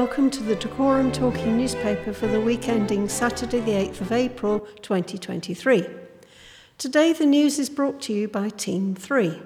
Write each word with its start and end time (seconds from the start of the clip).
Welcome 0.00 0.30
to 0.30 0.42
the 0.42 0.56
Dacorum 0.56 1.12
Talking 1.12 1.58
newspaper 1.58 2.14
for 2.14 2.26
the 2.26 2.40
week 2.40 2.70
ending 2.70 3.06
Saturday, 3.06 3.60
the 3.60 3.72
8th 3.72 4.00
of 4.00 4.12
April 4.12 4.60
2023. 4.80 5.86
Today, 6.78 7.12
the 7.12 7.26
news 7.26 7.58
is 7.58 7.68
brought 7.68 8.00
to 8.00 8.14
you 8.14 8.26
by 8.26 8.48
Team 8.48 8.94
3. 8.94 9.42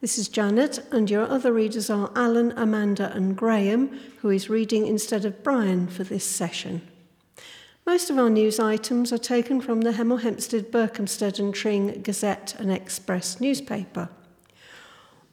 This 0.00 0.18
is 0.18 0.28
Janet, 0.28 0.86
and 0.92 1.10
your 1.10 1.28
other 1.28 1.52
readers 1.52 1.90
are 1.90 2.12
Alan, 2.14 2.52
Amanda, 2.52 3.12
and 3.12 3.36
Graham, 3.36 3.98
who 4.20 4.30
is 4.30 4.48
reading 4.48 4.86
instead 4.86 5.24
of 5.24 5.42
Brian 5.42 5.88
for 5.88 6.04
this 6.04 6.24
session. 6.24 6.82
Most 7.84 8.08
of 8.08 8.16
our 8.16 8.30
news 8.30 8.60
items 8.60 9.12
are 9.12 9.18
taken 9.18 9.60
from 9.60 9.80
the 9.80 9.94
Hemel 9.94 10.22
Hempstead, 10.22 10.70
Berkhamsted, 10.70 11.40
and 11.40 11.52
Tring 11.52 12.02
Gazette 12.02 12.54
and 12.56 12.70
Express 12.70 13.40
newspaper. 13.40 14.10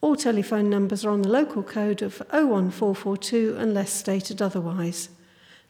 All 0.00 0.16
telephone 0.16 0.70
numbers 0.70 1.04
are 1.04 1.10
on 1.10 1.22
the 1.22 1.28
local 1.28 1.62
code 1.62 2.02
of 2.02 2.22
01442 2.30 3.56
unless 3.58 3.92
stated 3.92 4.40
otherwise. 4.40 5.10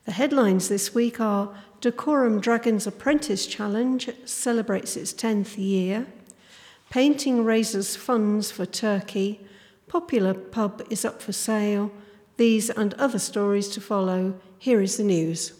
The 0.04 0.12
headlines 0.12 0.68
this 0.68 0.94
week 0.94 1.20
are 1.20 1.54
Dacorum 1.80 2.40
Dragons 2.40 2.86
Apprentice 2.86 3.46
Challenge 3.46 4.10
celebrates 4.24 4.96
its 4.96 5.12
10th 5.12 5.58
year, 5.58 6.06
Painting 6.90 7.44
raises 7.44 7.94
funds 7.94 8.50
for 8.50 8.66
Turkey, 8.66 9.40
Popular 9.86 10.34
Pub 10.34 10.84
is 10.90 11.04
up 11.04 11.22
for 11.22 11.32
sale, 11.32 11.92
these 12.36 12.68
and 12.68 12.94
other 12.94 13.20
stories 13.20 13.68
to 13.68 13.80
follow. 13.80 14.34
Here 14.58 14.80
is 14.80 14.96
the 14.96 15.04
news. 15.04 15.52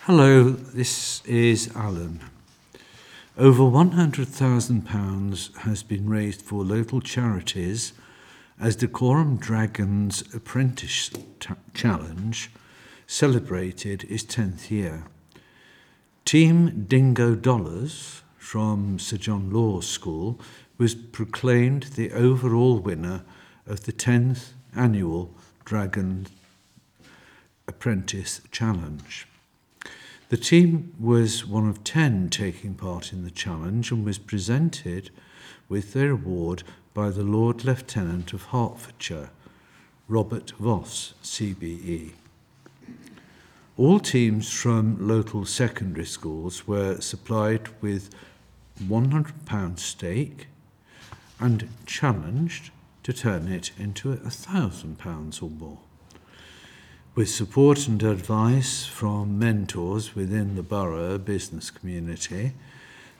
Hello, 0.00 0.50
this 0.50 1.24
is 1.24 1.74
Alan. 1.74 2.20
Over 3.40 3.62
£100,000 3.62 5.56
has 5.60 5.82
been 5.82 6.10
raised 6.10 6.42
for 6.42 6.62
local 6.62 7.00
charities 7.00 7.94
as 8.60 8.76
Dacorum 8.76 9.40
Dragons 9.40 10.22
Apprentice 10.34 11.08
T- 11.08 11.54
Challenge 11.72 12.50
celebrated 13.06 14.04
its 14.10 14.24
10th 14.24 14.70
year. 14.70 15.04
Team 16.26 16.84
Dingo 16.86 17.34
Dollars 17.34 18.20
from 18.36 18.98
Sir 18.98 19.16
John 19.16 19.50
Lawes 19.50 19.88
School 19.88 20.38
was 20.76 20.94
proclaimed 20.94 21.84
the 21.94 22.12
overall 22.12 22.78
winner 22.78 23.24
of 23.66 23.84
the 23.84 23.92
10th 23.94 24.50
annual 24.76 25.34
Dragon 25.64 26.26
Apprentice 27.66 28.42
Challenge. 28.50 29.26
The 30.30 30.36
team 30.36 30.94
was 30.96 31.44
one 31.44 31.68
of 31.68 31.82
10 31.82 32.30
taking 32.30 32.74
part 32.74 33.12
in 33.12 33.24
the 33.24 33.32
challenge 33.32 33.90
and 33.90 34.04
was 34.04 34.18
presented 34.18 35.10
with 35.68 35.92
their 35.92 36.12
award 36.12 36.62
by 36.94 37.10
the 37.10 37.24
Lord 37.24 37.64
Lieutenant 37.64 38.32
of 38.32 38.44
Hertfordshire, 38.44 39.30
Robert 40.06 40.52
Voss, 40.52 41.14
CBE. 41.24 42.12
All 43.76 43.98
teams 43.98 44.52
from 44.52 45.08
local 45.08 45.44
secondary 45.46 46.06
schools 46.06 46.64
were 46.64 47.00
supplied 47.00 47.68
with 47.80 48.10
£100 48.84 49.78
stake 49.80 50.46
and 51.40 51.68
challenged 51.86 52.70
to 53.02 53.12
turn 53.12 53.48
it 53.48 53.72
into 53.76 54.14
£1,000 54.14 55.42
or 55.42 55.50
more 55.50 55.80
with 57.14 57.28
support 57.28 57.86
and 57.88 58.02
advice 58.02 58.86
from 58.86 59.38
mentors 59.38 60.14
within 60.14 60.54
the 60.54 60.62
borough 60.62 61.18
business 61.18 61.70
community, 61.70 62.52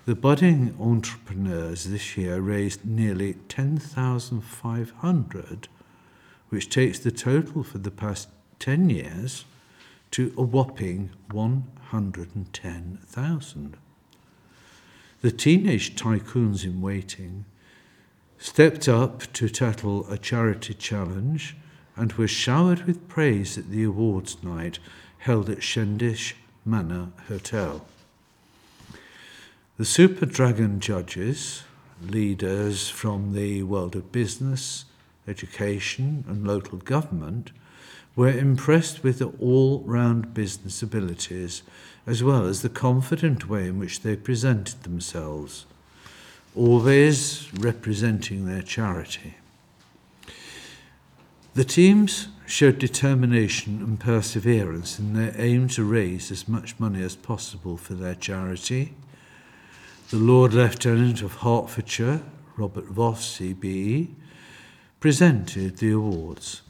the 0.07 0.15
budding 0.15 0.75
entrepreneurs 0.81 1.85
this 1.85 2.17
year 2.17 2.41
raised 2.41 2.87
nearly 2.87 3.35
10,500, 3.49 5.69
which 6.51 6.71
takes 6.71 7.01
the 7.01 7.11
total 7.11 7.65
for 7.65 7.79
the 7.79 7.91
past 7.91 8.29
10 8.61 8.91
years 8.91 9.45
to 10.13 10.33
a 10.37 10.43
whopping 10.43 11.11
110,000. 11.31 13.77
The 15.21 15.33
teenage 15.33 15.97
tycoons 15.97 16.65
in 16.65 16.81
waiting 16.81 17.45
stepped 18.39 18.89
up 18.89 19.33
to 19.35 19.49
tackle 19.49 20.09
a 20.11 20.17
charity 20.17 20.75
challenge 20.75 21.57
and 21.97 22.13
were 22.15 22.29
showered 22.29 22.87
with 22.87 23.09
praise 23.09 23.59
at 23.59 23.71
the 23.71 23.85
awards 23.85 24.43
night 24.43 24.79
held 25.19 25.51
at 25.51 25.59
Shendish 25.59 26.35
Manor 26.65 27.09
Hotel. 27.29 27.85
The 29.77 29.85
Super 29.85 30.27
Dragon 30.27 30.81
judges, 30.81 31.63
leaders 32.03 32.89
from 32.89 33.33
the 33.33 33.63
world 33.63 33.97
of 33.97 34.13
business, 34.13 34.85
education, 35.27 36.25
and 36.29 36.47
local 36.47 36.79
government, 36.79 37.51
were 38.17 38.31
impressed 38.31 39.03
with 39.03 39.19
the 39.19 39.29
all 39.41 39.81
round 39.81 40.35
business 40.35 40.83
abilities 40.83 41.63
as 42.07 42.23
well 42.23 42.47
as 42.47 42.63
the 42.63 42.69
confident 42.69 43.49
way 43.49 43.69
in 43.69 43.79
which 43.79 44.01
they 44.01 44.17
presented 44.17 44.83
themselves, 44.83 45.67
always 46.55 47.49
representing 47.55 48.47
their 48.47 48.63
charity. 48.63 49.37
The 51.53 51.65
teams 51.65 52.29
showed 52.47 52.79
determination 52.79 53.83
and 53.83 53.99
perseverance 53.99 55.01
in 55.01 55.15
their 55.15 55.35
aim 55.37 55.67
to 55.71 55.83
raise 55.83 56.31
as 56.31 56.47
much 56.47 56.79
money 56.79 57.03
as 57.03 57.17
possible 57.17 57.77
for 57.77 57.95
their 57.95 58.15
charity. 58.15 58.95
The 60.11 60.19
Lord 60.19 60.55
Lieutenant 60.55 61.23
of 61.23 61.39
Hertfordshire, 61.39 62.23
Robert 62.57 62.85
Voss, 62.85 63.39
CBE, 63.39 64.11
presented 65.01 65.79
the 65.79 65.91
awards. 65.91 66.63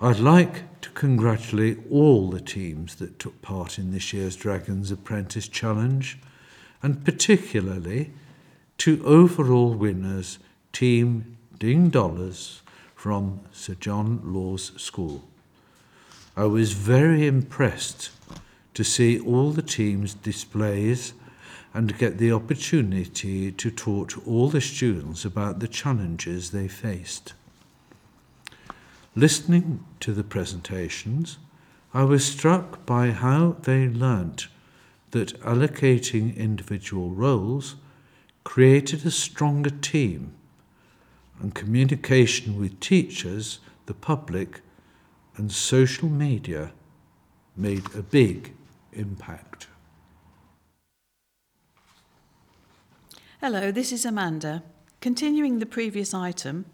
I'd 0.00 0.20
like 0.20 0.80
to 0.82 0.90
congratulate 0.90 1.78
all 1.90 2.30
the 2.30 2.40
teams 2.40 2.96
that 2.96 3.18
took 3.18 3.42
part 3.42 3.80
in 3.80 3.90
this 3.90 4.12
year's 4.12 4.36
Dragons 4.36 4.92
Apprentice 4.92 5.48
Challenge, 5.48 6.18
and 6.84 7.04
particularly 7.04 8.12
to 8.78 9.04
overall 9.04 9.74
winners, 9.74 10.38
Team 10.72 11.36
Ding 11.58 11.88
Dollars 11.88 12.60
from 13.04 13.38
Sir 13.52 13.74
John 13.74 14.18
Lawes 14.24 14.72
School. 14.80 15.28
I 16.38 16.44
was 16.44 16.72
very 16.72 17.26
impressed 17.26 18.10
to 18.72 18.82
see 18.82 19.20
all 19.20 19.50
the 19.50 19.60
team's 19.60 20.14
displays 20.14 21.12
and 21.74 21.98
get 21.98 22.16
the 22.16 22.32
opportunity 22.32 23.52
to 23.52 23.70
talk 23.70 24.08
to 24.08 24.22
all 24.22 24.48
the 24.48 24.62
students 24.62 25.26
about 25.26 25.58
the 25.58 25.68
challenges 25.68 26.50
they 26.50 26.66
faced. 26.66 27.34
Listening 29.14 29.84
to 30.00 30.14
the 30.14 30.24
presentations, 30.24 31.36
I 31.92 32.04
was 32.04 32.24
struck 32.24 32.86
by 32.86 33.10
how 33.10 33.56
they 33.64 33.86
learnt 33.86 34.48
that 35.10 35.38
allocating 35.42 36.34
individual 36.34 37.10
roles 37.10 37.74
created 38.44 39.04
a 39.04 39.10
stronger 39.10 39.68
team 39.68 40.32
and 41.40 41.54
communication 41.54 42.58
with 42.58 42.80
teachers, 42.80 43.58
the 43.86 43.94
public, 43.94 44.60
and 45.36 45.50
social 45.50 46.08
media 46.08 46.72
made 47.56 47.84
a 47.94 48.02
big 48.02 48.54
impact. 48.92 49.66
Hello, 53.40 53.70
this 53.70 53.92
is 53.92 54.06
Amanda. 54.06 54.62
Continuing 55.00 55.58
the 55.58 55.66
previous 55.66 56.14
item, 56.14 56.64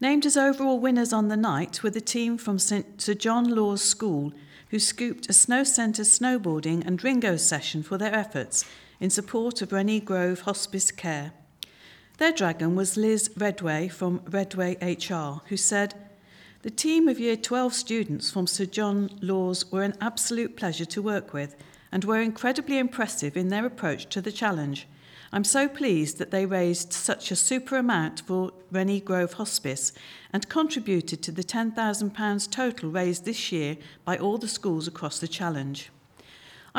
named 0.00 0.26
as 0.26 0.36
overall 0.36 0.78
winners 0.78 1.12
on 1.12 1.28
the 1.28 1.36
night 1.36 1.82
were 1.82 1.90
the 1.90 2.00
team 2.00 2.36
from 2.36 2.58
St. 2.58 3.18
John 3.18 3.48
Lawes 3.48 3.82
School, 3.82 4.32
who 4.70 4.78
scooped 4.78 5.28
a 5.28 5.32
snow 5.32 5.64
centre 5.64 6.02
snowboarding 6.02 6.86
and 6.86 7.02
Ringo 7.02 7.36
session 7.36 7.82
for 7.82 7.96
their 7.96 8.14
efforts 8.14 8.64
in 9.00 9.08
support 9.08 9.62
of 9.62 9.72
Rennie 9.72 10.00
Grove 10.00 10.40
Hospice 10.40 10.90
Care. 10.90 11.32
Their 12.18 12.32
dragon 12.32 12.74
was 12.74 12.96
Liz 12.96 13.30
Redway 13.36 13.88
from 13.88 14.22
Redway 14.26 14.76
HR, 14.80 15.42
who 15.48 15.58
said, 15.58 15.94
The 16.62 16.70
team 16.70 17.08
of 17.08 17.20
Year 17.20 17.36
12 17.36 17.74
students 17.74 18.30
from 18.30 18.46
Sir 18.46 18.64
John 18.64 19.10
Lawes 19.20 19.70
were 19.70 19.82
an 19.82 19.98
absolute 20.00 20.56
pleasure 20.56 20.86
to 20.86 21.02
work 21.02 21.34
with 21.34 21.54
and 21.92 22.04
were 22.04 22.22
incredibly 22.22 22.78
impressive 22.78 23.36
in 23.36 23.48
their 23.48 23.66
approach 23.66 24.06
to 24.06 24.22
the 24.22 24.32
challenge. 24.32 24.88
I'm 25.30 25.44
so 25.44 25.68
pleased 25.68 26.16
that 26.16 26.30
they 26.30 26.46
raised 26.46 26.94
such 26.94 27.30
a 27.30 27.36
super 27.36 27.76
amount 27.76 28.22
for 28.22 28.52
Rennie 28.72 29.00
Grove 29.00 29.34
Hospice 29.34 29.92
and 30.32 30.48
contributed 30.48 31.22
to 31.22 31.32
the 31.32 31.44
£10,000 31.44 32.50
total 32.50 32.90
raised 32.90 33.26
this 33.26 33.52
year 33.52 33.76
by 34.06 34.16
all 34.16 34.38
the 34.38 34.48
schools 34.48 34.88
across 34.88 35.18
the 35.18 35.28
challenge. 35.28 35.90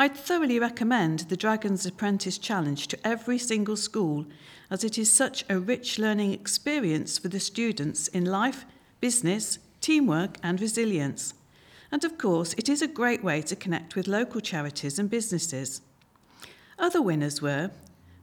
I'd 0.00 0.16
thoroughly 0.16 0.60
recommend 0.60 1.18
the 1.28 1.36
Dragon's 1.36 1.84
Apprentice 1.84 2.38
Challenge 2.38 2.86
to 2.86 3.04
every 3.04 3.36
single 3.36 3.74
school, 3.74 4.26
as 4.70 4.84
it 4.84 4.96
is 4.96 5.12
such 5.12 5.44
a 5.50 5.58
rich 5.58 5.98
learning 5.98 6.32
experience 6.32 7.18
for 7.18 7.26
the 7.26 7.40
students 7.40 8.06
in 8.06 8.24
life, 8.24 8.64
business, 9.00 9.58
teamwork, 9.80 10.36
and 10.40 10.60
resilience. 10.60 11.34
And 11.90 12.04
of 12.04 12.16
course, 12.16 12.54
it 12.56 12.68
is 12.68 12.80
a 12.80 12.86
great 12.86 13.24
way 13.24 13.42
to 13.42 13.56
connect 13.56 13.96
with 13.96 14.06
local 14.06 14.40
charities 14.40 15.00
and 15.00 15.10
businesses. 15.10 15.80
Other 16.78 17.02
winners 17.02 17.42
were 17.42 17.72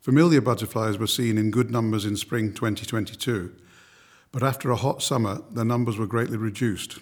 Familiar 0.00 0.40
butterflies 0.40 0.96
were 0.96 1.06
seen 1.06 1.36
in 1.36 1.50
good 1.50 1.70
numbers 1.70 2.06
in 2.06 2.16
spring 2.16 2.54
2022, 2.54 3.54
but 4.32 4.42
after 4.42 4.70
a 4.70 4.76
hot 4.76 5.02
summer, 5.02 5.42
their 5.52 5.62
numbers 5.66 5.98
were 5.98 6.06
greatly 6.06 6.38
reduced. 6.38 7.00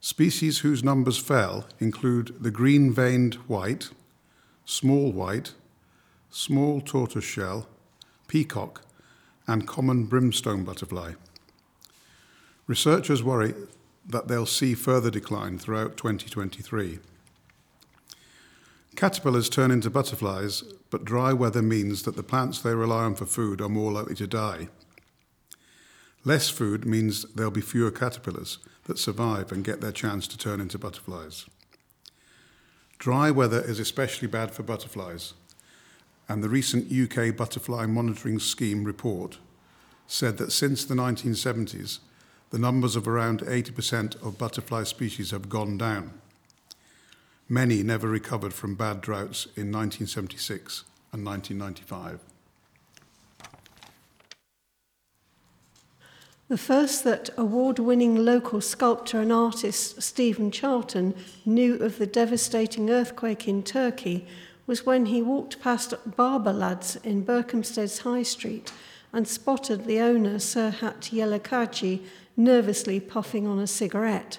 Species 0.00 0.60
whose 0.60 0.82
numbers 0.82 1.18
fell 1.18 1.66
include 1.78 2.42
the 2.42 2.50
green 2.50 2.90
veined 2.90 3.34
white, 3.48 3.90
small 4.64 5.12
white, 5.12 5.52
small 6.36 6.82
tortoiseshell, 6.82 7.66
peacock, 8.28 8.82
and 9.46 9.66
common 9.66 10.04
brimstone 10.04 10.64
butterfly. 10.64 11.14
Researchers 12.66 13.22
worry 13.22 13.54
that 14.06 14.28
they'll 14.28 14.44
see 14.44 14.74
further 14.74 15.10
decline 15.10 15.58
throughout 15.58 15.96
2023. 15.96 16.98
Caterpillars 18.96 19.48
turn 19.48 19.70
into 19.70 19.88
butterflies, 19.88 20.62
but 20.90 21.06
dry 21.06 21.32
weather 21.32 21.62
means 21.62 22.02
that 22.02 22.16
the 22.16 22.22
plants 22.22 22.60
they 22.60 22.74
rely 22.74 23.04
on 23.04 23.14
for 23.14 23.24
food 23.24 23.62
are 23.62 23.68
more 23.70 23.90
likely 23.90 24.14
to 24.14 24.26
die. 24.26 24.68
Less 26.22 26.50
food 26.50 26.84
means 26.84 27.24
there'll 27.32 27.50
be 27.50 27.62
fewer 27.62 27.90
caterpillars 27.90 28.58
that 28.84 28.98
survive 28.98 29.52
and 29.52 29.64
get 29.64 29.80
their 29.80 29.90
chance 29.90 30.28
to 30.28 30.36
turn 30.36 30.60
into 30.60 30.78
butterflies. 30.78 31.46
Dry 32.98 33.30
weather 33.30 33.62
is 33.62 33.78
especially 33.78 34.28
bad 34.28 34.50
for 34.50 34.62
butterflies, 34.62 35.32
and 36.28 36.42
the 36.42 36.48
recent 36.48 36.90
UK 36.90 37.36
Butterfly 37.36 37.86
Monitoring 37.86 38.38
Scheme 38.38 38.84
report 38.84 39.38
said 40.06 40.38
that 40.38 40.52
since 40.52 40.84
the 40.84 40.94
1970s, 40.94 41.98
the 42.50 42.58
numbers 42.58 42.96
of 42.96 43.08
around 43.08 43.40
80% 43.40 44.22
of 44.24 44.38
butterfly 44.38 44.84
species 44.84 45.30
have 45.30 45.48
gone 45.48 45.76
down. 45.76 46.12
Many 47.48 47.82
never 47.82 48.08
recovered 48.08 48.52
from 48.52 48.74
bad 48.74 49.00
droughts 49.00 49.46
in 49.56 49.72
1976 49.72 50.84
and 51.12 51.24
1995. 51.24 52.20
The 56.48 56.58
first 56.58 57.02
that 57.02 57.30
award 57.36 57.80
winning 57.80 58.24
local 58.24 58.60
sculptor 58.60 59.20
and 59.20 59.32
artist 59.32 60.00
Stephen 60.00 60.52
Charlton 60.52 61.14
knew 61.44 61.74
of 61.76 61.98
the 61.98 62.06
devastating 62.06 62.88
earthquake 62.88 63.48
in 63.48 63.64
Turkey 63.64 64.26
was 64.66 64.84
when 64.84 65.06
he 65.06 65.22
walked 65.22 65.60
past 65.60 65.94
Barber 66.16 66.52
Lads 66.52 66.96
in 66.96 67.22
Berkhamsted's 67.24 68.00
High 68.00 68.22
Street 68.22 68.72
and 69.12 69.26
spotted 69.26 69.84
the 69.84 70.00
owner, 70.00 70.36
Serhat 70.36 71.10
Yelakaji, 71.10 72.04
nervously 72.36 73.00
puffing 73.00 73.46
on 73.46 73.58
a 73.58 73.66
cigarette. 73.66 74.38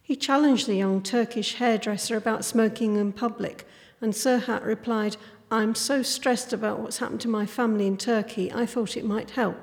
He 0.00 0.16
challenged 0.16 0.66
the 0.66 0.76
young 0.76 1.02
Turkish 1.02 1.54
hairdresser 1.54 2.16
about 2.16 2.44
smoking 2.44 2.96
in 2.96 3.12
public, 3.12 3.66
and 4.00 4.12
Serhat 4.12 4.64
replied, 4.64 5.16
I'm 5.50 5.74
so 5.74 6.02
stressed 6.02 6.52
about 6.52 6.80
what's 6.80 6.98
happened 6.98 7.20
to 7.22 7.28
my 7.28 7.46
family 7.46 7.86
in 7.86 7.96
Turkey, 7.96 8.52
I 8.52 8.66
thought 8.66 8.96
it 8.96 9.04
might 9.04 9.30
help. 9.30 9.58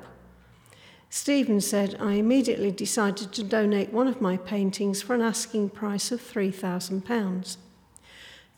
Stephen 1.10 1.60
said, 1.60 1.98
I 2.00 2.14
immediately 2.14 2.72
decided 2.72 3.34
to 3.34 3.44
donate 3.44 3.92
one 3.92 4.08
of 4.08 4.22
my 4.22 4.38
paintings 4.38 5.02
for 5.02 5.14
an 5.14 5.22
asking 5.22 5.72
price 5.72 6.12
of 6.12 6.22
£3,000. 6.22 7.58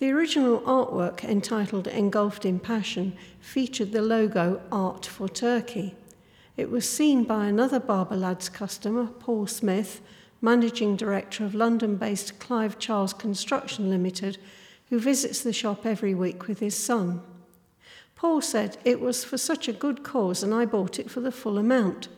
The 0.04 0.12
original 0.12 0.60
artwork, 0.64 1.24
entitled 1.24 1.88
Engulfed 1.88 2.44
in 2.44 2.60
Passion, 2.60 3.16
featured 3.40 3.94
the 3.94 4.02
logo 4.02 4.62
Art 4.70 5.06
for 5.06 5.30
Turkey. 5.30 5.96
It 6.58 6.70
was 6.70 6.90
seen 6.90 7.24
by 7.24 7.46
another 7.46 7.80
Barber 7.80 8.18
Lads 8.18 8.50
customer, 8.50 9.06
Paul 9.06 9.48
Smith, 9.48 10.02
managing 10.42 10.98
director 10.98 11.46
of 11.46 11.56
London 11.56 11.96
based 11.96 12.38
Clive 12.38 12.78
Charles 12.80 13.14
Construction 13.14 13.90
Limited, 13.90 14.40
who 14.90 15.00
visits 15.00 15.42
the 15.42 15.54
shop 15.54 15.86
every 15.86 16.14
week 16.14 16.50
with 16.50 16.60
his 16.60 16.76
son. 16.76 17.22
Paul 18.14 18.42
said 18.42 18.76
it 18.84 19.00
was 19.00 19.24
for 19.24 19.38
such 19.38 19.70
a 19.70 19.72
good 19.72 20.04
cause 20.04 20.44
and 20.44 20.54
I 20.54 20.66
bought 20.66 21.00
it 21.00 21.10
for 21.10 21.22
the 21.22 21.32
full 21.32 21.58
amount. 21.58 22.10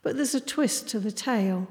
But 0.00 0.16
there's 0.16 0.34
a 0.34 0.40
twist 0.40 0.88
to 0.88 0.98
the 0.98 1.12
tale. 1.12 1.68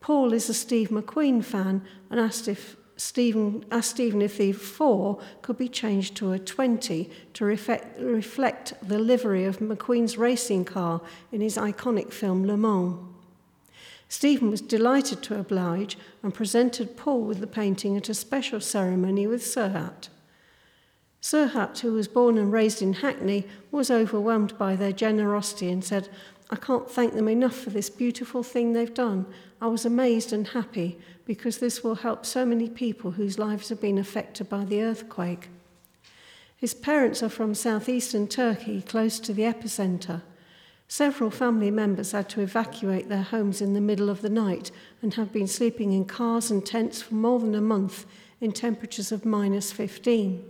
Paul 0.00 0.32
is 0.32 0.48
a 0.48 0.54
Steve 0.54 0.88
McQueen 0.88 1.44
fan 1.44 1.82
and 2.10 2.18
asked 2.18 2.48
if 2.48 2.78
Stephen, 2.96 3.64
as 3.70 3.86
Stephen 3.86 4.22
if 4.22 4.38
the 4.38 4.52
4 4.52 5.18
could 5.42 5.58
be 5.58 5.68
changed 5.68 6.16
to 6.16 6.32
a 6.32 6.38
20 6.38 7.10
to 7.32 7.44
reflect, 7.44 7.98
reflect 8.00 8.74
the 8.86 8.98
livery 8.98 9.44
of 9.44 9.58
McQueen's 9.58 10.16
racing 10.16 10.64
car 10.64 11.00
in 11.32 11.40
his 11.40 11.56
iconic 11.56 12.12
film 12.12 12.46
Le 12.46 12.56
Mans. 12.56 12.96
Stephen 14.08 14.50
was 14.50 14.60
delighted 14.60 15.22
to 15.22 15.38
oblige 15.38 15.98
and 16.22 16.32
presented 16.32 16.96
Paul 16.96 17.22
with 17.22 17.40
the 17.40 17.48
painting 17.48 17.96
at 17.96 18.08
a 18.08 18.14
special 18.14 18.60
ceremony 18.60 19.26
with 19.26 19.42
Serhat. 19.42 20.08
Serhat, 21.20 21.80
who 21.80 21.94
was 21.94 22.06
born 22.06 22.36
and 22.36 22.52
raised 22.52 22.82
in 22.82 22.92
Hackney, 22.92 23.46
was 23.70 23.90
overwhelmed 23.90 24.56
by 24.58 24.76
their 24.76 24.92
generosity 24.92 25.70
and 25.70 25.82
said, 25.82 26.08
I 26.50 26.56
can't 26.56 26.90
thank 26.90 27.14
them 27.14 27.28
enough 27.28 27.56
for 27.56 27.70
this 27.70 27.88
beautiful 27.88 28.42
thing 28.42 28.72
they've 28.72 28.92
done. 28.92 29.26
I 29.60 29.66
was 29.66 29.84
amazed 29.86 30.32
and 30.32 30.48
happy 30.48 30.98
because 31.24 31.58
this 31.58 31.82
will 31.82 31.96
help 31.96 32.26
so 32.26 32.44
many 32.44 32.68
people 32.68 33.12
whose 33.12 33.38
lives 33.38 33.70
have 33.70 33.80
been 33.80 33.98
affected 33.98 34.48
by 34.48 34.64
the 34.64 34.82
earthquake. 34.82 35.48
His 36.56 36.74
parents 36.74 37.22
are 37.22 37.28
from 37.28 37.54
southeastern 37.54 38.28
Turkey, 38.28 38.82
close 38.82 39.18
to 39.20 39.32
the 39.32 39.42
epicenter. 39.42 40.22
Several 40.86 41.30
family 41.30 41.70
members 41.70 42.12
had 42.12 42.28
to 42.30 42.42
evacuate 42.42 43.08
their 43.08 43.22
homes 43.22 43.60
in 43.60 43.72
the 43.72 43.80
middle 43.80 44.10
of 44.10 44.20
the 44.20 44.28
night 44.28 44.70
and 45.02 45.14
have 45.14 45.32
been 45.32 45.46
sleeping 45.46 45.92
in 45.92 46.04
cars 46.04 46.50
and 46.50 46.64
tents 46.64 47.02
for 47.02 47.14
more 47.14 47.40
than 47.40 47.54
a 47.54 47.60
month 47.60 48.06
in 48.40 48.52
temperatures 48.52 49.10
of 49.10 49.24
minus 49.24 49.72
15. 49.72 50.44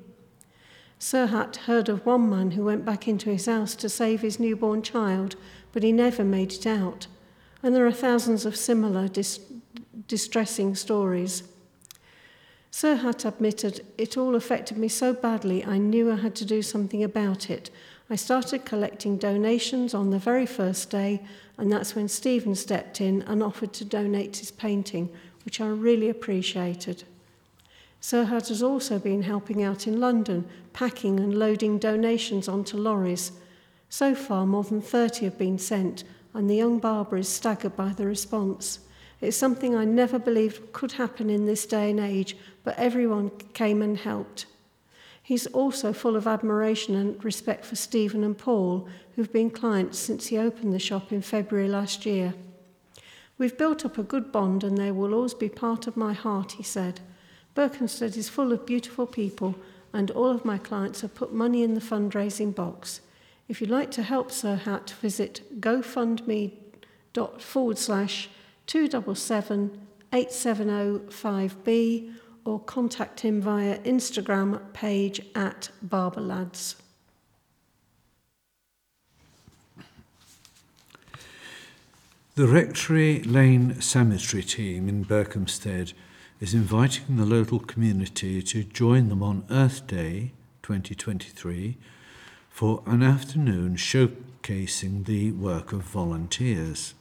Serhat 0.98 1.56
heard 1.56 1.88
of 1.88 2.04
one 2.04 2.28
man 2.28 2.52
who 2.52 2.64
went 2.64 2.84
back 2.84 3.06
into 3.06 3.30
his 3.30 3.46
house 3.46 3.74
to 3.76 3.88
save 3.88 4.20
his 4.20 4.40
newborn 4.40 4.82
child 4.82 5.36
but 5.74 5.82
he 5.82 5.92
never 5.92 6.24
made 6.24 6.52
it 6.52 6.66
out. 6.66 7.08
And 7.62 7.74
there 7.74 7.86
are 7.86 7.92
thousands 7.92 8.46
of 8.46 8.56
similar 8.56 9.08
dis- 9.08 9.40
distressing 10.06 10.76
stories. 10.76 11.42
Serhat 12.70 13.24
admitted, 13.24 13.84
It 13.98 14.16
all 14.16 14.36
affected 14.36 14.78
me 14.78 14.88
so 14.88 15.12
badly, 15.12 15.64
I 15.64 15.78
knew 15.78 16.12
I 16.12 16.16
had 16.16 16.36
to 16.36 16.44
do 16.44 16.62
something 16.62 17.02
about 17.02 17.50
it. 17.50 17.70
I 18.08 18.14
started 18.16 18.64
collecting 18.64 19.16
donations 19.16 19.94
on 19.94 20.10
the 20.10 20.18
very 20.18 20.46
first 20.46 20.90
day, 20.90 21.22
and 21.58 21.72
that's 21.72 21.96
when 21.96 22.08
Stephen 22.08 22.54
stepped 22.54 23.00
in 23.00 23.22
and 23.22 23.42
offered 23.42 23.72
to 23.74 23.84
donate 23.84 24.36
his 24.36 24.52
painting, 24.52 25.08
which 25.44 25.60
I 25.60 25.66
really 25.66 26.08
appreciated. 26.08 27.02
Serhat 28.00 28.48
has 28.48 28.62
also 28.62 28.98
been 28.98 29.22
helping 29.22 29.62
out 29.62 29.88
in 29.88 29.98
London, 29.98 30.46
packing 30.72 31.18
and 31.18 31.36
loading 31.36 31.78
donations 31.78 32.46
onto 32.46 32.76
lorries. 32.76 33.32
So 33.96 34.12
far, 34.16 34.44
more 34.44 34.64
than 34.64 34.80
30 34.80 35.24
have 35.24 35.38
been 35.38 35.56
sent, 35.56 36.02
and 36.34 36.50
the 36.50 36.56
young 36.56 36.80
barber 36.80 37.16
is 37.16 37.28
staggered 37.28 37.76
by 37.76 37.90
the 37.90 38.06
response. 38.06 38.80
It's 39.20 39.36
something 39.36 39.76
I 39.76 39.84
never 39.84 40.18
believed 40.18 40.72
could 40.72 40.90
happen 40.90 41.30
in 41.30 41.46
this 41.46 41.64
day 41.64 41.90
and 41.90 42.00
age, 42.00 42.36
but 42.64 42.76
everyone 42.76 43.30
came 43.52 43.82
and 43.82 43.96
helped. 43.96 44.46
He's 45.22 45.46
also 45.46 45.92
full 45.92 46.16
of 46.16 46.26
admiration 46.26 46.96
and 46.96 47.24
respect 47.24 47.64
for 47.64 47.76
Stephen 47.76 48.24
and 48.24 48.36
Paul, 48.36 48.88
who've 49.14 49.32
been 49.32 49.48
clients 49.48 50.00
since 50.00 50.26
he 50.26 50.38
opened 50.38 50.72
the 50.72 50.80
shop 50.80 51.12
in 51.12 51.22
February 51.22 51.68
last 51.68 52.04
year. 52.04 52.34
We've 53.38 53.56
built 53.56 53.84
up 53.84 53.96
a 53.96 54.02
good 54.02 54.32
bond 54.32 54.64
and 54.64 54.76
they 54.76 54.90
will 54.90 55.14
always 55.14 55.34
be 55.34 55.48
part 55.48 55.86
of 55.86 55.96
my 55.96 56.14
heart, 56.14 56.50
he 56.50 56.64
said. 56.64 56.98
Berkhamsted 57.54 58.16
is 58.16 58.28
full 58.28 58.50
of 58.50 58.66
beautiful 58.66 59.06
people 59.06 59.54
and 59.92 60.10
all 60.10 60.32
of 60.32 60.44
my 60.44 60.58
clients 60.58 61.02
have 61.02 61.14
put 61.14 61.32
money 61.32 61.62
in 61.62 61.74
the 61.74 61.80
fundraising 61.80 62.52
box. 62.52 63.00
If 63.48 63.60
you'd 63.60 63.70
like 63.70 63.90
to 63.92 64.02
help 64.02 64.30
Serhat, 64.30 64.90
visit 64.92 65.60
gofundme 65.60 66.52
forward 67.38 67.78
slash 67.78 68.28
277 68.66 69.80
8705B 70.12 72.12
or 72.44 72.60
contact 72.60 73.20
him 73.20 73.40
via 73.40 73.78
Instagram 73.80 74.60
page 74.72 75.20
at 75.34 75.70
Barberlads. 75.82 76.76
The 82.36 82.46
Rectory 82.46 83.22
Lane 83.22 83.80
Cemetery 83.80 84.42
team 84.42 84.88
in 84.88 85.04
Berkhamsted 85.04 85.92
is 86.40 86.54
inviting 86.54 87.16
the 87.16 87.24
local 87.24 87.60
community 87.60 88.42
to 88.42 88.64
join 88.64 89.08
them 89.08 89.22
on 89.22 89.44
Earth 89.50 89.86
Day 89.86 90.32
2023 90.62 91.76
for 92.54 92.84
an 92.86 93.02
afternoon 93.02 93.74
showcasing 93.74 95.06
the 95.06 95.32
work 95.32 95.72
of 95.72 95.80
volunteers. 95.80 96.94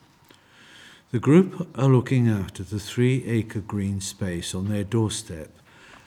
The 1.11 1.19
group 1.19 1.69
are 1.77 1.87
looking 1.87 2.27
after 2.27 2.63
the 2.63 2.79
three 2.79 3.23
acre 3.27 3.59
green 3.59 4.01
space 4.01 4.55
on 4.55 4.67
their 4.67 4.83
doorstep, 4.83 5.51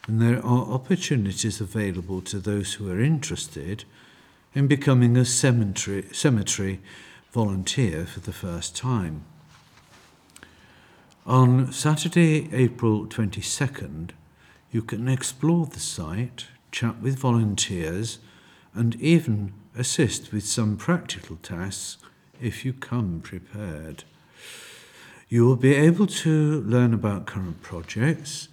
and 0.09 0.21
there 0.21 0.45
are 0.45 0.67
opportunities 0.67 1.61
available 1.61 2.23
to 2.23 2.41
those 2.41 2.75
who 2.75 2.91
are 2.91 3.00
interested 3.00 3.85
in 4.53 4.67
becoming 4.67 5.17
a 5.17 5.25
cemetery, 5.25 6.09
cemetery 6.11 6.81
volunteer 7.31 8.05
for 8.05 8.19
the 8.19 8.33
first 8.33 8.75
time. 8.75 9.23
On 11.25 11.71
Saturday, 11.71 12.53
April 12.53 13.07
22nd, 13.07 14.11
you 14.73 14.83
can 14.83 15.07
explore 15.07 15.67
the 15.67 15.79
site, 15.79 16.47
chat 16.73 16.99
with 16.99 17.17
volunteers, 17.17 18.19
and 18.76 18.95
even 18.97 19.54
assist 19.76 20.33
with 20.33 20.45
some 20.45 20.76
practical 20.76 21.37
tasks 21.37 21.97
if 22.40 22.64
you 22.64 22.73
come 22.73 23.21
prepared. 23.21 24.04
You 25.28 25.47
will 25.47 25.56
be 25.56 25.75
able 25.75 26.06
to 26.06 26.61
learn 26.62 26.95
about 26.95 27.26
current 27.26 27.62
projects 27.62 28.49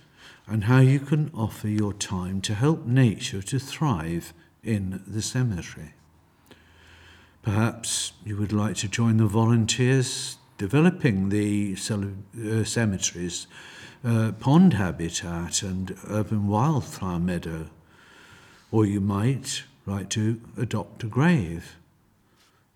and 0.47 0.63
how 0.63 0.79
you 0.79 0.99
can 0.99 1.29
offer 1.33 1.67
your 1.67 1.93
time 1.93 2.41
to 2.41 2.55
help 2.55 2.85
nature 2.85 3.41
to 3.41 3.59
thrive 3.59 4.33
in 4.63 5.03
the 5.05 5.21
cemetery. 5.21 5.93
Perhaps 7.41 8.13
you 8.25 8.37
would 8.37 8.53
like 8.53 8.77
to 8.77 8.87
join 8.87 9.17
the 9.17 9.25
volunteers 9.25 10.37
developing 10.57 11.29
the 11.29 11.73
uh, 11.73 12.63
cemeteries, 12.63 13.47
uh, 14.05 14.31
pond 14.39 14.73
habitat, 14.73 15.61
and 15.61 15.97
urban 16.09 16.47
wildflower 16.47 17.19
meadow. 17.19 17.69
Or 18.71 18.85
you 18.85 19.01
might 19.01 19.63
like 19.85 20.09
to 20.09 20.39
adopt 20.57 21.03
a 21.03 21.07
grave. 21.07 21.77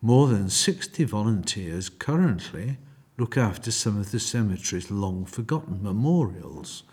More 0.02 0.28
than 0.28 0.50
60 0.50 1.04
volunteers 1.06 1.90
currently 1.90 2.78
look 3.18 3.38
after 3.38 3.72
some 3.72 4.00
of 4.00 4.12
the 4.12 4.20
cemetery's 4.20 4.92
long 4.92 5.26
forgotten 5.26 5.82
memorials, 5.82 6.84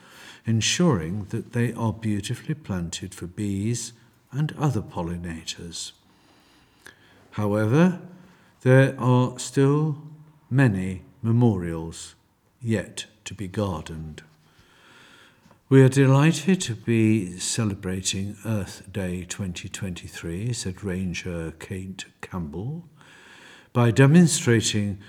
ensuring 0.46 1.26
that 1.30 1.52
they 1.52 1.72
are 1.74 1.92
beautifully 1.92 2.54
planted 2.54 3.14
for 3.14 3.26
bees 3.26 3.92
and 4.32 4.52
other 4.58 4.80
pollinators. 4.80 5.92
However, 7.32 8.00
there 8.62 8.98
are 8.98 9.38
still 9.38 9.98
many 10.48 11.02
memorials 11.22 12.14
yet 12.62 13.06
to 13.24 13.34
be 13.34 13.48
gardened. 13.48 14.22
We 15.74 15.82
are 15.82 15.88
delighted 15.88 16.60
to 16.60 16.76
be 16.76 17.36
celebrating 17.40 18.36
Earth 18.44 18.84
Day 18.92 19.24
2023, 19.24 20.52
said 20.52 20.84
Ranger 20.84 21.52
Kate 21.58 22.04
Campbell, 22.20 22.84
by 23.72 23.90
demonstrating 23.90 25.00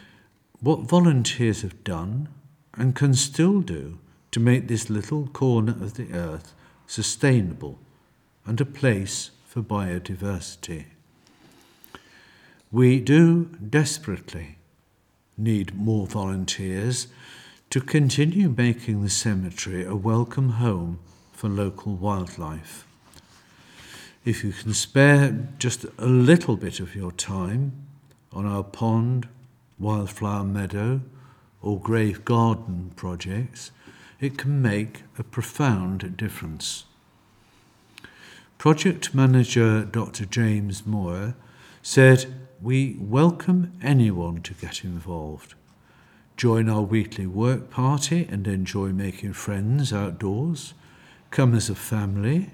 what 0.62 0.89
volunteers 0.89 1.62
have 1.62 1.84
done 1.84 2.29
and 2.74 2.95
can 2.95 3.13
still 3.13 3.62
do 3.62 4.00
to 4.31 4.39
make 4.39 4.67
this 4.67 4.89
little 4.89 5.27
corner 5.27 5.74
of 5.74 5.93
the 5.93 6.12
earth 6.12 6.55
sustainable 6.88 7.77
and 8.43 8.60
a 8.60 8.65
place 8.65 9.29
for 9.45 9.62
biodiversity. 9.62 10.86
We 12.72 13.00
do 13.00 13.51
desperately 13.69 14.57
need 15.38 15.75
more 15.75 16.07
volunteers 16.07 17.05
to 17.69 17.81
continue 17.81 18.50
making 18.50 19.01
the 19.01 19.10
cemetery 19.10 19.84
a 19.86 19.95
welcome 19.95 20.50
home 20.51 21.00
for 21.34 21.50
local 21.50 21.95
wildlife. 21.95 22.86
If 24.24 24.43
you 24.43 24.51
can 24.51 24.74
spare 24.74 25.50
just 25.60 25.86
a 25.98 26.05
little 26.05 26.55
bit 26.55 26.79
of 26.79 26.95
your 26.95 27.12
time 27.12 27.74
on 28.31 28.45
our 28.45 28.63
pond, 28.63 29.27
wildflower 29.77 30.43
meadow, 30.43 31.01
or 31.62 31.79
grave 31.79 32.24
garden 32.25 32.91
projects, 32.95 33.72
it 34.19 34.38
can 34.38 34.62
make 34.62 35.03
a 35.19 35.24
profound 35.24 36.15
difference. 36.15 36.86
Project 38.57 39.13
manager 39.13 39.84
Dr. 39.84 40.25
James 40.25 40.86
Moore 40.86 41.36
said, 41.81 42.34
We 42.62 42.95
welcome 43.00 43.74
anyone 43.84 44.41
to 44.43 44.53
get 44.53 44.84
involved. 44.84 45.55
Join 46.37 46.67
our 46.67 46.81
weekly 46.81 47.25
work 47.25 47.69
party 47.69 48.27
and 48.29 48.45
enjoy 48.45 48.89
making 48.89 49.33
friends 49.33 49.93
outdoors. 49.93 50.73
Come 51.31 51.55
as 51.55 51.69
a 51.69 51.75
family, 51.75 52.49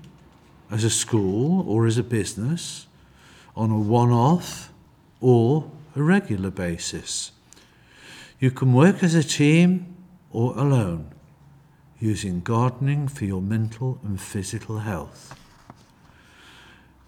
as 0.69 0.83
a 0.83 0.89
school, 0.89 1.67
or 1.67 1.87
as 1.87 1.97
a 1.97 2.03
business, 2.03 2.85
on 3.55 3.71
a 3.71 3.79
one 3.79 4.11
off 4.11 4.71
or 5.19 5.71
a 5.95 6.03
regular 6.03 6.51
basis. 6.51 7.31
You 8.39 8.51
can 8.51 8.71
work 8.73 9.03
as 9.03 9.15
a 9.15 9.23
team 9.23 9.95
or 10.31 10.57
alone, 10.57 11.11
using 11.99 12.41
gardening 12.41 13.07
for 13.07 13.25
your 13.25 13.41
mental 13.41 13.99
and 14.03 14.21
physical 14.21 14.79
health. 14.79 15.40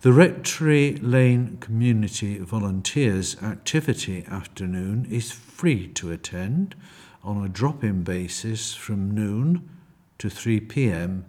The 0.04 0.12
Rectory 0.12 0.98
Lane 0.98 1.60
Community 1.62 2.38
Volunteers 2.38 3.42
Activity 3.42 4.26
Afternoon 4.30 5.08
is 5.10 5.32
free 5.32 5.88
to 5.94 6.12
attend 6.12 6.76
on 7.24 7.42
a 7.42 7.48
drop 7.48 7.86
in 7.86 8.04
basis 8.04 8.74
from 8.76 9.12
noon 9.12 9.70
to 10.18 10.30
3 10.30 10.60
pm 10.60 11.24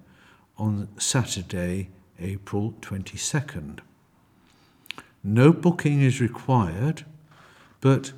on 0.58 0.88
Saturday, 0.98 1.90
April 2.18 2.74
22nd. 2.80 3.78
No 5.22 5.52
booking 5.52 6.02
is 6.02 6.20
required 6.20 7.04
but 7.80 8.10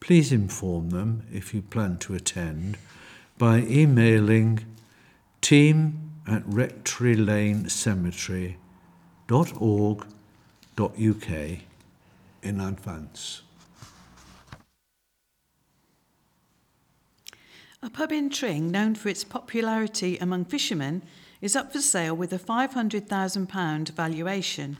please 0.00 0.32
inform 0.32 0.90
them 0.90 1.22
if 1.32 1.54
you 1.54 1.62
plan 1.62 1.98
to 1.98 2.16
attend 2.16 2.78
by 3.38 3.58
emailing 3.58 4.66
team 5.40 6.10
at 6.26 6.42
rectorylanecemetery.org.uk 9.30 11.58
in 12.42 12.60
advance. 12.60 13.42
A 17.82 17.88
pub 17.88 18.12
in 18.12 18.28
Tring, 18.28 18.70
known 18.70 18.94
for 18.94 19.08
its 19.08 19.24
popularity 19.24 20.18
among 20.18 20.44
fishermen, 20.46 21.02
is 21.40 21.56
up 21.56 21.72
for 21.72 21.80
sale 21.80 22.14
with 22.14 22.32
a 22.32 22.38
£500,000 22.38 23.88
valuation. 23.90 24.78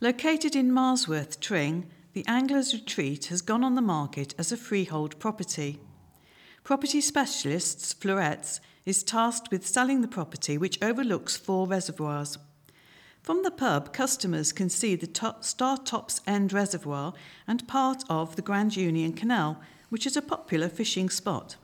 Located 0.00 0.54
in 0.54 0.70
Marsworth, 0.70 1.40
Tring, 1.40 1.86
the 2.12 2.26
Angler's 2.26 2.74
Retreat 2.74 3.26
has 3.26 3.40
gone 3.40 3.64
on 3.64 3.76
the 3.76 3.80
market 3.80 4.34
as 4.36 4.52
a 4.52 4.56
freehold 4.56 5.18
property. 5.18 5.78
Property 6.64 7.00
specialists, 7.00 7.94
Fleurets, 7.94 8.60
is 8.84 9.02
tasked 9.02 9.50
with 9.50 9.66
selling 9.66 10.02
the 10.02 10.08
property 10.08 10.58
which 10.58 10.82
overlooks 10.82 11.36
four 11.36 11.66
reservoirs. 11.66 12.36
From 13.22 13.42
the 13.42 13.50
pub, 13.50 13.92
customers 13.92 14.50
can 14.50 14.70
see 14.70 14.96
the 14.96 15.06
top 15.06 15.42
Startops 15.42 16.20
End 16.26 16.52
Reservoir 16.52 17.12
and 17.46 17.68
part 17.68 18.02
of 18.08 18.34
the 18.36 18.42
Grand 18.42 18.76
Union 18.76 19.12
Canal, 19.12 19.60
which 19.90 20.06
is 20.06 20.16
a 20.16 20.22
popular 20.22 20.68
fishing 20.68 21.10
spot. 21.10 21.56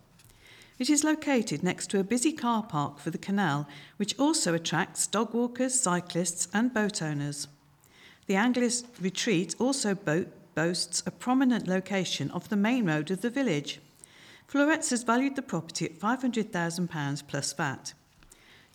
It 0.78 0.90
is 0.90 1.02
located 1.02 1.62
next 1.62 1.86
to 1.90 1.98
a 1.98 2.04
busy 2.04 2.32
car 2.32 2.62
park 2.62 2.98
for 2.98 3.10
the 3.10 3.16
canal, 3.16 3.66
which 3.96 4.18
also 4.18 4.52
attracts 4.52 5.06
dog 5.06 5.32
walkers, 5.32 5.80
cyclists, 5.80 6.48
and 6.52 6.74
boat 6.74 7.00
owners. 7.00 7.48
The 8.26 8.36
Angler's 8.36 8.84
Retreat 9.00 9.54
also 9.58 9.94
bo- 9.94 10.26
boasts 10.54 11.02
a 11.06 11.10
prominent 11.10 11.66
location 11.66 12.30
off 12.32 12.50
the 12.50 12.56
main 12.56 12.84
road 12.84 13.10
of 13.10 13.22
the 13.22 13.30
village. 13.30 13.80
Fleurets 14.46 14.90
has 14.90 15.04
valued 15.04 15.36
the 15.36 15.42
property 15.42 15.86
at 15.86 15.98
£500,000 15.98 17.26
plus 17.26 17.52
VAT. 17.54 17.94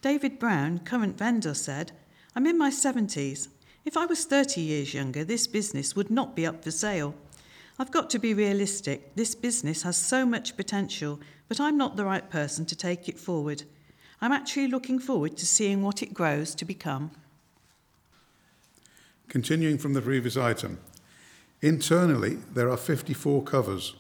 David 0.02 0.40
Brown, 0.40 0.80
current 0.80 1.18
vendor, 1.18 1.54
said, 1.54 1.92
I'm 2.36 2.48
in 2.48 2.58
my 2.58 2.70
70s. 2.70 3.50
If 3.84 3.98
I 3.98 4.06
was 4.06 4.26
30 4.26 4.62
years 4.62 4.94
younger, 4.94 5.24
this 5.24 5.48
business 5.48 5.96
would 5.96 6.10
not 6.10 6.36
be 6.36 6.46
up 6.46 6.64
for 6.64 6.72
sale. 6.72 7.14
I've 7.78 7.92
got 7.92 8.10
to 8.12 8.20
be 8.20 8.34
realistic. 8.34 9.16
This 9.16 9.36
business 9.36 9.84
has 9.84 9.98
so 9.98 10.26
much 10.26 10.56
potential, 10.56 11.20
but 11.50 11.60
I'm 11.60 11.78
not 11.78 11.98
the 11.98 12.06
right 12.06 12.30
person 12.30 12.66
to 12.68 12.76
take 12.76 13.10
it 13.10 13.20
forward. 13.20 13.64
I'm 14.22 14.32
actually 14.32 14.68
looking 14.68 15.00
forward 15.00 15.36
to 15.38 15.46
seeing 15.46 15.82
what 15.82 16.04
it 16.04 16.14
grows 16.14 16.56
to 16.56 16.64
become. 16.64 17.12
Continuing 19.28 19.78
from 19.78 19.94
the 19.94 20.02
previous 20.02 20.38
item, 20.38 20.80
internally 21.62 22.36
there 22.54 22.70
are 22.70 22.78
54 22.78 23.44
covers, 23.44 23.96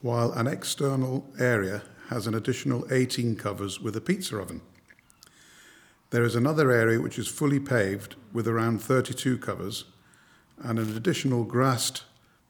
while 0.00 0.32
an 0.32 0.46
external 0.46 1.26
area 1.38 1.82
has 2.08 2.26
an 2.26 2.34
additional 2.34 2.84
18 2.90 3.36
covers 3.36 3.80
with 3.80 3.94
a 3.96 4.00
pizza 4.00 4.38
oven. 4.38 4.62
There 6.10 6.24
is 6.24 6.34
another 6.34 6.72
area 6.72 7.00
which 7.00 7.18
is 7.20 7.28
fully 7.28 7.60
paved 7.60 8.16
with 8.32 8.48
around 8.48 8.82
32 8.82 9.38
covers 9.38 9.84
and 10.58 10.78
an 10.78 10.96
additional 10.96 11.44
grassed, 11.44 12.02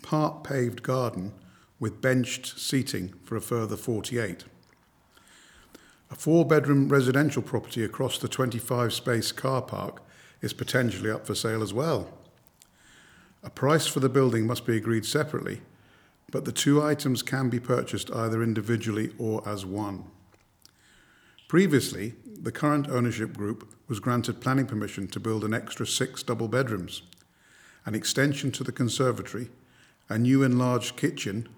part 0.02 0.42
paved 0.42 0.82
garden 0.82 1.32
with 1.78 2.00
benched 2.00 2.58
seating 2.58 3.12
for 3.22 3.36
a 3.36 3.40
further 3.40 3.76
48. 3.76 4.44
A 6.10 6.14
four 6.14 6.46
bedroom 6.46 6.88
residential 6.88 7.42
property 7.42 7.84
across 7.84 8.18
the 8.18 8.28
25 8.28 8.94
space 8.94 9.30
car 9.30 9.60
park 9.60 10.02
is 10.40 10.54
potentially 10.54 11.10
up 11.10 11.26
for 11.26 11.34
sale 11.34 11.62
as 11.62 11.74
well. 11.74 12.08
A 13.42 13.50
price 13.50 13.86
for 13.86 14.00
the 14.00 14.08
building 14.08 14.46
must 14.46 14.66
be 14.66 14.76
agreed 14.76 15.04
separately, 15.04 15.60
but 16.30 16.46
the 16.46 16.52
two 16.52 16.82
items 16.82 17.22
can 17.22 17.50
be 17.50 17.60
purchased 17.60 18.10
either 18.10 18.42
individually 18.42 19.12
or 19.18 19.46
as 19.46 19.66
one. 19.66 20.04
Previously, 21.50 22.14
the 22.24 22.52
current 22.52 22.88
ownership 22.88 23.36
group 23.36 23.74
was 23.88 23.98
granted 23.98 24.40
planning 24.40 24.66
permission 24.66 25.08
to 25.08 25.18
build 25.18 25.42
an 25.42 25.52
extra 25.52 25.84
six 25.84 26.22
double 26.22 26.46
bedrooms, 26.46 27.02
an 27.84 27.96
extension 27.96 28.52
to 28.52 28.62
the 28.62 28.70
conservatory, 28.70 29.50
a 30.08 30.16
new 30.16 30.44
enlarged 30.44 30.96
kitchen, 30.96 31.48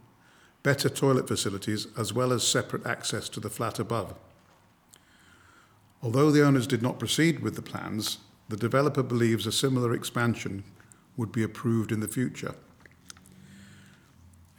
better 0.62 0.88
toilet 0.88 1.28
facilities, 1.28 1.88
as 1.98 2.10
well 2.10 2.32
as 2.32 2.42
separate 2.42 2.86
access 2.86 3.28
to 3.28 3.38
the 3.38 3.50
flat 3.50 3.78
above. 3.78 4.14
Although 6.02 6.30
the 6.30 6.42
owners 6.42 6.66
did 6.66 6.80
not 6.80 6.98
proceed 6.98 7.40
with 7.40 7.54
the 7.54 7.60
plans, 7.60 8.16
the 8.48 8.56
developer 8.56 9.02
believes 9.02 9.46
a 9.46 9.52
similar 9.52 9.92
expansion 9.92 10.64
would 11.18 11.32
be 11.32 11.42
approved 11.42 11.92
in 11.92 12.00
the 12.00 12.08
future. 12.08 12.54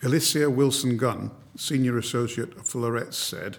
Alicia 0.04 0.48
Wilson 0.52 0.96
Gunn, 0.96 1.32
Senior 1.58 1.98
Associate 1.98 2.56
of 2.56 2.68
Fleurets, 2.68 3.18
said, 3.18 3.58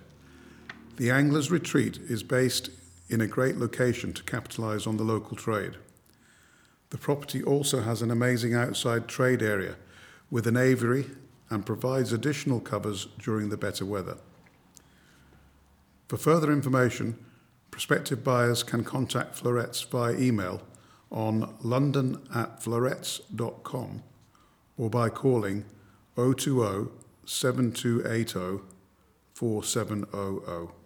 The 0.97 1.11
Anglers 1.11 1.51
Retreat 1.51 1.99
is 2.09 2.23
based 2.23 2.71
in 3.09 3.21
a 3.21 3.27
great 3.27 3.57
location 3.57 4.13
to 4.13 4.23
capitalise 4.23 4.87
on 4.87 4.97
the 4.97 5.03
local 5.03 5.37
trade. 5.37 5.73
The 6.91 6.99
property 6.99 7.43
also 7.43 7.81
has 7.81 8.01
an 8.01 8.13
amazing 8.13 8.55
outside 8.55 9.09
trade 9.09 9.43
area 9.43 9.75
with 10.31 10.47
an 10.47 10.57
aviary 10.57 11.07
and 11.51 11.67
provides 11.67 12.13
additional 12.13 12.61
covers 12.61 13.09
during 13.19 13.49
the 13.49 13.57
better 13.57 13.85
weather. 13.85 14.19
For 16.07 16.17
further 16.17 16.53
information, 16.53 17.19
prospective 17.73 18.23
buyers 18.23 18.63
can 18.63 18.85
contact 18.85 19.35
Fleurets 19.35 19.83
via 19.83 20.17
email 20.17 20.63
on 21.11 21.57
london 21.61 22.23
at 22.33 22.63
fleurets.com 22.63 24.05
or 24.79 24.91
by 24.91 25.09
calling 25.09 25.65
020 26.15 26.89
7280 27.25 28.63
4700. 29.35 30.84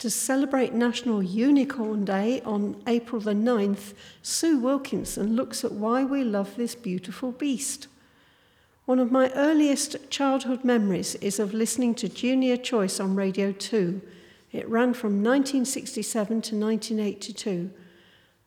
To 0.00 0.08
celebrate 0.08 0.72
National 0.72 1.22
Unicorn 1.22 2.06
Day 2.06 2.40
on 2.46 2.82
April 2.86 3.20
the 3.20 3.34
9th, 3.34 3.92
Sue 4.22 4.58
Wilkinson 4.58 5.36
looks 5.36 5.62
at 5.62 5.72
why 5.72 6.04
we 6.04 6.24
love 6.24 6.56
this 6.56 6.74
beautiful 6.74 7.32
beast. 7.32 7.86
One 8.86 8.98
of 8.98 9.12
my 9.12 9.30
earliest 9.32 10.08
childhood 10.08 10.64
memories 10.64 11.16
is 11.16 11.38
of 11.38 11.52
listening 11.52 11.94
to 11.96 12.08
Junior 12.08 12.56
Choice 12.56 12.98
on 12.98 13.14
Radio 13.14 13.52
2. 13.52 14.00
It 14.52 14.66
ran 14.70 14.94
from 14.94 15.22
1967 15.22 16.28
to 16.28 16.56
1982, 16.56 17.70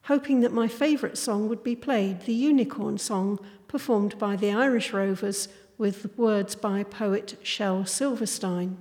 hoping 0.06 0.39
that 0.39 0.54
my 0.54 0.68
favourite 0.68 1.20
song 1.20 1.48
would 1.50 1.63
be 1.63 1.76
played, 1.76 2.22
the 2.22 2.34
Unicorn 2.34 2.98
Song, 2.98 3.39
performed 3.68 4.18
by 4.18 4.36
the 4.36 4.52
Irish 4.52 4.92
Rovers 4.92 5.50
with 5.78 6.18
words 6.18 6.56
by 6.56 6.82
poet 6.82 7.38
Shel 7.44 7.86
Silverstein. 7.86 8.76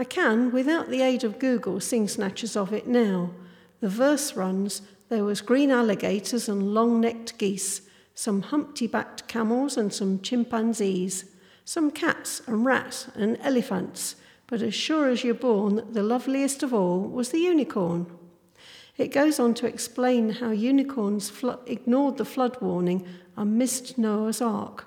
I 0.00 0.04
can, 0.04 0.50
without 0.50 0.88
the 0.88 1.02
aid 1.02 1.24
of 1.24 1.38
Google, 1.38 1.78
sing 1.78 2.08
snatches 2.08 2.56
of 2.56 2.72
it 2.72 2.86
now. 2.86 3.32
The 3.80 3.90
verse 3.90 4.34
runs 4.34 4.80
There 5.10 5.24
was 5.24 5.42
green 5.42 5.70
alligators 5.70 6.48
and 6.48 6.72
long 6.72 7.02
necked 7.02 7.36
geese, 7.36 7.82
some 8.14 8.40
humpty 8.40 8.86
backed 8.86 9.28
camels 9.28 9.76
and 9.76 9.92
some 9.92 10.22
chimpanzees, 10.22 11.26
some 11.66 11.90
cats 11.90 12.40
and 12.46 12.64
rats 12.64 13.08
and 13.14 13.36
elephants, 13.42 14.16
but 14.46 14.62
as 14.62 14.72
sure 14.72 15.06
as 15.06 15.22
you're 15.22 15.34
born, 15.34 15.92
the 15.92 16.02
loveliest 16.02 16.62
of 16.62 16.72
all 16.72 17.02
was 17.02 17.28
the 17.28 17.40
unicorn. 17.40 18.06
It 18.96 19.08
goes 19.08 19.38
on 19.38 19.52
to 19.52 19.66
explain 19.66 20.30
how 20.30 20.50
unicorns 20.50 21.30
ignored 21.66 22.16
the 22.16 22.24
flood 22.24 22.56
warning 22.62 23.06
and 23.36 23.58
missed 23.58 23.98
Noah's 23.98 24.40
ark, 24.40 24.86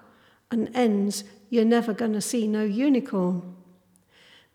and 0.49 0.75
ends, 0.75 1.23
You're 1.51 1.65
never 1.65 1.93
going 1.93 2.13
to 2.13 2.21
see 2.21 2.47
no 2.47 2.63
unicorn. 2.63 3.57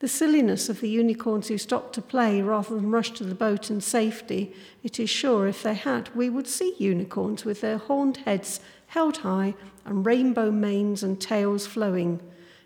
The 0.00 0.08
silliness 0.08 0.68
of 0.68 0.80
the 0.80 0.88
unicorns 0.88 1.48
who 1.48 1.58
stopped 1.58 1.92
to 1.94 2.02
play 2.02 2.40
rather 2.40 2.74
than 2.74 2.90
rush 2.90 3.10
to 3.12 3.24
the 3.24 3.34
boat 3.34 3.68
and 3.68 3.82
safety, 3.82 4.54
it 4.84 5.00
is 5.00 5.10
sure 5.10 5.48
if 5.48 5.62
they 5.62 5.74
had, 5.74 6.14
we 6.14 6.30
would 6.30 6.46
see 6.46 6.76
unicorns 6.78 7.44
with 7.44 7.60
their 7.60 7.78
horned 7.78 8.18
heads 8.18 8.60
held 8.88 9.18
high 9.18 9.54
and 9.84 10.06
rainbow 10.06 10.50
manes 10.52 11.02
and 11.02 11.20
tails 11.20 11.66
flowing, 11.66 12.20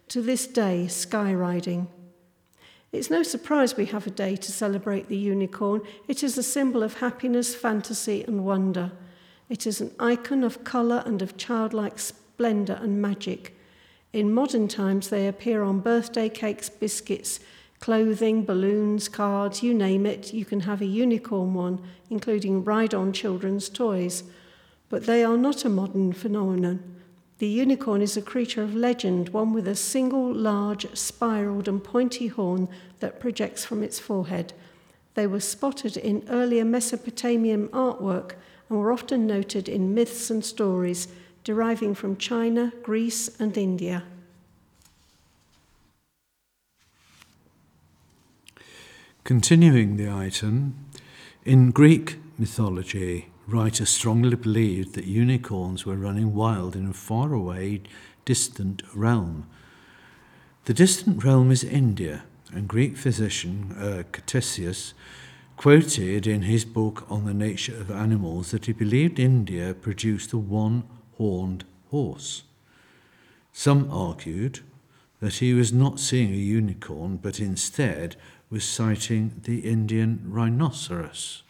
to 0.09 0.21
this 0.21 0.47
day 0.47 0.87
sky 0.87 1.33
riding. 1.33 1.89
It's 2.93 3.09
no 3.09 3.23
surprise 3.23 3.79
we 3.79 3.87
have 3.87 4.07
a 4.07 4.11
day 4.11 4.37
to 4.37 4.53
celebrate 4.53 5.09
the 5.09 5.17
unicorn. 5.17 5.81
It 6.09 6.23
is 6.23 6.37
a 6.37 6.43
symbol 6.43 6.83
of 6.83 6.99
happiness, 6.99 7.55
fantasy, 7.55 8.23
and 8.25 8.45
wonder. 8.45 8.93
It 9.49 9.67
is 9.67 9.81
an 9.81 9.93
icon 9.99 10.45
of 10.45 10.65
colour 10.65 11.03
and 11.07 11.23
of 11.23 11.39
childlike 11.39 11.99
splendour 11.99 12.77
and 12.77 13.01
magic. 13.01 13.57
In 14.13 14.33
modern 14.33 14.69
times, 14.69 15.09
they 15.09 15.27
appear 15.27 15.63
on 15.63 15.81
birthday 15.81 16.29
cakes, 16.29 16.69
biscuits, 16.69 17.41
clothing, 17.81 18.45
balloons, 18.45 19.09
cards, 19.09 19.63
you 19.63 19.73
name 19.73 20.05
it. 20.05 20.35
You 20.35 20.45
can 20.45 20.61
have 20.61 20.83
a 20.83 20.87
unicorn 20.87 21.55
one, 21.55 21.83
including 22.11 22.63
ride 22.63 22.93
on 22.93 23.13
children's 23.13 23.71
toys. 23.71 24.25
But 24.91 25.07
they 25.07 25.25
are 25.25 25.39
not 25.39 25.65
a 25.65 25.71
modern 25.71 26.13
phenomenon. 26.13 27.01
The 27.39 27.49
unicorn 27.49 28.03
is 28.03 28.17
a 28.17 28.23
creature 28.23 28.63
of 28.63 28.75
legend, 28.75 29.31
one 29.31 29.55
with 29.55 29.67
a 29.67 29.75
single 29.75 30.33
large, 30.33 30.87
spiraled, 30.95 31.67
and 31.67 31.83
pointy 31.83 32.29
horn 32.29 32.69
that 33.01 33.19
projects 33.19 33.65
from 33.65 33.83
its 33.83 33.99
forehead. 33.99 34.53
They 35.15 35.27
were 35.27 35.41
spotted 35.41 35.97
in 35.97 36.25
earlier 36.29 36.65
Mesopotamian 36.65 37.69
artwork 37.69 38.35
and 38.69 38.79
were 38.79 38.93
often 38.93 39.27
noted 39.27 39.69
in 39.69 39.95
myths 39.95 40.31
and 40.31 40.45
stories 40.45 41.09
deriving 41.45 41.95
from 41.95 42.17
China, 42.17 42.73
Greece, 42.83 43.31
and 43.41 43.57
India. 43.57 44.05
Continuing 49.25 49.97
the 49.97 50.11
item, 50.11 50.75
in 51.45 51.71
Greek 51.71 52.19
mythology, 52.39 53.29
writers 53.47 53.89
strongly 53.89 54.37
believed 54.37 54.95
that 54.95 55.05
unicorns 55.05 55.85
were 55.85 55.97
running 55.97 56.35
wild 56.35 56.75
in 56.77 56.89
a 56.89 56.93
faraway, 56.93 57.81
distant 58.25 58.83
realm. 58.95 59.47
The 60.65 60.75
distant 60.75 61.25
realm 61.25 61.51
is 61.51 61.65
India, 61.65 62.25
and 62.53 62.69
Greek 62.69 62.97
physician 62.97 63.75
uh, 63.79 64.03
Ctesias 64.13 64.93
quoted 65.57 66.27
in 66.27 66.43
his 66.43 66.65
book 66.65 67.07
on 67.09 67.25
the 67.25 67.35
nature 67.35 67.77
of 67.77 67.91
animals 67.91 68.51
that 68.51 68.67
he 68.67 68.73
believed 68.73 69.19
India 69.19 69.75
produced 69.75 70.31
the 70.31 70.39
one 70.39 70.83
horned 71.17 71.65
horse. 71.91 72.43
Some 73.53 73.91
argued 73.91 74.61
that 75.21 75.35
he 75.35 75.55
was 75.55 75.73
not 75.73 76.01
seeing 76.01 76.33
a 76.33 76.37
unicorn, 76.37 77.17
but 77.17 77.39
instead 77.39 78.17
was 78.51 78.65
sighting 78.65 79.41
the 79.45 79.61
Indian 79.61 80.21
rhinoceros. 80.27 81.43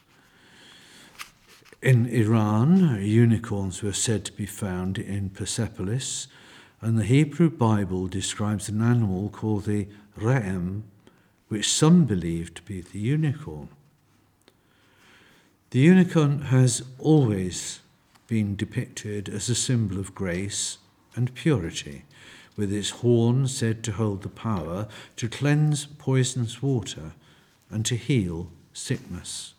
In 1.81 2.07
Iran, 2.07 3.03
unicorns 3.03 3.83
were 3.83 3.93
said 3.93 4.25
to 4.27 4.33
be 4.33 4.47
found 4.47 4.99
in 4.99 5.31
Persepolis, 5.31 6.29
and 6.81 6.97
the 6.97 7.05
Hebrew 7.05 7.51
Bible 7.51 8.07
describes 8.07 8.69
an 8.69 8.83
animal 8.83 9.31
called 9.31 9.65
the 9.65 9.89
Re'em, 10.17 10.83
which 11.49 11.73
some 11.73 12.05
believe 12.05 12.55
to 12.55 12.63
be 12.63 12.81
the 12.83 13.01
unicorn. 13.01 13.69
The 15.71 15.81
unicorn 15.81 16.43
has 16.43 16.83
always 16.99 17.81
been 18.33 18.57
depicted 18.57 19.29
as 19.29 19.51
a 19.51 19.55
symbol 19.55 19.99
of 19.99 20.15
grace 20.15 20.79
and 21.15 21.35
purity, 21.35 22.03
with 22.57 22.73
its 22.73 22.89
horn 22.89 23.47
said 23.47 23.85
to 23.85 23.93
hold 23.93 24.23
the 24.23 24.29
power 24.31 24.89
to 25.15 25.29
cleanse 25.29 25.85
poisonous 25.85 26.63
water 26.63 27.13
and 27.69 27.85
to 27.85 27.95
heal 27.95 28.49
sickness. 28.73 29.53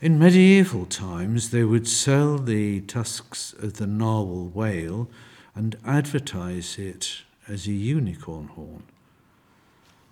In 0.00 0.18
medieval 0.18 0.86
times, 0.86 1.50
they 1.50 1.62
would 1.62 1.86
sell 1.86 2.38
the 2.38 2.80
tusks 2.80 3.52
of 3.52 3.74
the 3.74 3.86
narwhal 3.86 4.48
whale 4.48 5.10
and 5.54 5.76
advertise 5.84 6.78
it 6.78 7.20
as 7.46 7.66
a 7.66 7.72
unicorn 7.72 8.46
horn. 8.46 8.84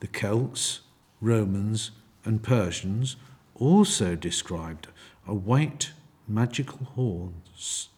The 0.01 0.09
Celts, 0.09 0.83
Romans, 1.23 1.93
and 2.27 2.43
Persians 2.43 3.17
also 3.55 4.15
described 4.15 4.89
a 5.27 5.33
white 5.33 5.93
magical 6.29 6.87
horns 6.95 7.89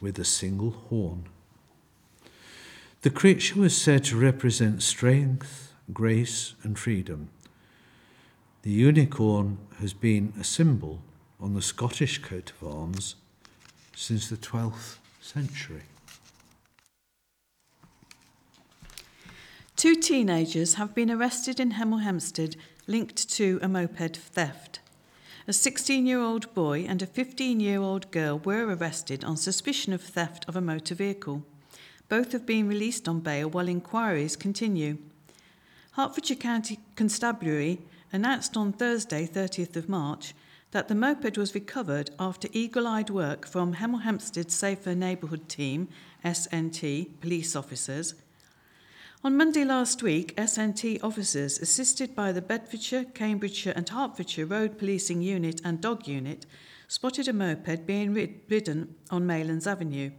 with 0.00 0.18
a 0.18 0.24
single 0.24 0.70
horn. 0.70 1.24
The 3.02 3.10
creature 3.10 3.58
was 3.58 3.76
said 3.76 4.04
to 4.04 4.16
represent 4.16 4.82
strength, 4.82 5.72
grace, 5.92 6.54
and 6.62 6.78
freedom. 6.78 7.30
The 8.62 8.70
unicorn 8.70 9.58
has 9.80 9.92
been 9.92 10.32
a 10.38 10.44
symbol 10.44 11.02
on 11.40 11.54
the 11.54 11.62
Scottish 11.62 12.18
coat 12.18 12.52
of 12.60 12.68
arms 12.68 13.16
since 13.96 14.28
the 14.28 14.36
12th 14.36 14.98
century. 15.20 15.82
Two 19.74 19.96
teenagers 19.96 20.74
have 20.74 20.94
been 20.94 21.10
arrested 21.10 21.58
in 21.58 21.72
Hemel 21.72 22.02
Hempstead 22.02 22.54
linked 22.86 23.28
to 23.30 23.58
a 23.62 23.68
moped 23.68 24.16
theft. 24.16 24.78
A 25.48 25.52
16 25.52 26.06
year 26.06 26.20
old 26.20 26.54
boy 26.54 26.86
and 26.88 27.02
a 27.02 27.06
15 27.06 27.58
year 27.58 27.80
old 27.80 28.12
girl 28.12 28.38
were 28.38 28.64
arrested 28.64 29.24
on 29.24 29.36
suspicion 29.36 29.92
of 29.92 30.00
theft 30.00 30.44
of 30.46 30.54
a 30.54 30.60
motor 30.60 30.94
vehicle. 30.94 31.42
Both 32.08 32.30
have 32.30 32.46
been 32.46 32.68
released 32.68 33.08
on 33.08 33.18
bail 33.18 33.50
while 33.50 33.66
inquiries 33.66 34.36
continue. 34.36 34.98
Hertfordshire 35.92 36.36
County 36.36 36.78
Constabulary 36.94 37.80
announced 38.12 38.56
on 38.56 38.72
Thursday, 38.72 39.26
30th 39.26 39.74
of 39.74 39.88
March, 39.88 40.32
that 40.70 40.86
the 40.86 40.94
moped 40.94 41.36
was 41.36 41.56
recovered 41.56 42.10
after 42.20 42.48
eagle 42.52 42.86
eyed 42.86 43.10
work 43.10 43.44
from 43.44 43.74
Hemel 43.74 44.02
Hempstead 44.02 44.52
Safer 44.52 44.94
Neighbourhood 44.94 45.48
Team, 45.48 45.88
SNT, 46.24 47.20
police 47.20 47.56
officers. 47.56 48.14
On 49.24 49.36
Monday 49.36 49.64
last 49.64 50.02
week, 50.02 50.34
SNT 50.36 50.98
officers, 51.00 51.60
assisted 51.60 52.12
by 52.16 52.32
the 52.32 52.42
Bedfordshire, 52.42 53.04
Cambridgeshire, 53.04 53.72
and 53.76 53.88
Hertfordshire 53.88 54.46
Road 54.46 54.78
Policing 54.78 55.22
Unit 55.22 55.60
and 55.64 55.80
Dog 55.80 56.08
Unit, 56.08 56.44
spotted 56.88 57.28
a 57.28 57.32
moped 57.32 57.86
being 57.86 58.14
ridden 58.14 58.96
on 59.12 59.22
Maylands 59.22 59.68
Avenue. 59.68 60.10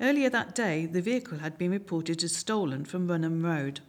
Earlier 0.00 0.30
that 0.30 0.54
day, 0.54 0.86
the 0.86 1.02
vehicle 1.02 1.38
had 1.38 1.58
been 1.58 1.72
reported 1.72 2.22
as 2.22 2.36
stolen 2.36 2.84
from 2.84 3.08
Runham 3.08 3.42
Road. 3.42 3.80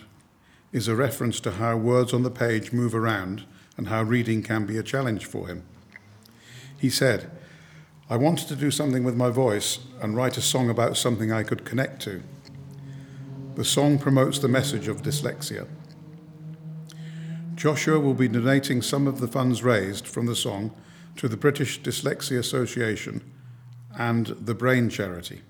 is 0.76 0.90
a 0.90 0.96
reference 0.96 1.40
to 1.40 1.52
how 1.52 1.78
words 1.78 2.14
on 2.14 2.24
the 2.24 2.30
page 2.30 2.74
move 2.74 2.94
around 2.94 3.46
and 3.78 3.88
how 3.88 4.04
reading 4.04 4.44
can 4.44 4.66
be 4.66 4.78
a 4.78 4.84
challenge 4.84 5.26
for 5.26 5.48
him. 5.48 5.64
He 6.78 6.90
said, 6.90 7.32
I 8.10 8.18
wanted 8.18 8.50
to 8.50 8.58
do 8.58 8.70
something 8.70 9.06
with 9.06 9.16
my 9.16 9.30
voice 9.30 9.80
and 10.02 10.18
write 10.18 10.36
a 10.36 10.42
song 10.42 10.70
about 10.70 10.98
something 10.98 11.32
I 11.32 11.44
could 11.44 11.64
connect 11.64 12.02
to. 12.02 12.22
The 13.56 13.64
song 13.64 13.98
promotes 13.98 14.38
the 14.38 14.50
message 14.50 14.90
of 14.90 15.02
dyslexia. 15.02 15.66
Joshua 17.56 17.98
will 17.98 18.14
be 18.14 18.28
donating 18.28 18.82
some 18.82 19.08
of 19.08 19.22
the 19.22 19.30
funds 19.30 19.64
raised 19.64 20.06
from 20.06 20.26
the 20.26 20.36
song 20.36 20.76
to 21.16 21.30
the 21.30 21.38
British 21.38 21.80
Dyslexia 21.80 22.38
Association 22.38 23.24
and 23.98 24.28
the 24.28 24.54
Brain 24.54 24.90
Charity. 24.90 25.42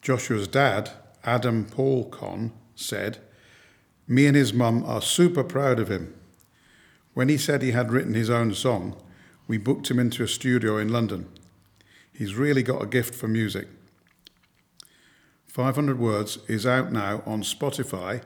Joshua's 0.00 0.48
dad, 0.48 0.90
Adam 1.22 1.64
Paul 1.66 2.10
Conn, 2.10 2.50
said, 2.74 3.20
me 4.12 4.26
and 4.26 4.36
his 4.36 4.52
mum 4.52 4.84
are 4.84 5.00
super 5.00 5.42
proud 5.42 5.80
of 5.80 5.88
him. 5.88 6.14
When 7.14 7.30
he 7.30 7.38
said 7.38 7.62
he 7.62 7.70
had 7.70 7.90
written 7.90 8.12
his 8.12 8.28
own 8.28 8.52
song, 8.52 8.94
we 9.48 9.56
booked 9.56 9.90
him 9.90 9.98
into 9.98 10.22
a 10.22 10.28
studio 10.28 10.76
in 10.76 10.90
London. 10.90 11.30
He's 12.12 12.34
really 12.34 12.62
got 12.62 12.82
a 12.82 12.86
gift 12.86 13.14
for 13.14 13.26
music. 13.26 13.68
500 15.46 15.98
Words 15.98 16.38
is 16.46 16.66
out 16.66 16.92
now 16.92 17.22
on 17.24 17.42
Spotify, 17.42 18.22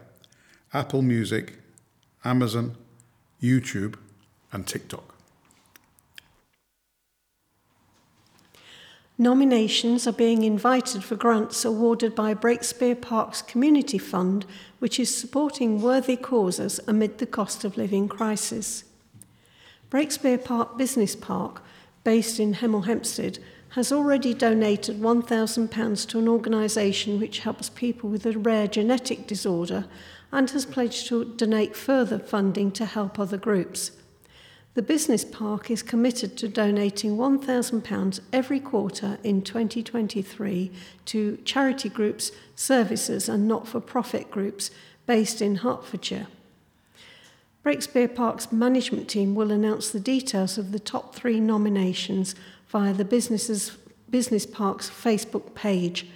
Apple 0.74 1.02
Music, 1.02 1.58
Amazon, 2.24 2.76
YouTube, 3.40 3.94
and 4.52 4.66
TikTok. 4.66 5.16
Nominations 9.18 10.06
are 10.06 10.12
being 10.12 10.42
invited 10.42 11.02
for 11.02 11.16
grants 11.16 11.64
awarded 11.64 12.14
by 12.14 12.34
Breakspear 12.34 13.00
Parks 13.00 13.40
Community 13.40 13.96
Fund, 13.96 14.44
which 14.78 15.00
is 15.00 15.16
supporting 15.16 15.80
worthy 15.80 16.16
causes 16.16 16.80
amid 16.86 17.18
the 17.18 17.26
cost 17.26 17.64
of 17.64 17.76
living 17.76 18.08
crisis. 18.08 18.84
Breakspear 19.90 20.42
Park 20.42 20.76
Business 20.76 21.14
Park, 21.14 21.62
based 22.04 22.40
in 22.40 22.54
Hemel 22.54 22.86
Hempstead, 22.86 23.38
has 23.70 23.92
already 23.92 24.32
donated 24.32 25.00
£1,000 25.00 26.08
to 26.08 26.18
an 26.18 26.28
organisation 26.28 27.20
which 27.20 27.40
helps 27.40 27.68
people 27.68 28.08
with 28.08 28.24
a 28.26 28.38
rare 28.38 28.66
genetic 28.66 29.26
disorder 29.26 29.86
and 30.32 30.50
has 30.50 30.64
pledged 30.64 31.06
to 31.08 31.24
donate 31.36 31.76
further 31.76 32.18
funding 32.18 32.70
to 32.72 32.84
help 32.84 33.18
other 33.18 33.36
groups. 33.36 33.92
The 34.76 34.82
business 34.82 35.24
park 35.24 35.70
is 35.70 35.82
committed 35.82 36.36
to 36.36 36.48
donating 36.48 37.16
£1,000 37.16 38.20
every 38.30 38.60
quarter 38.60 39.16
in 39.24 39.40
2023 39.40 40.70
to 41.06 41.38
charity 41.46 41.88
groups, 41.88 42.30
services, 42.54 43.26
and 43.26 43.48
not 43.48 43.66
for 43.66 43.80
profit 43.80 44.30
groups 44.30 44.70
based 45.06 45.40
in 45.40 45.56
Hertfordshire. 45.56 46.26
Breakspear 47.64 48.14
Park's 48.14 48.52
management 48.52 49.08
team 49.08 49.34
will 49.34 49.50
announce 49.50 49.88
the 49.88 49.98
details 49.98 50.58
of 50.58 50.72
the 50.72 50.78
top 50.78 51.14
three 51.14 51.40
nominations 51.40 52.34
via 52.68 52.92
the 52.92 53.06
business's, 53.06 53.78
Business 54.10 54.44
Park's 54.44 54.90
Facebook 54.90 55.54
page. 55.54 56.06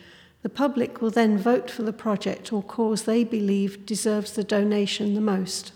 The 0.43 0.51
public 0.51 1.01
will 1.01 1.11
then 1.11 1.39
vote 1.39 1.71
for 1.71 1.83
the 1.83 1.95
project 1.95 2.53
or 2.53 2.63
cause 2.63 3.05
they 3.05 3.25
believe 3.25 3.87
deserves 3.87 4.35
the 4.35 4.45
donation 4.45 5.15
the 5.15 5.23
most. 5.23 5.73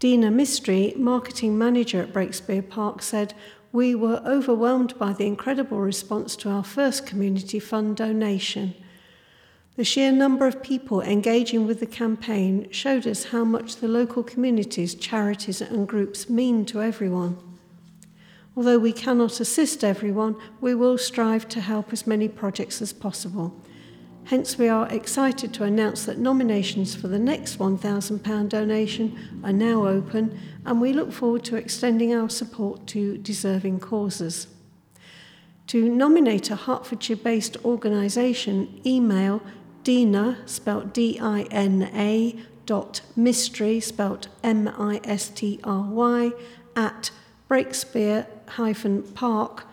Dina 0.00 0.30
Mistry, 0.30 0.96
marketing 0.96 1.58
manager 1.58 2.00
at 2.00 2.10
Breakspear 2.10 2.66
Park, 2.66 3.02
said, 3.02 3.34
We 3.70 3.94
were 3.94 4.22
overwhelmed 4.24 4.98
by 4.98 5.12
the 5.12 5.26
incredible 5.26 5.78
response 5.78 6.36
to 6.36 6.48
our 6.48 6.64
first 6.64 7.04
community 7.04 7.58
fund 7.58 7.98
donation. 7.98 8.72
The 9.76 9.84
sheer 9.84 10.10
number 10.10 10.46
of 10.46 10.62
people 10.62 11.02
engaging 11.02 11.66
with 11.66 11.80
the 11.80 11.86
campaign 11.86 12.70
showed 12.70 13.06
us 13.06 13.24
how 13.24 13.44
much 13.44 13.76
the 13.76 13.88
local 13.88 14.22
communities, 14.22 14.94
charities, 14.94 15.60
and 15.60 15.86
groups 15.86 16.30
mean 16.30 16.64
to 16.66 16.80
everyone. 16.80 17.36
Although 18.56 18.78
we 18.78 18.94
cannot 18.94 19.38
assist 19.38 19.84
everyone, 19.84 20.34
we 20.62 20.74
will 20.74 20.96
strive 20.96 21.46
to 21.50 21.60
help 21.60 21.92
as 21.92 22.06
many 22.06 22.26
projects 22.26 22.80
as 22.80 22.94
possible. 22.94 23.54
Hence, 24.30 24.56
we 24.56 24.68
are 24.68 24.88
excited 24.90 25.52
to 25.54 25.64
announce 25.64 26.04
that 26.04 26.16
nominations 26.16 26.94
for 26.94 27.08
the 27.08 27.18
next 27.18 27.58
£1,000 27.58 28.48
donation 28.48 29.18
are 29.42 29.52
now 29.52 29.88
open, 29.88 30.38
and 30.64 30.80
we 30.80 30.92
look 30.92 31.10
forward 31.10 31.42
to 31.46 31.56
extending 31.56 32.14
our 32.14 32.30
support 32.30 32.86
to 32.86 33.18
deserving 33.18 33.80
causes. 33.80 34.46
To 35.66 35.88
nominate 35.88 36.48
a 36.48 36.54
Hertfordshire 36.54 37.16
based 37.16 37.56
organisation, 37.64 38.80
email 38.86 39.42
Dina, 39.82 40.38
spelt 40.46 40.94
D 40.94 41.18
I 41.20 41.42
N 41.50 41.90
A, 41.92 42.38
dot 42.66 43.00
mistry, 43.16 43.80
spelt 43.80 44.28
M 44.44 44.68
I 44.78 45.00
S 45.02 45.28
T 45.28 45.58
R 45.64 45.82
Y, 45.90 46.30
at 46.76 47.10
breakspear 47.50 48.28
park.co.uk 48.46 49.64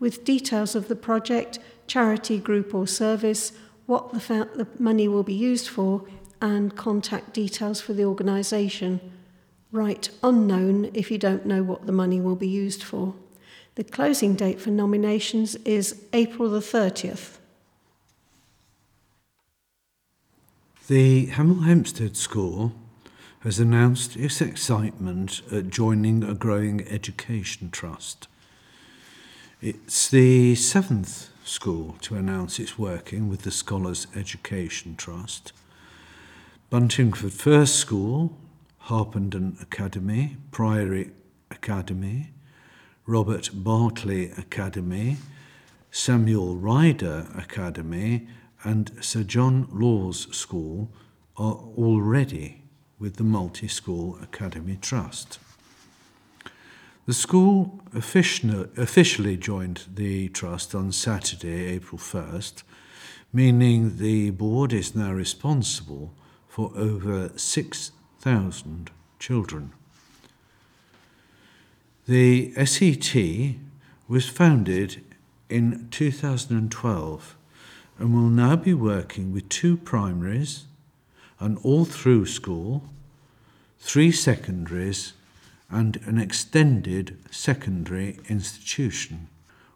with 0.00 0.24
details 0.24 0.74
of 0.74 0.88
the 0.88 0.96
project, 0.96 1.60
charity 1.90 2.38
group 2.38 2.72
or 2.72 2.86
service, 2.86 3.52
what 3.86 4.12
the, 4.12 4.20
fa- 4.20 4.48
the 4.54 4.66
money 4.78 5.08
will 5.08 5.24
be 5.24 5.34
used 5.34 5.68
for, 5.68 6.04
and 6.40 6.76
contact 6.76 7.34
details 7.34 7.80
for 7.80 7.92
the 7.92 8.04
organisation. 8.04 9.00
Write 9.72 10.10
unknown 10.22 10.90
if 10.94 11.10
you 11.10 11.18
don't 11.18 11.44
know 11.44 11.64
what 11.64 11.86
the 11.86 11.92
money 11.92 12.20
will 12.20 12.36
be 12.36 12.48
used 12.48 12.84
for. 12.84 13.14
The 13.74 13.82
closing 13.82 14.36
date 14.36 14.60
for 14.60 14.70
nominations 14.70 15.56
is 15.64 16.00
April 16.12 16.48
the 16.48 16.60
30th. 16.60 17.38
The 20.86 21.26
Hemel 21.26 21.64
Hempstead 21.64 22.16
School 22.16 22.72
has 23.40 23.58
announced 23.58 24.16
its 24.16 24.40
excitement 24.40 25.42
at 25.50 25.70
joining 25.70 26.22
a 26.22 26.34
growing 26.34 26.86
education 26.88 27.70
trust. 27.70 28.28
It's 29.60 30.08
the 30.08 30.54
seventh 30.54 31.30
school 31.50 31.96
to 32.00 32.14
announce 32.14 32.58
it's 32.60 32.78
working 32.78 33.28
with 33.28 33.42
the 33.42 33.50
Scholars 33.50 34.06
Education 34.14 34.94
Trust. 34.96 35.52
Buntingford 36.70 37.32
First 37.32 37.76
School, 37.76 38.36
Harpenden 38.78 39.56
Academy, 39.60 40.36
Priory 40.52 41.10
Academy, 41.50 42.30
Robert 43.04 43.50
Barclay 43.52 44.30
Academy, 44.38 45.16
Samuel 45.90 46.54
Ryder 46.54 47.26
Academy, 47.36 48.28
and 48.62 48.92
Sir 49.00 49.24
John 49.24 49.66
Lawes 49.72 50.34
School 50.34 50.88
are 51.36 51.54
already 51.76 52.62
with 53.00 53.16
the 53.16 53.24
Multi 53.24 53.66
School 53.66 54.18
Academy 54.22 54.78
Trust. 54.80 55.40
The 57.10 57.14
school 57.14 57.80
officially 57.92 59.36
joined 59.36 59.82
the 59.92 60.28
trust 60.28 60.76
on 60.76 60.92
Saturday, 60.92 61.66
April 61.66 61.98
1st, 61.98 62.62
meaning 63.32 63.96
the 63.96 64.30
board 64.30 64.72
is 64.72 64.94
now 64.94 65.10
responsible 65.10 66.14
for 66.46 66.70
over 66.76 67.32
6,000 67.34 68.92
children. 69.18 69.72
The 72.06 72.54
SET 72.64 73.56
was 74.06 74.28
founded 74.28 75.02
in 75.48 75.88
2012 75.90 77.36
and 77.98 78.14
will 78.14 78.30
now 78.30 78.54
be 78.54 78.72
working 78.72 79.32
with 79.32 79.48
two 79.48 79.76
primaries, 79.76 80.66
an 81.40 81.56
all 81.64 81.84
through 81.84 82.26
school, 82.26 82.84
three 83.80 84.12
secondaries, 84.12 85.14
and 85.70 86.00
an 86.04 86.18
extended 86.18 87.18
secondary 87.30 88.18
institution. 88.28 89.28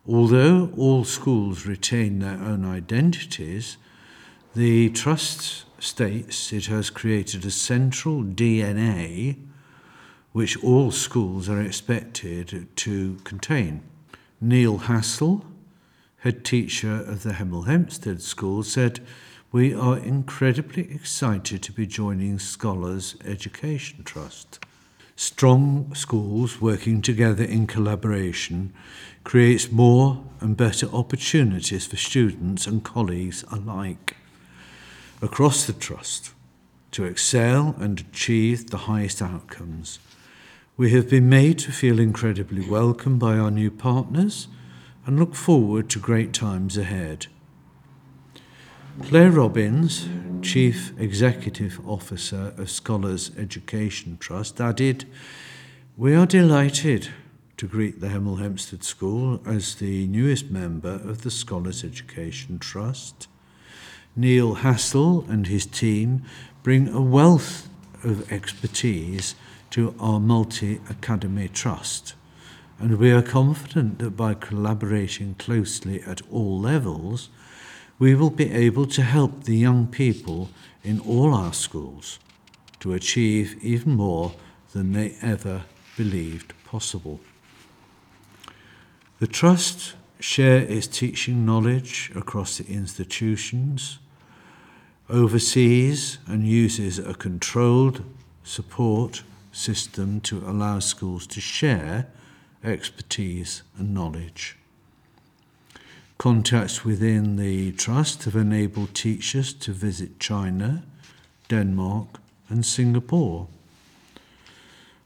Although 0.07 0.71
all 0.77 1.05
schools 1.05 1.67
retain 1.67 2.19
their 2.19 2.39
own 2.43 2.65
identities, 2.65 3.77
the 4.55 4.91
Trust 4.91 5.65
states 5.83 6.53
it 6.53 6.67
has 6.67 6.91
created 6.91 7.45
a 7.45 7.51
central 7.51 8.23
DNA 8.23 9.37
which 10.33 10.63
all 10.65 10.91
schools 10.91 11.49
are 11.49 11.61
expected 11.61 12.67
to 12.77 13.17
contain. 13.25 13.83
Neil 14.41 14.79
Hassel, 14.79 15.45
head 16.19 16.45
teacher 16.45 16.93
of 16.93 17.23
the 17.23 17.35
Hemel 17.35 17.67
Hempstead 17.67 18.21
School, 18.21 18.63
said, 18.63 19.01
We 19.53 19.73
are 19.73 19.97
incredibly 19.97 20.93
excited 20.93 21.63
to 21.63 21.73
be 21.73 21.87
joining 21.87 22.39
Scholars 22.39 23.17
Education 23.25 24.03
Trust. 24.05 24.59
Strong 25.17 25.95
schools 25.95 26.61
working 26.61 27.01
together 27.01 27.45
in 27.45 27.69
collaboration 27.69 28.73
creates 29.23 29.71
more 29.71 30.25
and 30.41 30.57
better 30.57 30.89
opportunities 30.93 31.87
for 31.87 31.97
students 31.97 32.67
and 32.67 32.83
colleagues 32.83 33.45
alike 33.53 34.17
across 35.23 35.67
the 35.67 35.73
Trust 35.73 36.33
to 36.91 37.05
excel 37.05 37.77
and 37.79 38.01
achieve 38.01 38.71
the 38.71 38.87
highest 38.89 39.23
outcomes. 39.23 40.01
We 40.77 40.91
have 40.91 41.09
been 41.09 41.29
made 41.29 41.61
to 41.61 41.71
feel 41.71 42.01
incredibly 42.01 42.69
welcome 42.69 43.17
by 43.17 43.39
our 43.39 43.53
new 43.53 43.71
partners 43.71 44.49
and 45.07 45.19
look 45.19 45.37
forward 45.37 45.89
to 45.91 46.01
great 46.01 46.33
times 46.33 46.77
ahead. 46.77 47.29
Claire 49.03 49.33
Robbins, 49.33 50.09
Chief 50.41 50.93
Executive 50.99 51.81
Officer 51.87 52.55
of 52.57 52.71
Scholars 52.71 53.33
Education 53.37 54.17
Trust, 54.21 54.61
added, 54.61 55.05
We 55.97 56.15
are 56.15 56.27
delighted 56.27 57.09
to 57.57 57.67
greet 57.67 58.01
the 58.01 58.07
Hemel 58.07 58.39
Hempstead 58.39 58.85
School 58.85 59.43
as 59.45 59.75
the 59.75 60.07
newest 60.07 60.51
member 60.51 61.01
of 61.05 61.23
the 61.23 61.31
Scholars 61.31 61.83
Education 61.83 62.61
Trust. 62.61 63.27
Neil 64.15 64.55
Hassel 64.55 65.27
and 65.29 65.49
his 65.49 65.67
team 65.67 66.23
bring 66.63 66.89
a 66.89 67.03
wealth 67.03 67.69
of 68.05 68.31
expertise 68.33 69.35
to 69.71 69.95
our 69.99 70.21
multi 70.21 70.81
academy 70.89 71.49
trust, 71.49 72.15
and 72.79 72.99
we 72.99 73.11
are 73.11 73.23
confident 73.23 73.99
that 73.99 74.11
by 74.11 74.35
collaborating 74.35 75.35
closely 75.35 76.01
at 76.03 76.23
all 76.31 76.61
levels, 76.61 77.29
we 77.99 78.15
will 78.15 78.31
be 78.31 78.51
able 78.51 78.87
to 78.87 79.03
help 79.03 79.45
the 79.45 79.57
young 79.57 79.87
people 79.87 80.51
in 80.83 81.01
all 81.01 81.35
our 81.35 81.53
schools 81.53 82.19
to 82.81 82.93
achieve 82.93 83.57
even 83.63 83.93
more 83.93 84.33
than 84.73 84.93
they 84.93 85.17
ever 85.23 85.63
believed 85.97 86.53
possible. 86.65 87.21
The 89.21 89.27
Trust 89.27 89.95
share 90.19 90.59
its 90.59 90.87
teaching 90.87 91.47
knowledge 91.47 92.11
across 92.15 92.59
the 92.59 92.67
institutions, 92.67 93.99
oversees 95.09 96.19
and 96.27 96.47
uses 96.47 96.99
a 96.99 97.15
controlled 97.15 98.03
support 98.43 99.23
system 99.53 100.21
to 100.23 100.39
allow 100.47 100.79
schools 100.81 101.27
to 101.29 101.41
share 101.41 102.09
expertise 102.65 103.63
and 103.79 103.95
knowledge. 103.95 104.57
Contacts 106.19 106.85
within 106.85 107.37
the 107.37 107.73
Trust 107.73 108.25
have 108.25 108.37
enabled 108.37 108.95
teachers 108.95 109.53
to 109.55 109.73
visit 109.73 110.21
China, 110.21 110.85
Denmark, 111.49 112.21
and 112.49 112.65
Singapore. 112.65 113.49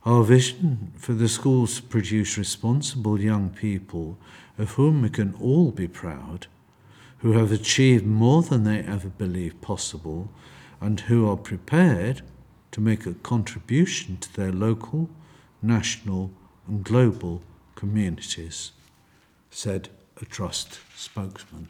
Our 0.04 0.22
vision 0.22 0.92
for 0.96 1.14
the 1.14 1.28
schools 1.28 1.76
to 1.76 1.82
produce 1.82 2.38
responsible 2.38 3.20
young 3.20 3.50
people 3.50 4.18
of 4.58 4.72
whom 4.72 5.02
we 5.02 5.08
can 5.08 5.34
all 5.40 5.70
be 5.70 5.88
proud, 5.88 6.46
who 7.18 7.32
have 7.32 7.52
achieved 7.52 8.06
more 8.06 8.42
than 8.42 8.64
they 8.64 8.80
ever 8.80 9.08
believed 9.08 9.60
possible, 9.60 10.30
and 10.80 11.00
who 11.00 11.28
are 11.28 11.36
prepared 11.36 12.22
to 12.70 12.80
make 12.80 13.06
a 13.06 13.14
contribution 13.14 14.18
to 14.18 14.32
their 14.34 14.52
local, 14.52 15.08
national, 15.62 16.30
and 16.68 16.84
global 16.84 17.42
communities, 17.74 18.72
said 19.50 19.88
a 20.20 20.24
trust 20.24 20.78
spokesman. 20.96 21.68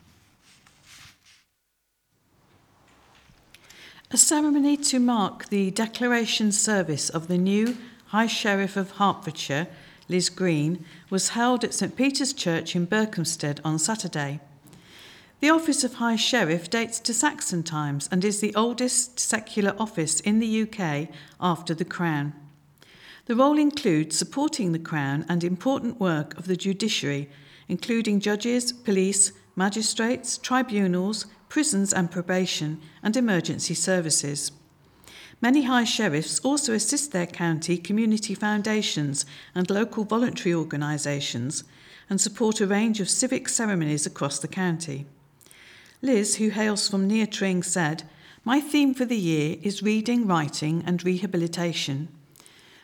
A 4.11 4.17
ceremony 4.17 4.77
to 4.77 4.99
mark 4.99 5.49
the 5.49 5.71
declaration 5.71 6.51
service 6.51 7.11
of 7.11 7.29
the 7.29 7.37
new 7.37 7.77
High 8.07 8.27
Sheriff 8.27 8.77
of 8.77 8.93
Hertfordshire, 8.93 9.67
Liz 10.09 10.31
Green, 10.31 10.85
was 11.11 11.31
held 11.31 11.63
at 11.63 11.75
St 11.75 11.95
Peter's 11.95 12.33
Church 12.33 12.75
in 12.75 12.87
Berkhamsted 12.87 13.61
on 13.65 13.79
Saturday. 13.79 14.41
The 15.41 15.51
office 15.51 15.85
of 15.85 15.95
High 15.95 16.17
Sheriff 16.17 16.71
dates 16.71 16.99
to 17.01 17.13
Saxon 17.13 17.63
times 17.63 18.09
and 18.11 18.25
is 18.25 18.41
the 18.41 18.55
oldest 18.55 19.21
secular 19.21 19.75
office 19.79 20.21
in 20.21 20.39
the 20.39 20.63
UK 20.63 21.09
after 21.39 21.75
the 21.75 21.85
Crown. 21.85 22.33
The 23.27 23.37
role 23.37 23.59
includes 23.59 24.17
supporting 24.17 24.73
the 24.73 24.79
Crown 24.79 25.27
and 25.29 25.45
important 25.45 26.01
work 26.01 26.37
of 26.39 26.47
the 26.47 26.57
judiciary, 26.57 27.29
including 27.69 28.21
judges, 28.21 28.73
police, 28.73 29.33
magistrates, 29.55 30.39
tribunals, 30.39 31.27
prisons 31.49 31.93
and 31.93 32.11
probation, 32.11 32.81
and 33.03 33.17
emergency 33.17 33.75
services. 33.75 34.53
Many 35.41 35.65
High 35.65 35.85
Sheriffs 35.85 36.41
also 36.41 36.73
assist 36.75 37.13
their 37.13 37.27
county 37.27 37.79
community 37.79 38.35
foundations 38.35 39.25
and 39.55 39.71
local 39.71 40.05
voluntary 40.05 40.55
organisations 40.55 41.65
and 42.11 42.21
support 42.21 42.61
a 42.61 42.67
range 42.67 43.01
of 43.01 43.09
civic 43.09 43.49
ceremonies 43.49 44.07
across 44.07 44.39
the 44.39 44.49
county. 44.49 45.07
Liz, 46.03 46.37
who 46.37 46.49
hails 46.49 46.89
from 46.89 47.07
near 47.07 47.27
Tring, 47.27 47.63
said, 47.63 48.05
My 48.45 48.61
theme 48.61 48.95
for 48.95 49.05
the 49.05 49.17
year 49.17 49.59
is 49.63 49.83
reading, 49.83 50.27
writing, 50.27 50.83
and 50.87 51.05
rehabilitation. 51.05 52.09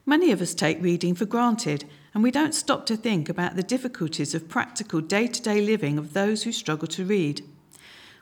Many 0.07 0.33
of 0.33 0.43
us 0.43 0.55
take 0.55 0.83
reading 0.83 1.15
for 1.15 1.25
granted, 1.25 1.87
and 2.13 2.23
we 2.23 2.31
don't 2.31 2.55
stop 2.55 2.85
to 2.87 2.97
think 2.97 3.31
about 3.31 3.57
the 3.57 3.63
difficulties 3.63 4.35
of 4.35 4.51
practical 4.51 5.01
day 5.01 5.27
to 5.27 5.41
day 5.41 5.63
living 5.63 5.97
of 5.97 6.13
those 6.13 6.43
who 6.43 6.53
struggle 6.53 6.89
to 6.89 7.07
read. 7.07 7.43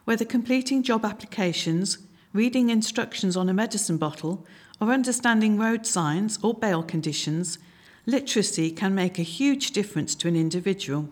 Whether 0.05 0.25
completing 0.25 0.85
job 0.85 1.05
applications, 1.05 1.99
reading 2.33 2.71
instructions 2.71 3.37
on 3.37 3.49
a 3.49 3.55
medicine 3.55 3.99
bottle, 3.99 4.47
or 4.81 4.93
understanding 4.93 5.59
road 5.59 5.85
signs 5.85 6.39
or 6.41 6.55
bail 6.55 6.85
conditions, 6.85 7.59
literacy 8.07 8.71
can 8.71 8.95
make 8.95 9.19
a 9.19 9.25
huge 9.25 9.73
difference 9.73 10.15
to 10.15 10.29
an 10.29 10.37
individual. 10.37 11.09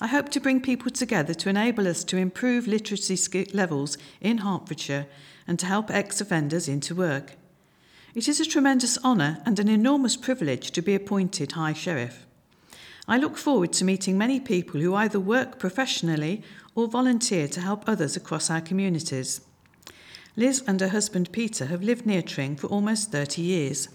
I 0.00 0.06
hope 0.06 0.28
to 0.30 0.40
bring 0.40 0.60
people 0.60 0.92
together 0.92 1.34
to 1.34 1.48
enable 1.48 1.88
us 1.88 2.04
to 2.04 2.16
improve 2.16 2.68
literacy 2.68 3.44
levels 3.52 3.98
in 4.20 4.38
Hertfordshire 4.38 5.06
and 5.48 5.58
to 5.58 5.66
help 5.66 5.90
ex 5.90 6.20
offenders 6.20 6.68
into 6.68 6.94
work. 6.94 7.36
It 8.12 8.26
is 8.26 8.40
a 8.40 8.44
tremendous 8.44 8.98
honour 9.04 9.40
and 9.46 9.60
an 9.60 9.68
enormous 9.68 10.16
privilege 10.16 10.72
to 10.72 10.82
be 10.82 10.96
appointed 10.96 11.52
High 11.52 11.74
Sheriff. 11.74 12.26
I 13.06 13.16
look 13.16 13.36
forward 13.36 13.72
to 13.74 13.84
meeting 13.84 14.18
many 14.18 14.40
people 14.40 14.80
who 14.80 14.96
either 14.96 15.20
work 15.20 15.60
professionally 15.60 16.42
or 16.74 16.88
volunteer 16.88 17.46
to 17.46 17.60
help 17.60 17.88
others 17.88 18.16
across 18.16 18.50
our 18.50 18.60
communities. 18.60 19.42
Liz 20.34 20.60
and 20.66 20.80
her 20.80 20.88
husband 20.88 21.30
Peter 21.30 21.66
have 21.66 21.84
lived 21.84 22.04
near 22.04 22.20
Tring 22.20 22.56
for 22.56 22.66
almost 22.66 23.12
30 23.12 23.42
years. 23.42 23.88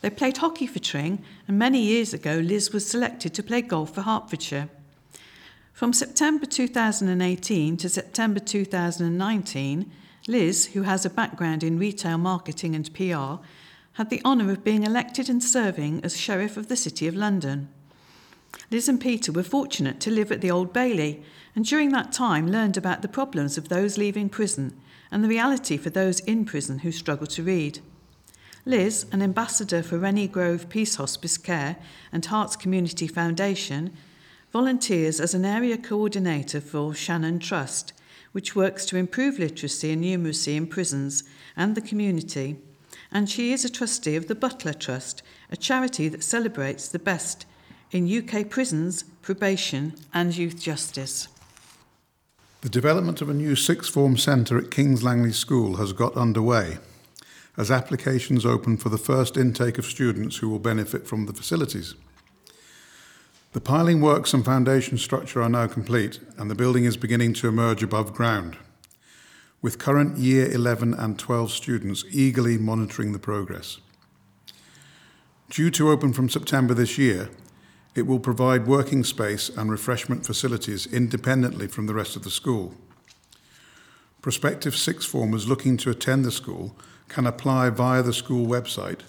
They 0.00 0.08
played 0.08 0.38
hockey 0.38 0.66
for 0.66 0.78
Tring, 0.78 1.22
and 1.46 1.58
many 1.58 1.82
years 1.82 2.14
ago, 2.14 2.36
Liz 2.36 2.72
was 2.72 2.86
selected 2.86 3.34
to 3.34 3.42
play 3.42 3.60
golf 3.60 3.94
for 3.94 4.02
Hertfordshire. 4.02 4.70
From 5.74 5.92
September 5.92 6.46
2018 6.46 7.76
to 7.76 7.88
September 7.90 8.40
2019, 8.40 9.90
Liz, 10.26 10.66
who 10.66 10.82
has 10.82 11.06
a 11.06 11.10
background 11.10 11.62
in 11.62 11.78
retail 11.78 12.18
marketing 12.18 12.74
and 12.74 12.92
PR, 12.92 13.42
had 13.98 14.10
the 14.10 14.22
honour 14.24 14.52
of 14.52 14.62
being 14.62 14.84
elected 14.84 15.28
and 15.28 15.42
serving 15.42 16.00
as 16.04 16.16
Sheriff 16.16 16.56
of 16.56 16.68
the 16.68 16.76
City 16.76 17.08
of 17.08 17.16
London. 17.16 17.68
Liz 18.70 18.88
and 18.88 19.00
Peter 19.00 19.32
were 19.32 19.42
fortunate 19.42 19.98
to 19.98 20.10
live 20.12 20.30
at 20.30 20.40
the 20.40 20.52
Old 20.52 20.72
Bailey, 20.72 21.20
and 21.56 21.64
during 21.64 21.90
that 21.90 22.12
time 22.12 22.48
learned 22.48 22.76
about 22.76 23.02
the 23.02 23.08
problems 23.08 23.58
of 23.58 23.68
those 23.68 23.98
leaving 23.98 24.28
prison 24.28 24.80
and 25.10 25.24
the 25.24 25.28
reality 25.28 25.76
for 25.76 25.90
those 25.90 26.20
in 26.20 26.44
prison 26.44 26.78
who 26.78 26.92
struggle 26.92 27.26
to 27.26 27.42
read. 27.42 27.80
Liz, 28.64 29.04
an 29.10 29.20
ambassador 29.20 29.82
for 29.82 29.98
Rennie 29.98 30.28
Grove 30.28 30.68
Peace 30.68 30.94
Hospice 30.94 31.36
Care 31.36 31.74
and 32.12 32.24
Herts 32.24 32.56
Community 32.56 33.08
Foundation, 33.08 33.92
volunteers 34.52 35.18
as 35.18 35.34
an 35.34 35.44
area 35.44 35.76
coordinator 35.76 36.60
for 36.60 36.94
Shannon 36.94 37.40
Trust, 37.40 37.92
which 38.30 38.54
works 38.54 38.86
to 38.86 38.96
improve 38.96 39.40
literacy 39.40 39.90
and 39.90 40.04
numeracy 40.04 40.54
in 40.54 40.68
prisons 40.68 41.24
and 41.56 41.74
the 41.74 41.80
community 41.80 42.58
and 43.12 43.28
she 43.28 43.52
is 43.52 43.64
a 43.64 43.70
trustee 43.70 44.16
of 44.16 44.28
the 44.28 44.34
Butler 44.34 44.72
Trust, 44.72 45.22
a 45.50 45.56
charity 45.56 46.08
that 46.08 46.22
celebrates 46.22 46.88
the 46.88 46.98
best 46.98 47.46
in 47.90 48.06
UK 48.06 48.48
prisons, 48.48 49.02
probation, 49.22 49.94
and 50.12 50.36
youth 50.36 50.60
justice. 50.60 51.28
The 52.60 52.68
development 52.68 53.22
of 53.22 53.28
a 53.28 53.34
new 53.34 53.56
sixth 53.56 53.92
form 53.92 54.16
centre 54.16 54.58
at 54.58 54.70
Kings 54.70 55.02
Langley 55.02 55.32
School 55.32 55.76
has 55.76 55.92
got 55.92 56.16
underway 56.16 56.78
as 57.56 57.70
applications 57.70 58.46
open 58.46 58.76
for 58.76 58.88
the 58.88 58.98
first 58.98 59.36
intake 59.36 59.78
of 59.78 59.84
students 59.84 60.36
who 60.36 60.48
will 60.48 60.58
benefit 60.58 61.06
from 61.06 61.26
the 61.26 61.32
facilities. 61.32 61.94
The 63.52 63.60
piling 63.60 64.00
works 64.00 64.34
and 64.34 64.44
foundation 64.44 64.98
structure 64.98 65.42
are 65.42 65.48
now 65.48 65.66
complete, 65.66 66.20
and 66.36 66.50
the 66.50 66.54
building 66.54 66.84
is 66.84 66.96
beginning 66.96 67.32
to 67.34 67.48
emerge 67.48 67.82
above 67.82 68.12
ground 68.12 68.58
with 69.60 69.78
current 69.78 70.18
Year 70.18 70.50
11 70.50 70.94
and 70.94 71.18
12 71.18 71.50
students 71.50 72.04
eagerly 72.10 72.58
monitoring 72.58 73.12
the 73.12 73.18
progress. 73.18 73.78
Due 75.50 75.70
to 75.72 75.90
open 75.90 76.12
from 76.12 76.28
September 76.28 76.74
this 76.74 76.98
year, 76.98 77.30
it 77.94 78.06
will 78.06 78.20
provide 78.20 78.66
working 78.66 79.02
space 79.02 79.48
and 79.48 79.70
refreshment 79.70 80.24
facilities 80.24 80.86
independently 80.86 81.66
from 81.66 81.86
the 81.86 81.94
rest 81.94 82.16
of 82.16 82.22
the 82.22 82.30
school. 82.30 82.74
Prospective 84.22 84.76
sixth 84.76 85.08
formers 85.08 85.48
looking 85.48 85.76
to 85.78 85.90
attend 85.90 86.24
the 86.24 86.30
school 86.30 86.76
can 87.08 87.26
apply 87.26 87.70
via 87.70 88.02
the 88.02 88.12
school 88.12 88.46
website 88.46 89.00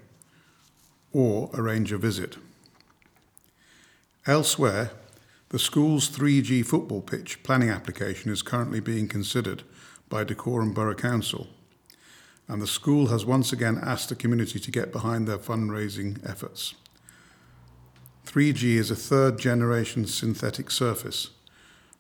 or 1.12 1.50
arrange 1.54 1.92
a 1.92 1.98
visit. 1.98 2.38
Elsewhere, 4.30 4.92
the 5.50 5.58
school's 5.58 6.08
3G 6.08 6.64
football 6.64 7.02
pitch 7.02 7.42
planning 7.42 7.72
application 7.72 8.32
is 8.32 8.44
currently 8.44 8.80
being 8.80 9.08
considered 9.08 9.64
by 10.08 10.24
Dacorum 10.24 10.72
Borough 10.72 10.94
Council, 10.94 11.48
and 12.48 12.62
the 12.62 12.68
school 12.68 13.08
has 13.08 13.26
once 13.26 13.52
again 13.52 13.80
asked 13.82 14.10
the 14.10 14.16
community 14.16 14.60
to 14.60 14.70
get 14.70 14.92
behind 14.92 15.28
their 15.28 15.40
fundraising 15.40 16.24
efforts. 16.30 16.76
3G 18.28 18.76
is 18.76 18.92
a 18.92 18.96
third 18.96 19.40
generation 19.40 20.06
synthetic 20.06 20.70
surface 20.70 21.32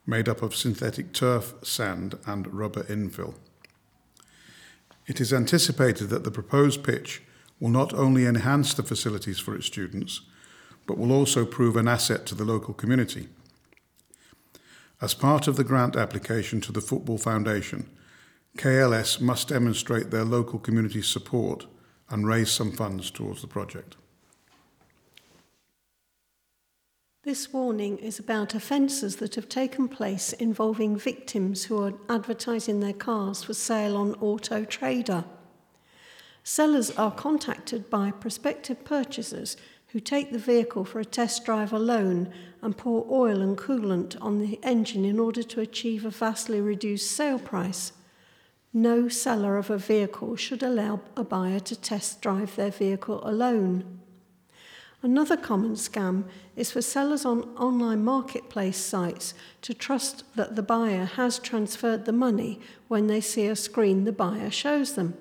made 0.06 0.30
up 0.30 0.44
of 0.44 0.56
synthetic 0.56 1.14
turf, 1.14 1.56
sand, 1.64 2.20
and 2.28 2.54
rubber 2.54 2.84
infill. 2.84 3.34
It 5.08 5.20
is 5.20 5.34
anticipated 5.34 6.10
that 6.10 6.26
the 6.26 6.30
proposed 6.30 6.84
pitch 6.84 7.24
will 7.60 7.70
not 7.70 7.92
only 7.92 8.28
enhance 8.28 8.76
the 8.76 8.84
facilities 8.84 9.40
for 9.40 9.56
its 9.56 9.66
students, 9.66 10.22
but 10.90 10.98
will 10.98 11.12
also 11.12 11.46
prove 11.46 11.76
an 11.76 11.88
asset 11.88 12.26
to 12.26 12.34
the 12.34 12.44
local 12.44 12.74
community. 12.74 13.28
As 15.00 15.14
part 15.14 15.48
of 15.48 15.56
the 15.56 15.64
grant 15.64 15.96
application 15.96 16.62
to 16.62 16.72
the 16.72 16.82
Football 16.82 17.20
Foundation, 17.20 17.88
KLS 18.58 19.22
must 19.22 19.50
demonstrate 19.50 20.10
their 20.10 20.24
local 20.24 20.58
community 20.58 21.04
support 21.04 21.68
and 22.10 22.28
raise 22.28 22.50
some 22.50 22.72
funds 22.72 23.12
towards 23.12 23.42
the 23.42 23.48
project. 23.48 23.98
This 27.24 27.54
warning 27.54 28.00
is 28.00 28.18
about 28.18 28.56
offences 28.56 29.18
that 29.18 29.36
have 29.36 29.48
taken 29.48 29.90
place 29.90 30.34
involving 30.34 30.98
victims 30.98 31.66
who 31.66 31.84
are 31.84 31.94
advertising 32.10 32.80
their 32.80 32.94
cars 32.94 33.44
for 33.44 33.54
sale 33.54 33.96
on 33.96 34.16
Auto 34.16 34.66
Trader. 34.66 35.24
Sellers 36.44 36.90
are 36.98 37.12
contacted 37.12 37.92
by 37.92 38.10
prospective 38.10 38.84
purchasers 38.84 39.56
who 39.92 40.00
take 40.00 40.32
the 40.32 40.40
vehicle 40.40 40.86
for 40.86 41.00
a 41.00 41.06
test 41.06 41.46
drive 41.46 41.74
alone 41.74 42.32
and 42.62 42.78
pour 42.78 43.06
oil 43.10 43.42
and 43.42 43.58
coolant 43.58 44.16
on 44.22 44.40
the 44.40 44.60
engine 44.64 45.04
in 45.04 45.20
order 45.20 45.42
to 45.42 45.62
achieve 45.62 46.06
a 46.06 46.10
vastly 46.10 46.62
reduced 46.62 47.12
sale 47.12 47.40
price. 47.40 47.94
No 48.72 49.08
seller 49.08 49.58
of 49.58 49.72
a 49.72 49.78
vehicle 49.78 50.36
should 50.36 50.62
allow 50.62 51.02
a 51.18 51.24
buyer 51.24 51.60
to 51.62 51.76
test 51.76 52.22
drive 52.22 52.56
their 52.56 52.70
vehicle 52.70 53.20
alone. 53.28 54.00
Another 55.02 55.38
common 55.38 55.76
scam 55.76 56.26
is 56.56 56.72
for 56.72 56.82
sellers 56.82 57.26
on 57.26 57.44
online 57.56 58.04
marketplace 58.04 58.78
sites 58.78 59.34
to 59.62 59.74
trust 59.74 60.24
that 60.36 60.56
the 60.56 60.62
buyer 60.62 61.06
has 61.06 61.40
transferred 61.40 62.06
the 62.06 62.12
money 62.12 62.60
when 62.90 63.08
they 63.08 63.22
see 63.22 63.48
a 63.48 63.56
screen 63.56 64.04
the 64.04 64.12
buyer 64.12 64.52
shows 64.52 64.94
them. 64.94 65.16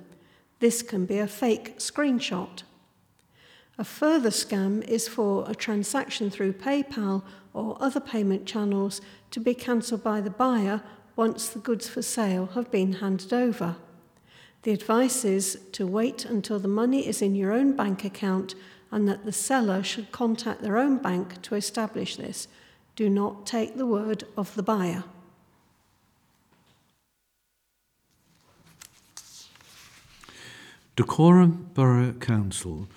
This 0.58 0.82
can 0.82 1.06
be 1.06 1.18
a 1.18 1.28
fake 1.28 1.78
screenshot. 1.78 2.64
A 3.80 3.84
further 3.84 4.30
scam 4.30 4.82
is 4.88 5.06
for 5.06 5.48
a 5.48 5.54
transaction 5.54 6.30
through 6.30 6.54
PayPal 6.54 7.22
or 7.54 7.76
other 7.80 8.00
payment 8.00 8.44
channels 8.44 9.00
to 9.30 9.38
be 9.38 9.54
cancelled 9.54 10.02
by 10.02 10.20
the 10.20 10.30
buyer 10.30 10.82
once 11.14 11.48
the 11.48 11.60
goods 11.60 11.88
for 11.88 12.02
sale 12.02 12.46
have 12.54 12.72
been 12.72 12.94
handed 12.94 13.32
over. 13.32 13.76
The 14.62 14.72
advice 14.72 15.24
is 15.24 15.60
to 15.72 15.86
wait 15.86 16.24
until 16.24 16.58
the 16.58 16.66
money 16.66 17.06
is 17.06 17.22
in 17.22 17.36
your 17.36 17.52
own 17.52 17.76
bank 17.76 18.04
account 18.04 18.56
and 18.90 19.08
that 19.08 19.24
the 19.24 19.32
seller 19.32 19.84
should 19.84 20.10
contact 20.10 20.60
their 20.60 20.76
own 20.76 20.98
bank 20.98 21.40
to 21.42 21.54
establish 21.54 22.16
this. 22.16 22.48
Do 22.96 23.08
not 23.08 23.46
take 23.46 23.76
the 23.76 23.86
word 23.86 24.24
of 24.36 24.52
the 24.56 24.62
buyer. 24.64 25.04
Dacorum 30.96 31.72
Borough 31.74 32.14
Council 32.14 32.88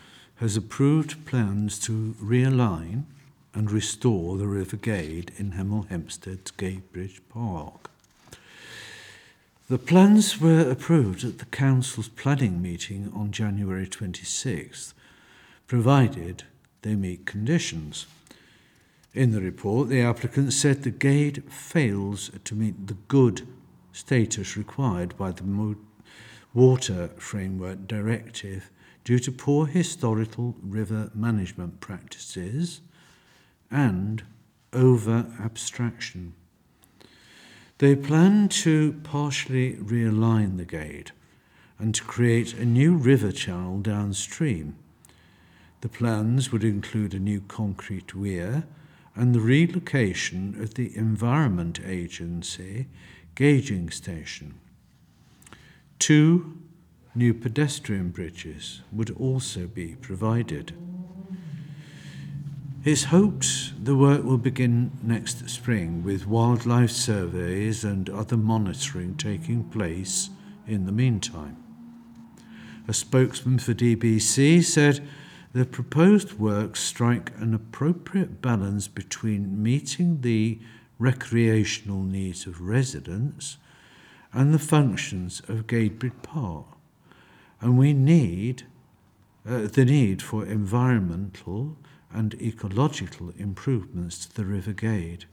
has 0.42 0.58
approved 0.58 1.24
plans 1.24 1.78
to 1.78 2.16
realign 2.20 3.04
and 3.54 3.70
restore 3.70 4.40
the 4.40 4.48
River 4.48 4.76
Gade 4.76 5.32
in 5.38 5.52
Hemel 5.52 5.88
Hempstead's 5.88 6.50
Gadebridge 6.50 7.20
Park. 7.30 7.92
The 9.70 9.78
plans 9.78 10.42
were 10.42 10.68
approved 10.68 11.24
at 11.24 11.38
the 11.38 11.46
Council's 11.46 12.08
planning 12.08 12.60
meeting 12.60 13.14
on 13.16 13.32
January 13.32 13.86
26th, 13.86 14.94
provided 15.68 16.46
they 16.82 16.96
meet 16.96 17.28
conditions. 17.28 18.08
In 19.14 19.34
the 19.34 19.42
report, 19.42 19.90
the 19.90 20.02
applicant 20.02 20.54
said 20.54 20.82
the 20.82 20.90
Gade 20.90 21.44
fails 21.54 22.32
to 22.46 22.56
meet 22.56 22.88
the 22.88 22.98
good 23.08 23.48
status 23.94 24.58
required 24.58 25.16
by 25.20 25.34
the 25.34 25.76
Water 26.56 27.10
Framework 27.18 27.88
Directive 27.88 28.72
due 29.04 29.20
to 29.20 29.32
poor 29.32 29.66
historical 29.66 30.56
river 30.62 31.10
management 31.14 31.80
practices 31.80 32.82
and 33.70 34.24
over 34.74 35.26
abstraction. 35.40 36.34
They 37.80 37.96
plan 37.96 38.48
to 38.50 38.94
partially 39.04 39.74
realign 39.74 40.58
the 40.58 40.66
Gade 40.66 41.12
and 41.80 41.96
to 41.96 42.04
create 42.04 42.54
a 42.54 42.66
new 42.66 42.96
river 42.96 43.32
channel 43.32 43.80
downstream. 43.80 44.76
The 45.82 45.90
plans 45.90 46.52
would 46.52 46.64
include 46.64 47.16
a 47.16 47.20
new 47.20 47.42
concrete 47.42 48.14
weir 48.14 48.66
and 49.16 49.34
the 49.34 49.40
relocation 49.40 50.62
of 50.62 50.76
the 50.76 50.96
Environment 50.96 51.80
Agency 51.84 52.86
gauging 53.34 53.90
station. 53.90 54.60
Two 55.98 56.61
new 57.14 57.34
pedestrian 57.34 58.10
bridges 58.10 58.82
would 58.92 59.10
also 59.12 59.68
be 59.68 59.96
provided. 59.96 60.74
It's 62.84 63.06
hoped 63.06 63.74
the 63.84 63.96
work 63.96 64.24
will 64.24 64.38
begin 64.38 64.92
next 65.04 65.48
spring 65.50 66.04
with 66.04 66.26
wildlife 66.26 66.90
surveys 66.90 67.84
and 67.84 68.10
other 68.10 68.38
monitoring 68.38 69.16
taking 69.18 69.66
place 69.66 70.30
in 70.66 70.86
the 70.86 70.92
meantime. 70.92 71.58
A 72.88 72.94
spokesman 72.94 73.60
for 73.60 73.74
DBC 73.74 74.64
said 74.64 75.08
the 75.54 75.66
proposed 75.66 76.40
works 76.40 76.80
strike 76.80 77.32
an 77.38 77.54
appropriate 77.54 78.42
balance 78.42 78.88
between 78.88 79.62
meeting 79.62 80.22
the 80.22 80.60
recreational 80.98 82.02
needs 82.02 82.48
of 82.48 82.62
residents 82.62 83.58
and 84.34 84.54
the 84.54 84.60
functions 84.60 85.42
of 85.48 85.68
Gadebridge 85.68 86.24
Park. 86.24 86.66
And 87.62 87.78
we 87.78 87.94
need 87.94 88.64
uh, 89.48 89.68
the 89.68 89.86
need 89.86 90.22
for 90.22 90.46
environmental 90.46 91.78
and 92.12 92.34
ecological 92.42 93.32
improvements 93.38 94.26
to 94.26 94.36
the 94.36 94.46
River 94.46 94.74
Gade. 94.74 95.26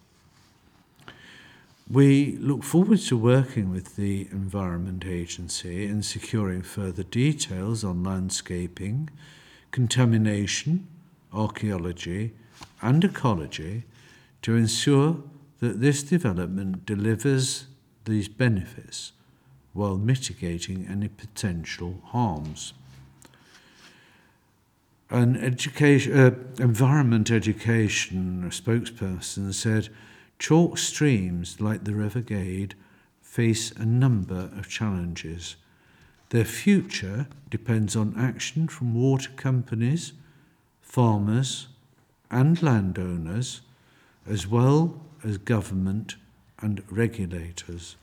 We 1.91 2.37
look 2.37 2.62
forward 2.62 3.01
to 3.01 3.16
working 3.16 3.70
with 3.70 3.97
the 3.97 4.29
Environment 4.31 5.07
Agency 5.07 5.87
in 5.87 6.03
securing 6.03 6.61
further 6.62 7.03
details 7.03 7.83
on 7.83 8.05
landscaping, 8.05 9.09
contamination, 9.70 10.87
archaeology, 11.33 12.35
and 12.83 13.03
ecology 13.03 13.85
to 14.43 14.55
ensure 14.55 15.22
that 15.61 15.81
this 15.81 16.03
development 16.03 16.85
delivers 16.85 17.66
these 18.05 18.29
benefits 18.29 19.12
while 19.73 19.97
mitigating 19.97 20.87
any 20.89 21.09
potential 21.09 22.01
harms 22.07 22.73
an 25.11 25.37
education, 25.37 26.19
uh, 26.19 26.62
environment 26.62 27.31
education 27.31 28.45
spokesperson 28.51 29.53
said 29.55 29.89
chalk 30.39 30.77
streams 30.77 31.61
like 31.61 31.85
the 31.85 31.95
River 31.95 32.21
Gade 32.21 32.75
face 33.23 33.71
a 33.73 33.87
number 33.87 34.51
of 34.57 34.69
challenges. 34.69 35.57
Their 36.31 36.45
future 36.45 37.27
depends 37.49 37.97
on 37.97 38.14
action 38.19 38.69
from 38.69 38.95
water 38.95 39.31
companies, 39.37 40.12
farmers, 40.83 41.69
and 42.31 42.62
landowners, 42.62 43.62
as 44.27 44.47
well 44.47 45.01
as 45.25 45.39
government 45.39 46.16
and 46.61 46.83
regulators. 46.91 47.97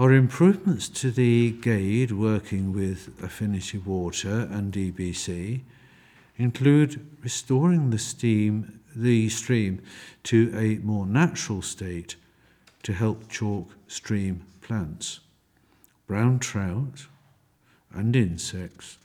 Our 0.00 0.14
improvements 0.14 0.88
to 1.00 1.10
the 1.10 1.50
Gade, 1.50 2.10
working 2.10 2.72
with 2.72 3.22
Affinity 3.22 3.76
Water 3.76 4.48
and 4.50 4.72
DBC, 4.72 5.60
include 6.38 7.06
restoring 7.22 7.90
the 7.90 7.98
steam, 7.98 8.80
the 8.96 9.28
stream 9.28 9.82
to 10.22 10.54
a 10.56 10.78
more 10.82 11.04
natural 11.04 11.60
state 11.60 12.16
to 12.82 12.94
help 12.94 13.28
chalk 13.28 13.74
stream 13.88 14.40
plants, 14.62 15.20
brown 16.06 16.38
trout, 16.38 17.04
and 17.92 18.16
insects, 18.16 18.96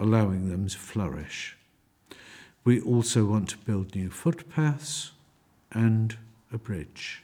allowing 0.00 0.50
them 0.50 0.66
to 0.66 0.76
flourish. 0.76 1.56
We 2.64 2.80
also 2.80 3.26
want 3.26 3.50
to 3.50 3.58
build 3.58 3.94
new 3.94 4.10
footpaths 4.10 5.12
and 5.70 6.18
a 6.52 6.58
bridge. 6.58 7.21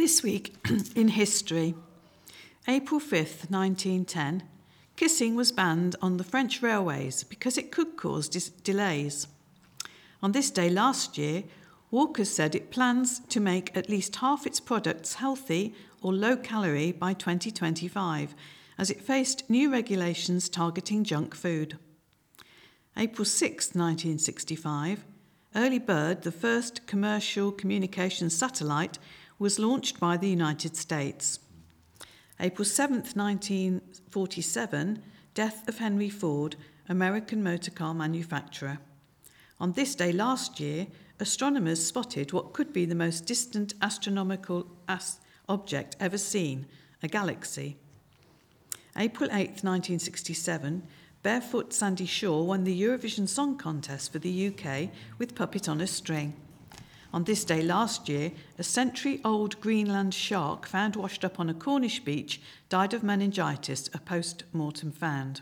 This 0.00 0.22
week 0.22 0.56
in 0.96 1.08
history, 1.08 1.74
April 2.66 3.00
5th, 3.00 3.50
1910, 3.50 4.44
kissing 4.96 5.36
was 5.36 5.52
banned 5.52 5.94
on 6.00 6.16
the 6.16 6.24
French 6.24 6.62
railways 6.62 7.22
because 7.22 7.58
it 7.58 7.70
could 7.70 7.98
cause 7.98 8.26
dis- 8.26 8.48
delays. 8.48 9.26
On 10.22 10.32
this 10.32 10.50
day 10.50 10.70
last 10.70 11.18
year, 11.18 11.44
Walker 11.90 12.24
said 12.24 12.54
it 12.54 12.70
plans 12.70 13.20
to 13.28 13.40
make 13.40 13.76
at 13.76 13.90
least 13.90 14.16
half 14.16 14.46
its 14.46 14.58
products 14.58 15.16
healthy 15.16 15.74
or 16.00 16.14
low 16.14 16.34
calorie 16.34 16.92
by 16.92 17.12
2025, 17.12 18.34
as 18.78 18.90
it 18.90 19.02
faced 19.02 19.50
new 19.50 19.70
regulations 19.70 20.48
targeting 20.48 21.04
junk 21.04 21.34
food. 21.34 21.76
April 22.96 23.26
6, 23.26 23.74
1965, 23.74 25.04
Early 25.54 25.78
Bird, 25.78 26.22
the 26.22 26.32
first 26.32 26.86
commercial 26.86 27.52
communications 27.52 28.34
satellite, 28.34 28.98
was 29.40 29.58
launched 29.58 29.98
by 29.98 30.16
the 30.18 30.28
United 30.28 30.76
States. 30.76 31.40
April 32.38 32.64
7, 32.64 32.96
1947, 33.14 35.02
death 35.32 35.66
of 35.66 35.78
Henry 35.78 36.10
Ford, 36.10 36.56
American 36.90 37.42
motor 37.42 37.70
car 37.70 37.94
manufacturer. 37.94 38.78
On 39.58 39.72
this 39.72 39.94
day 39.94 40.12
last 40.12 40.60
year, 40.60 40.86
astronomers 41.18 41.84
spotted 41.84 42.34
what 42.34 42.52
could 42.52 42.70
be 42.70 42.84
the 42.84 42.94
most 42.94 43.24
distant 43.24 43.72
astronomical 43.80 44.66
as- 44.86 45.20
object 45.48 45.96
ever 45.98 46.18
seen, 46.18 46.66
a 47.02 47.08
galaxy. 47.08 47.78
April 48.94 49.30
8, 49.32 49.64
1967, 49.64 50.82
barefoot 51.22 51.72
Sandie 51.72 52.04
Shaw 52.04 52.42
won 52.42 52.64
the 52.64 52.78
Eurovision 52.78 53.26
Song 53.26 53.56
Contest 53.56 54.12
for 54.12 54.18
the 54.18 54.48
UK 54.48 54.90
with 55.16 55.34
Puppet 55.34 55.66
on 55.66 55.80
a 55.80 55.86
String. 55.86 56.34
On 57.12 57.24
this 57.24 57.44
day 57.44 57.60
last 57.60 58.08
year, 58.08 58.30
a 58.58 58.62
century 58.62 59.20
old 59.24 59.60
Greenland 59.60 60.14
shark 60.14 60.66
found 60.66 60.94
washed 60.94 61.24
up 61.24 61.40
on 61.40 61.50
a 61.50 61.54
Cornish 61.54 62.00
beach 62.00 62.40
died 62.68 62.94
of 62.94 63.02
meningitis, 63.02 63.90
a 63.92 63.98
post 63.98 64.44
mortem 64.52 64.92
found. 64.92 65.40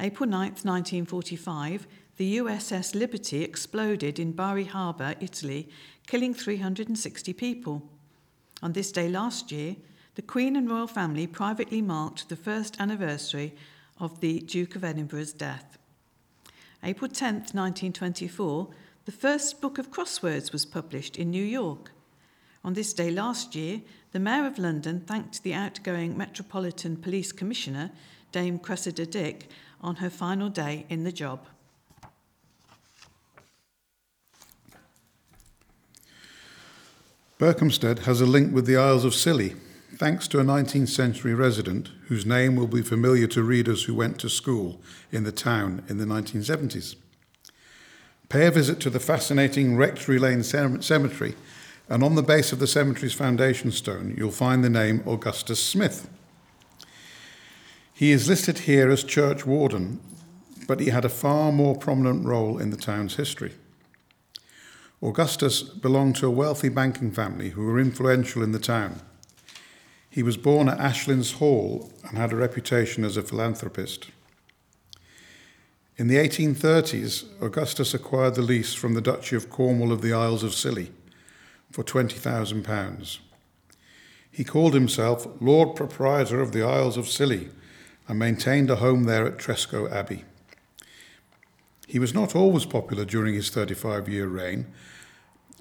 April 0.00 0.28
9, 0.28 0.40
1945, 0.40 1.86
the 2.16 2.38
USS 2.38 2.94
Liberty 2.94 3.42
exploded 3.42 4.18
in 4.18 4.32
Bari 4.32 4.64
Harbour, 4.64 5.14
Italy, 5.20 5.68
killing 6.06 6.32
360 6.32 7.32
people. 7.34 7.82
On 8.62 8.72
this 8.72 8.90
day 8.90 9.08
last 9.08 9.52
year, 9.52 9.76
the 10.14 10.22
Queen 10.22 10.56
and 10.56 10.70
royal 10.70 10.86
family 10.86 11.26
privately 11.26 11.82
marked 11.82 12.30
the 12.30 12.36
first 12.36 12.80
anniversary 12.80 13.54
of 14.00 14.20
the 14.20 14.40
Duke 14.40 14.74
of 14.74 14.84
Edinburgh's 14.84 15.34
death. 15.34 15.76
April 16.82 17.10
10, 17.10 17.34
1924, 17.34 18.68
the 19.06 19.12
first 19.12 19.60
book 19.60 19.78
of 19.78 19.92
crosswords 19.92 20.52
was 20.52 20.66
published 20.66 21.16
in 21.16 21.30
New 21.30 21.44
York. 21.44 21.92
On 22.64 22.74
this 22.74 22.92
day 22.92 23.08
last 23.08 23.54
year, 23.54 23.80
the 24.10 24.18
Mayor 24.18 24.46
of 24.46 24.58
London 24.58 24.98
thanked 24.98 25.44
the 25.44 25.54
outgoing 25.54 26.18
Metropolitan 26.18 26.96
Police 26.96 27.30
Commissioner, 27.30 27.92
Dame 28.32 28.58
Cressida 28.58 29.06
Dick, 29.06 29.48
on 29.80 29.96
her 29.96 30.10
final 30.10 30.48
day 30.48 30.86
in 30.88 31.04
the 31.04 31.12
job. 31.12 31.46
Berkhamsted 37.38 38.00
has 38.00 38.20
a 38.20 38.26
link 38.26 38.52
with 38.52 38.66
the 38.66 38.76
Isles 38.76 39.04
of 39.04 39.14
Scilly, 39.14 39.54
thanks 39.94 40.26
to 40.28 40.40
a 40.40 40.44
19th 40.44 40.88
century 40.88 41.34
resident 41.34 41.90
whose 42.08 42.26
name 42.26 42.56
will 42.56 42.66
be 42.66 42.82
familiar 42.82 43.28
to 43.28 43.44
readers 43.44 43.84
who 43.84 43.94
went 43.94 44.18
to 44.18 44.28
school 44.28 44.80
in 45.12 45.22
the 45.22 45.30
town 45.30 45.84
in 45.88 45.98
the 45.98 46.06
1970s. 46.06 46.96
Pay 48.28 48.46
a 48.46 48.50
visit 48.50 48.80
to 48.80 48.90
the 48.90 48.98
fascinating 48.98 49.76
Rectory 49.76 50.18
Lane 50.18 50.42
Cemetery, 50.42 51.34
and 51.88 52.02
on 52.02 52.16
the 52.16 52.22
base 52.22 52.52
of 52.52 52.58
the 52.58 52.66
cemetery's 52.66 53.14
foundation 53.14 53.70
stone, 53.70 54.14
you'll 54.18 54.32
find 54.32 54.64
the 54.64 54.70
name 54.70 55.02
Augustus 55.06 55.62
Smith. 55.62 56.08
He 57.94 58.10
is 58.10 58.28
listed 58.28 58.60
here 58.60 58.90
as 58.90 59.04
church 59.04 59.46
warden, 59.46 60.00
but 60.66 60.80
he 60.80 60.90
had 60.90 61.04
a 61.04 61.08
far 61.08 61.52
more 61.52 61.76
prominent 61.76 62.26
role 62.26 62.58
in 62.58 62.70
the 62.70 62.76
town's 62.76 63.14
history. 63.14 63.52
Augustus 65.00 65.62
belonged 65.62 66.16
to 66.16 66.26
a 66.26 66.30
wealthy 66.30 66.68
banking 66.68 67.12
family 67.12 67.50
who 67.50 67.64
were 67.64 67.78
influential 67.78 68.42
in 68.42 68.50
the 68.50 68.58
town. 68.58 69.00
He 70.10 70.22
was 70.22 70.36
born 70.36 70.68
at 70.68 70.78
Ashlyns 70.78 71.34
Hall 71.34 71.92
and 72.08 72.18
had 72.18 72.32
a 72.32 72.36
reputation 72.36 73.04
as 73.04 73.16
a 73.16 73.22
philanthropist. 73.22 74.10
In 75.98 76.08
the 76.08 76.16
1830s, 76.16 77.24
Augustus 77.40 77.94
acquired 77.94 78.34
the 78.34 78.42
lease 78.42 78.74
from 78.74 78.92
the 78.92 79.00
Duchy 79.00 79.34
of 79.34 79.48
Cornwall 79.48 79.92
of 79.92 80.02
the 80.02 80.12
Isles 80.12 80.42
of 80.42 80.52
Scilly 80.52 80.92
for 81.70 81.82
£20,000. 81.82 83.18
He 84.30 84.44
called 84.44 84.74
himself 84.74 85.26
Lord 85.40 85.74
Proprietor 85.74 86.42
of 86.42 86.52
the 86.52 86.62
Isles 86.62 86.98
of 86.98 87.08
Scilly 87.08 87.48
and 88.06 88.18
maintained 88.18 88.68
a 88.68 88.76
home 88.76 89.04
there 89.04 89.26
at 89.26 89.38
Tresco 89.38 89.90
Abbey. 89.90 90.26
He 91.86 91.98
was 91.98 92.12
not 92.12 92.36
always 92.36 92.66
popular 92.66 93.06
during 93.06 93.34
his 93.34 93.48
35 93.48 94.06
year 94.06 94.26
reign, 94.26 94.66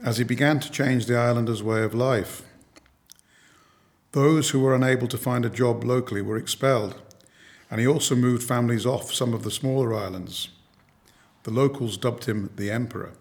as 0.04 0.18
he 0.18 0.26
began 0.26 0.60
to 0.60 0.70
change 0.70 1.06
the 1.06 1.18
islanders' 1.18 1.64
way 1.64 1.82
of 1.82 1.94
life. 1.94 2.42
Those 4.12 4.50
who 4.50 4.60
were 4.60 4.76
unable 4.76 5.08
to 5.08 5.18
find 5.18 5.46
a 5.46 5.50
job 5.50 5.86
locally 5.86 6.22
were 6.22 6.36
expelled, 6.36 7.00
and 7.70 7.80
he 7.82 7.88
also 7.88 8.16
moved 8.16 8.44
families 8.44 8.86
off 8.86 9.14
some 9.14 9.34
of 9.34 9.44
the 9.44 9.52
smaller 9.52 9.94
islands. 9.94 10.50
The 11.44 11.52
locals 11.52 11.98
dubbed 11.98 12.26
him 12.26 12.52
the 12.56 12.72
Emperor. 12.72 13.14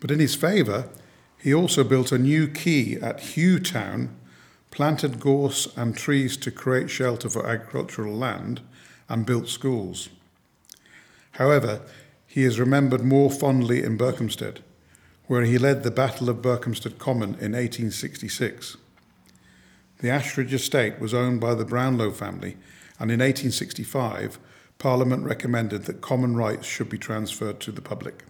But 0.00 0.10
in 0.10 0.18
his 0.18 0.34
favour, 0.34 0.88
he 1.38 1.54
also 1.54 1.84
built 1.84 2.12
a 2.12 2.18
new 2.18 2.48
quay 2.48 2.96
at 3.00 3.20
Hugh 3.20 3.58
Town, 3.58 4.16
planted 4.70 5.20
gorse 5.20 5.68
and 5.76 5.96
trees 5.96 6.36
to 6.38 6.50
create 6.50 6.90
shelter 6.90 7.28
for 7.28 7.46
agricultural 7.46 8.14
land, 8.14 8.60
and 9.08 9.26
built 9.26 9.48
schools. 9.48 10.08
However, 11.32 11.82
he 12.26 12.44
is 12.44 12.60
remembered 12.60 13.02
more 13.02 13.30
fondly 13.30 13.82
in 13.82 13.98
Berkhamsted, 13.98 14.58
where 15.26 15.42
he 15.42 15.58
led 15.58 15.82
the 15.82 15.90
Battle 15.90 16.28
of 16.28 16.42
Berkhamsted 16.42 16.98
Common 16.98 17.30
in 17.30 17.52
1866. 17.52 18.76
The 19.98 20.08
Ashridge 20.08 20.52
estate 20.52 20.98
was 20.98 21.12
owned 21.12 21.40
by 21.40 21.54
the 21.54 21.64
Brownlow 21.64 22.12
family, 22.12 22.56
and 23.00 23.10
in 23.10 23.20
1865, 23.20 24.38
Parliament 24.78 25.24
recommended 25.24 25.84
that 25.84 26.02
common 26.02 26.36
rights 26.36 26.66
should 26.66 26.90
be 26.90 26.98
transferred 26.98 27.58
to 27.60 27.72
the 27.72 27.80
public. 27.80 28.24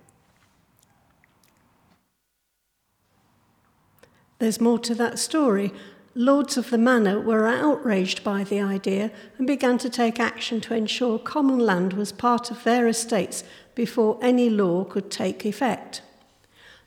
There's 4.39 4.61
more 4.61 4.79
to 4.79 4.95
that 4.95 5.19
story. 5.19 5.73
Lords 6.15 6.57
of 6.57 6.71
the 6.71 6.79
manor 6.79 7.21
were 7.21 7.47
outraged 7.47 8.25
by 8.25 8.43
the 8.43 8.61
idea 8.61 9.11
and 9.37 9.47
began 9.47 9.77
to 9.79 9.91
take 9.91 10.19
action 10.19 10.61
to 10.63 10.75
ensure 10.75 11.19
common 11.19 11.59
land 11.59 11.93
was 11.93 12.11
part 12.13 12.51
of 12.51 12.65
their 12.65 12.87
estates 12.89 13.45
before 13.75 14.19
any 14.23 14.49
law 14.49 14.85
could 14.85 15.11
take 15.11 15.45
effect. 15.45 16.03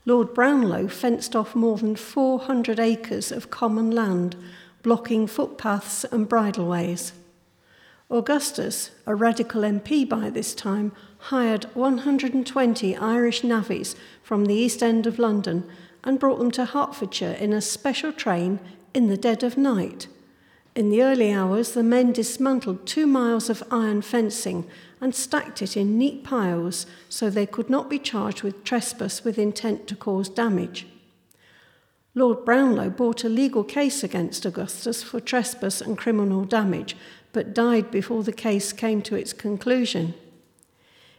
Lord 0.05 0.33
Brownlow 0.33 0.87
fenced 0.87 1.35
off 1.35 1.53
more 1.53 1.77
than 1.77 1.95
400 1.95 2.79
acres 2.79 3.31
of 3.31 3.49
common 3.49 3.91
land, 3.91 4.35
blocking 4.81 5.27
footpaths 5.27 6.03
and 6.05 6.27
bridleways. 6.27 7.13
Augustus, 8.13 8.91
a 9.07 9.15
radical 9.15 9.63
MP 9.63 10.07
by 10.07 10.29
this 10.29 10.53
time, 10.53 10.91
hired 11.17 11.63
120 11.73 12.95
Irish 12.95 13.41
navvies 13.41 13.95
from 14.21 14.45
the 14.45 14.53
East 14.53 14.83
End 14.83 15.07
of 15.07 15.17
London 15.17 15.67
and 16.03 16.19
brought 16.19 16.37
them 16.37 16.51
to 16.51 16.65
Hertfordshire 16.65 17.31
in 17.31 17.51
a 17.51 17.59
special 17.59 18.13
train 18.13 18.59
in 18.93 19.07
the 19.07 19.17
dead 19.17 19.41
of 19.41 19.57
night. 19.57 20.07
In 20.75 20.91
the 20.91 21.01
early 21.01 21.33
hours, 21.33 21.71
the 21.71 21.81
men 21.81 22.13
dismantled 22.13 22.85
two 22.85 23.07
miles 23.07 23.49
of 23.49 23.63
iron 23.71 24.03
fencing 24.03 24.67
and 25.01 25.15
stacked 25.15 25.63
it 25.63 25.75
in 25.75 25.97
neat 25.97 26.23
piles 26.23 26.85
so 27.09 27.31
they 27.31 27.47
could 27.47 27.69
not 27.69 27.89
be 27.89 27.97
charged 27.97 28.43
with 28.43 28.63
trespass 28.63 29.23
with 29.23 29.39
intent 29.39 29.87
to 29.87 29.95
cause 29.95 30.29
damage. 30.29 30.85
Lord 32.13 32.45
Brownlow 32.45 32.91
brought 32.91 33.23
a 33.23 33.29
legal 33.29 33.63
case 33.63 34.03
against 34.03 34.45
Augustus 34.45 35.01
for 35.01 35.19
trespass 35.19 35.81
and 35.81 35.97
criminal 35.97 36.45
damage, 36.45 36.95
but 37.33 37.53
died 37.53 37.91
before 37.91 38.23
the 38.23 38.31
case 38.31 38.71
came 38.71 39.01
to 39.01 39.15
its 39.15 39.33
conclusion. 39.33 40.13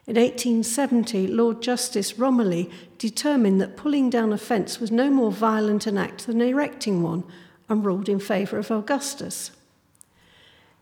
In 0.06 0.16
1870, 0.16 1.26
Lord 1.26 1.60
Justice 1.62 2.18
Romilly 2.18 2.70
determined 2.98 3.60
that 3.60 3.76
pulling 3.76 4.10
down 4.10 4.32
a 4.32 4.38
fence 4.38 4.78
was 4.78 4.90
no 4.90 5.10
more 5.10 5.32
violent 5.32 5.86
an 5.86 5.98
act 5.98 6.26
than 6.26 6.40
erecting 6.40 7.02
one 7.02 7.24
and 7.68 7.84
ruled 7.84 8.08
in 8.08 8.20
favour 8.20 8.58
of 8.58 8.70
Augustus. 8.70 9.50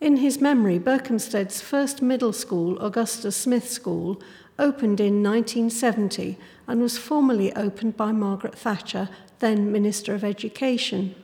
In 0.01 0.16
his 0.16 0.41
memory, 0.41 0.78
Berkhamsted's 0.78 1.61
first 1.61 2.03
middle 2.03 2.33
school, 2.33 2.76
Augustus 2.80 3.37
Smith 3.37 3.70
School, 3.70 4.20
opened 4.59 4.99
in 4.99 5.22
1970 5.22 6.37
and 6.66 6.80
was 6.80 6.99
formally 6.99 7.55
opened 7.55 7.97
by 7.97 8.11
Margaret 8.11 8.57
Thatcher, 8.59 9.09
then 9.39 9.70
Minister 9.70 10.14
of 10.14 10.24
Education. 10.24 11.14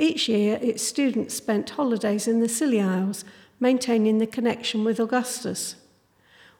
Each 0.00 0.30
year, 0.30 0.58
its 0.62 0.82
students 0.82 1.34
spent 1.34 1.68
holidays 1.68 2.26
in 2.26 2.40
the 2.40 2.48
Scilly 2.48 2.80
Isles, 2.80 3.22
maintaining 3.60 4.16
the 4.16 4.26
connection 4.26 4.82
with 4.82 4.98
Augustus. 4.98 5.76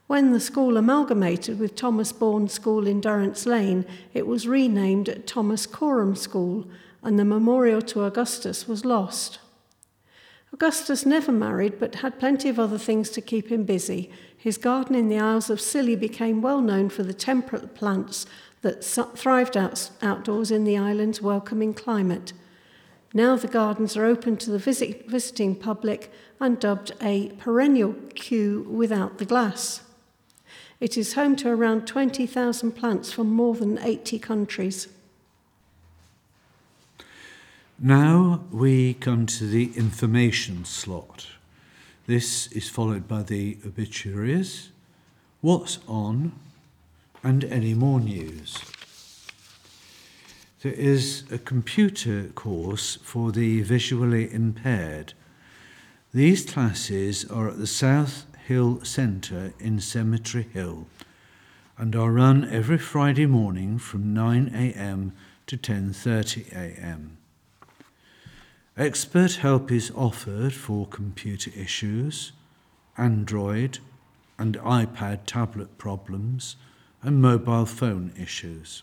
When 0.06 0.32
the 0.32 0.40
school 0.40 0.76
amalgamated 0.76 1.58
with 1.58 1.74
Thomas 1.74 2.12
Bourne 2.12 2.48
School 2.48 2.86
in 2.86 3.00
Durrants 3.00 3.46
Lane, 3.46 3.86
it 4.12 4.26
was 4.26 4.46
renamed 4.46 5.22
Thomas 5.26 5.64
Coram 5.64 6.16
School, 6.16 6.66
and 7.02 7.18
the 7.18 7.24
memorial 7.24 7.80
to 7.80 8.04
Augustus 8.04 8.68
was 8.68 8.84
lost. 8.84 9.38
Augustus 10.52 11.06
never 11.06 11.32
married, 11.32 11.80
but 11.80 11.94
had 11.94 12.20
plenty 12.20 12.50
of 12.50 12.58
other 12.58 12.76
things 12.76 13.08
to 13.08 13.22
keep 13.22 13.48
him 13.48 13.64
busy. 13.64 14.10
His 14.36 14.58
garden 14.58 14.94
in 14.94 15.08
the 15.08 15.18
Isles 15.18 15.48
of 15.48 15.62
Scilly 15.62 15.96
became 15.96 16.42
well 16.42 16.60
known 16.60 16.90
for 16.90 17.04
the 17.04 17.14
temperate 17.14 17.74
plants 17.74 18.26
that 18.60 18.84
thrived 18.84 19.56
out, 19.56 19.88
outdoors 20.02 20.50
in 20.50 20.64
the 20.64 20.76
island's 20.76 21.22
welcoming 21.22 21.72
climate. 21.72 22.34
Now 23.12 23.34
the 23.36 23.48
gardens 23.48 23.96
are 23.96 24.04
open 24.04 24.36
to 24.38 24.50
the 24.50 24.58
visit, 24.58 25.08
visiting 25.08 25.56
public 25.56 26.12
and 26.38 26.60
dubbed 26.60 26.92
a 27.02 27.30
perennial 27.38 27.94
Kew 28.14 28.66
without 28.70 29.18
the 29.18 29.24
glass. 29.24 29.82
It 30.78 30.96
is 30.96 31.14
home 31.14 31.36
to 31.36 31.50
around 31.50 31.86
20,000 31.86 32.72
plants 32.72 33.12
from 33.12 33.30
more 33.30 33.54
than 33.54 33.78
80 33.78 34.18
countries. 34.20 34.88
Now 37.78 38.44
we 38.50 38.94
come 38.94 39.26
to 39.26 39.46
the 39.46 39.72
information 39.74 40.64
slot. 40.64 41.26
This 42.06 42.46
is 42.52 42.68
followed 42.68 43.08
by 43.08 43.22
the 43.22 43.58
obituaries, 43.66 44.70
what's 45.40 45.78
on, 45.88 46.32
and 47.22 47.44
any 47.44 47.74
more 47.74 48.00
news. 48.00 48.58
There 50.62 50.72
is 50.72 51.24
a 51.32 51.38
computer 51.38 52.24
course 52.34 52.96
for 52.96 53.32
the 53.32 53.62
visually 53.62 54.30
impaired. 54.30 55.14
These 56.12 56.44
classes 56.44 57.24
are 57.24 57.48
at 57.48 57.56
the 57.56 57.66
South 57.66 58.26
Hill 58.46 58.84
Centre 58.84 59.54
in 59.58 59.80
Cemetery 59.80 60.42
Hill 60.52 60.86
and 61.78 61.96
are 61.96 62.12
run 62.12 62.44
every 62.44 62.76
Friday 62.76 63.24
morning 63.24 63.78
from 63.78 64.14
9am 64.14 65.12
to 65.46 65.56
10.30am. 65.56 67.12
Expert 68.76 69.36
help 69.36 69.72
is 69.72 69.90
offered 69.96 70.52
for 70.52 70.86
computer 70.86 71.50
issues, 71.56 72.32
Android 72.98 73.78
and 74.38 74.58
iPad 74.58 75.20
tablet 75.24 75.78
problems, 75.78 76.56
and 77.02 77.22
mobile 77.22 77.64
phone 77.64 78.12
issues. 78.18 78.82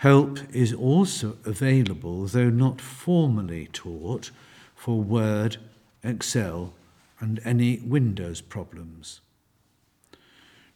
Help 0.00 0.38
is 0.50 0.72
also 0.72 1.36
available, 1.44 2.24
though 2.24 2.48
not 2.48 2.80
formally 2.80 3.68
taught, 3.70 4.30
for 4.74 5.02
Word, 5.02 5.58
Excel, 6.02 6.72
and 7.18 7.38
any 7.44 7.80
Windows 7.80 8.40
problems. 8.40 9.20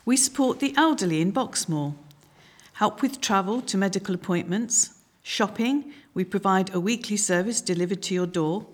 We 0.04 0.18
support 0.18 0.60
the 0.60 0.74
elderly 0.76 1.22
in 1.22 1.32
Boxmoor. 1.32 1.93
Help 2.74 3.02
with 3.02 3.22
travel 3.22 3.62
to 3.62 3.78
medical 3.78 4.14
appointments, 4.14 4.99
shopping, 5.24 5.93
we 6.14 6.26
provide 6.26 6.76
a 6.76 6.82
weekly 6.82 7.16
service 7.16 7.62
delivered 7.62 8.02
to 8.04 8.14
your 8.14 8.28
door. 8.28 8.66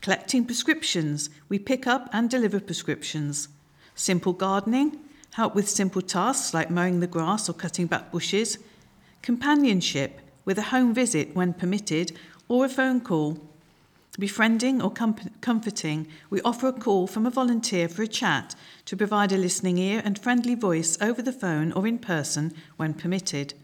Collecting 0.00 0.46
prescriptions, 0.46 1.28
we 1.50 1.58
pick 1.58 1.86
up 1.86 2.08
and 2.10 2.30
deliver 2.30 2.58
prescriptions. 2.58 3.48
Simple 3.94 4.32
gardening, 4.32 4.98
help 5.38 5.54
with 5.54 5.68
simple 5.70 6.02
tasks 6.02 6.52
like 6.52 6.68
mowing 6.68 6.98
the 6.98 7.06
grass 7.06 7.48
or 7.48 7.52
cutting 7.52 7.86
back 7.86 8.10
bushes. 8.10 8.58
Companionship, 9.22 10.20
with 10.44 10.58
a 10.58 10.70
home 10.74 10.92
visit 10.92 11.32
when 11.32 11.52
permitted 11.52 12.10
or 12.48 12.64
a 12.64 12.68
phone 12.68 13.00
call 13.00 13.38
befriending 14.18 14.82
or 14.82 14.90
com- 14.90 15.14
comforting, 15.40 16.08
we 16.28 16.40
offer 16.40 16.66
a 16.66 16.72
call 16.72 17.06
from 17.06 17.24
a 17.24 17.30
volunteer 17.30 17.88
for 17.88 18.02
a 18.02 18.08
chat 18.08 18.56
to 18.84 18.96
provide 18.96 19.30
a 19.30 19.36
listening 19.36 19.78
ear 19.78 20.02
and 20.04 20.18
friendly 20.18 20.56
voice 20.56 20.98
over 21.00 21.22
the 21.22 21.32
phone 21.32 21.70
or 21.70 21.86
in 21.86 22.00
person 22.00 22.52
when 22.76 22.92
permitted. 22.92 23.54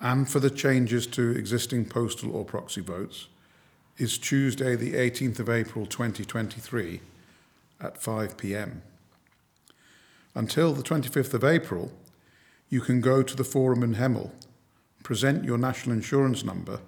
and 0.00 0.30
for 0.30 0.38
the 0.38 0.50
changes 0.50 1.06
to 1.08 1.30
existing 1.30 1.86
postal 1.86 2.34
or 2.34 2.44
proxy 2.44 2.80
votes, 2.80 3.26
is 3.98 4.16
Tuesday, 4.16 4.76
the 4.76 4.94
18th 4.94 5.40
of 5.40 5.50
April 5.50 5.84
2023 5.84 7.00
at 7.80 8.00
5 8.00 8.36
pm. 8.36 8.82
Until 10.36 10.72
the 10.72 10.84
25th 10.84 11.34
of 11.34 11.42
April, 11.42 11.90
you 12.68 12.80
can 12.80 13.00
go 13.00 13.24
to 13.24 13.34
the 13.34 13.42
forum 13.42 13.82
in 13.82 13.96
Hemel, 13.96 14.30
present 15.02 15.44
your 15.44 15.58
national 15.58 15.96
insurance 15.96 16.44
number, 16.44 16.80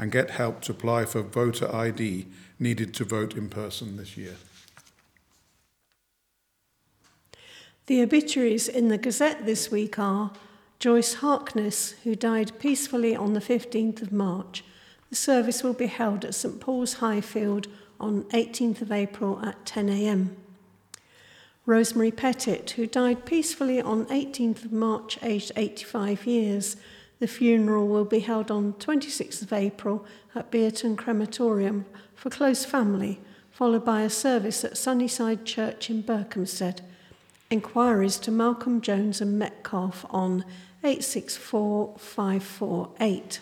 and 0.00 0.10
get 0.10 0.30
help 0.30 0.62
to 0.62 0.72
apply 0.72 1.04
for 1.04 1.20
voter 1.20 1.72
ID 1.72 2.26
needed 2.58 2.94
to 2.94 3.04
vote 3.04 3.36
in 3.36 3.50
person 3.50 3.98
this 3.98 4.16
year. 4.16 4.36
The 7.84 8.00
obituaries 8.00 8.66
in 8.66 8.88
the 8.88 8.96
Gazette 8.96 9.44
this 9.44 9.70
week 9.70 9.98
are 9.98 10.32
Joyce 10.78 11.14
Harkness, 11.14 11.96
who 12.02 12.14
died 12.14 12.58
peacefully 12.58 13.14
on 13.14 13.34
the 13.34 13.40
15th 13.40 14.00
of 14.00 14.10
March. 14.10 14.64
The 15.10 15.16
service 15.16 15.62
will 15.62 15.74
be 15.74 15.88
held 15.88 16.24
at 16.24 16.34
St 16.34 16.60
Paul's 16.60 16.94
Highfield 16.94 17.66
on 18.00 18.22
18th 18.30 18.80
of 18.80 18.90
April 18.90 19.44
at 19.44 19.66
10am. 19.66 20.30
Rosemary 21.66 22.10
Pettit, 22.10 22.70
who 22.70 22.86
died 22.86 23.26
peacefully 23.26 23.82
on 23.82 24.06
18th 24.06 24.64
of 24.64 24.72
March, 24.72 25.18
aged 25.22 25.52
85 25.56 26.26
years. 26.26 26.76
The 27.20 27.28
funeral 27.28 27.86
will 27.86 28.06
be 28.06 28.20
held 28.20 28.50
on 28.50 28.72
26th 28.72 29.42
of 29.42 29.52
April 29.52 30.06
at 30.34 30.50
Beerton 30.50 30.96
Crematorium 30.96 31.84
for 32.14 32.30
close 32.30 32.64
family, 32.64 33.20
followed 33.50 33.84
by 33.84 34.00
a 34.00 34.10
service 34.10 34.64
at 34.64 34.78
Sunnyside 34.78 35.44
Church 35.44 35.90
in 35.90 36.02
Berkhamsted. 36.02 36.80
Inquiries 37.50 38.16
to 38.20 38.30
Malcolm 38.30 38.80
Jones 38.80 39.20
and 39.20 39.38
Metcalfe 39.38 40.06
on 40.08 40.46
864 40.82 41.96
548. 41.98 43.40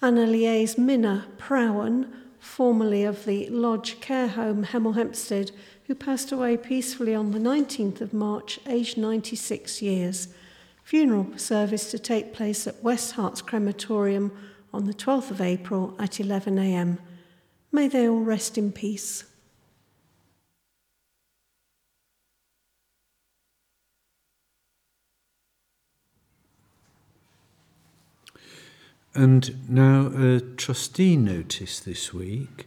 Anna 0.00 0.26
Liaise 0.26 0.78
Minna 0.78 1.26
Prowan, 1.36 2.10
formerly 2.40 3.04
of 3.04 3.26
the 3.26 3.46
Lodge 3.50 4.00
Care 4.00 4.28
Home 4.28 4.64
Hemel 4.64 4.94
Hempstead, 4.94 5.50
who 5.86 5.94
passed 5.94 6.32
away 6.32 6.56
peacefully 6.56 7.14
on 7.14 7.32
the 7.32 7.38
19th 7.38 8.00
of 8.00 8.14
March, 8.14 8.58
aged 8.66 8.96
96 8.96 9.82
years. 9.82 10.28
Funeral 10.82 11.38
service 11.38 11.90
to 11.90 11.98
take 11.98 12.34
place 12.34 12.66
at 12.66 12.82
West 12.82 13.14
Herts 13.14 13.44
Crematorium 13.44 14.32
on 14.72 14.86
the 14.86 14.94
12th 14.94 15.30
of 15.30 15.40
April 15.40 15.94
at 15.98 16.12
11am. 16.12 16.98
May 17.70 17.88
they 17.88 18.08
all 18.08 18.20
rest 18.20 18.58
in 18.58 18.72
peace. 18.72 19.24
And 29.14 29.68
now 29.68 30.10
a 30.16 30.40
trustee 30.40 31.16
notice 31.16 31.80
this 31.80 32.14
week 32.14 32.66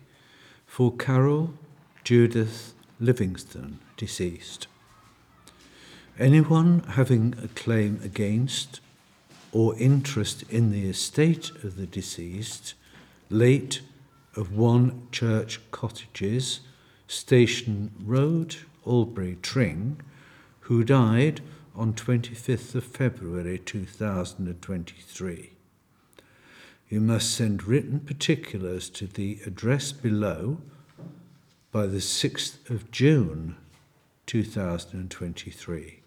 for 0.68 0.92
Carol 0.96 1.56
Judith 2.04 2.74
Livingston, 3.00 3.80
deceased. 3.98 4.68
Anyone 6.18 6.80
having 6.92 7.36
a 7.44 7.48
claim 7.50 8.00
against 8.04 8.80
or 9.52 9.78
interest 9.78 10.44
in 10.50 10.72
the 10.72 10.90
estate 10.90 11.52
of 11.64 11.76
the 11.76 11.86
deceased, 11.86 12.74
late 13.30 13.82
of 14.36 14.56
One 14.56 15.08
Church 15.12 15.60
Cottages, 15.72 16.62
Station 17.08 17.92
Road, 18.04 18.56
Aldbury, 18.86 19.42
Tring, 19.42 20.02
who 20.62 20.84
died 20.84 21.42
on 21.76 21.94
25th 21.94 22.76
of 22.76 22.84
February 22.84 23.60
2023 23.60 25.52
you 26.90 27.02
must 27.02 27.34
send 27.34 27.64
written 27.64 28.00
particulars 28.00 28.90
to 28.90 29.08
the 29.08 29.40
address 29.46 29.92
below 29.92 30.58
by 31.72 31.86
the 31.88 31.98
6th 31.98 32.70
of 32.70 32.92
June 32.92 33.56
2023. 34.28 36.02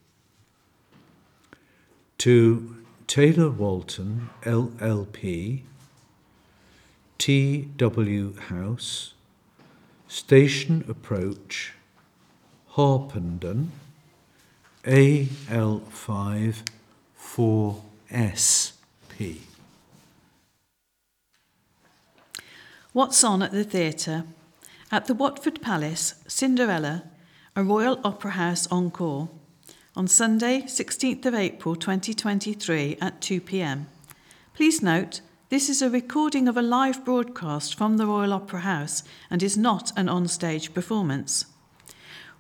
To 2.19 2.77
Taylor 3.07 3.49
Walton, 3.49 4.29
LLP, 4.43 5.63
TW 7.17 8.41
House, 8.49 9.15
Station 10.09 10.85
Approach, 10.89 11.75
Harpenden, 12.71 13.71
AL5 14.83 16.57
4SP. 17.17 19.37
What's 22.93 23.23
on 23.23 23.43
at 23.43 23.53
the 23.53 23.63
theatre? 23.63 24.25
At 24.91 25.07
the 25.07 25.15
Watford 25.15 25.63
Palace, 25.63 26.15
Cinderella, 26.27 27.05
a 27.55 27.63
Royal 27.63 28.01
Opera 28.03 28.33
House 28.33 28.67
encore, 28.73 29.29
on 29.97 30.07
Sunday, 30.07 30.63
16th 30.63 31.25
of 31.27 31.35
April 31.35 31.75
2023 31.75 32.99
at 33.01 33.21
2 33.21 33.41
pm. 33.41 33.87
Please 34.55 34.83
note, 34.83 35.21
this 35.49 35.69
is 35.69 35.81
a 35.81 35.91
recording 35.91 36.47
of 36.47 36.57
a 36.57 36.63
live 36.63 37.05
broadcast 37.05 37.75
from 37.75 37.97
the 37.97 38.07
Royal 38.07 38.33
Opera 38.33 38.61
House 38.61 39.03
and 39.31 39.43
is 39.43 39.57
not 39.57 39.93
an 39.97 40.09
on-stage 40.09 40.75
performance. 40.75 41.47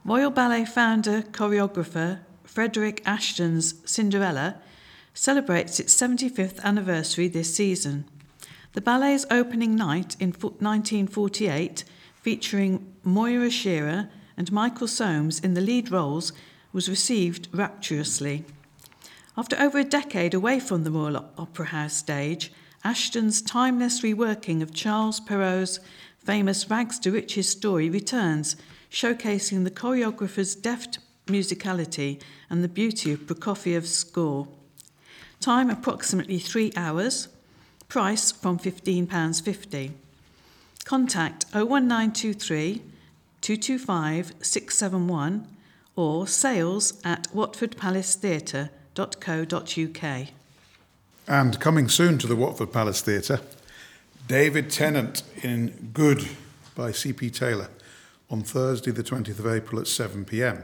Royal 0.04 0.30
Ballet 0.30 0.64
founder 0.64 1.22
choreographer 1.22 2.20
Frederick 2.44 3.02
Ashton's 3.06 3.74
Cinderella 3.84 4.56
celebrates 5.14 5.80
its 5.80 5.94
75th 5.94 6.60
anniversary 6.60 7.28
this 7.28 7.54
season. 7.54 8.04
The 8.74 8.80
ballet's 8.80 9.26
opening 9.30 9.74
night 9.74 10.16
in 10.20 10.30
1948, 10.30 11.84
featuring 12.14 12.94
Moira 13.02 13.50
Shearer 13.50 14.08
and 14.36 14.52
Michael 14.52 14.86
Somes 14.86 15.40
in 15.40 15.54
the 15.54 15.60
lead 15.60 15.90
roles, 15.90 16.32
was 16.72 16.88
received 16.88 17.48
rapturously. 17.52 18.44
After 19.36 19.56
over 19.58 19.78
a 19.78 19.84
decade 19.84 20.34
away 20.34 20.60
from 20.60 20.84
the 20.84 20.90
Royal 20.90 21.24
Opera 21.38 21.66
House 21.66 21.94
stage, 21.94 22.52
Ashton's 22.84 23.42
timeless 23.42 24.00
reworking 24.02 24.62
of 24.62 24.74
Charles 24.74 25.20
Perrault's 25.20 25.80
famous 26.18 26.68
Rags 26.68 26.98
to 27.00 27.10
Riches 27.10 27.48
story 27.48 27.88
returns, 27.88 28.56
showcasing 28.90 29.64
the 29.64 29.70
choreographer's 29.70 30.54
deft 30.54 30.98
musicality 31.26 32.20
and 32.50 32.64
the 32.64 32.68
beauty 32.68 33.12
of 33.12 33.20
Prokofiev's 33.20 33.94
score. 33.94 34.48
Time 35.40 35.70
approximately 35.70 36.38
three 36.38 36.72
hours. 36.76 37.28
Price 37.88 38.32
from 38.32 38.58
£15.50. 38.58 39.92
Contact 40.84 41.44
01923 41.52 42.82
225 43.40 44.34
671 44.40 45.46
or 45.98 46.26
sales 46.28 47.02
at 47.04 47.24
watfordpalacetheatre.co.uk. 47.34 50.28
And 51.26 51.58
coming 51.58 51.88
soon 51.88 52.18
to 52.18 52.28
the 52.28 52.36
Watford 52.36 52.72
Palace 52.72 53.00
Theatre, 53.00 53.40
David 54.28 54.70
Tennant 54.70 55.24
in 55.42 55.90
Good 55.92 56.28
by 56.76 56.92
C.P. 56.92 57.30
Taylor 57.30 57.70
on 58.30 58.42
Thursday, 58.42 58.92
the 58.92 59.02
20th 59.02 59.40
of 59.40 59.48
April 59.48 59.80
at 59.80 59.88
7 59.88 60.24
pm. 60.24 60.62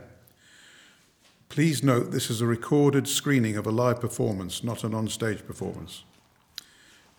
Please 1.48 1.82
note 1.82 2.12
this 2.12 2.30
is 2.30 2.40
a 2.40 2.46
recorded 2.46 3.08
screening 3.08 3.56
of 3.56 3.66
a 3.66 3.72
live 3.72 4.00
performance, 4.00 4.62
not 4.62 4.84
an 4.84 4.94
on 4.94 5.08
stage 5.08 5.44
performance. 5.44 6.04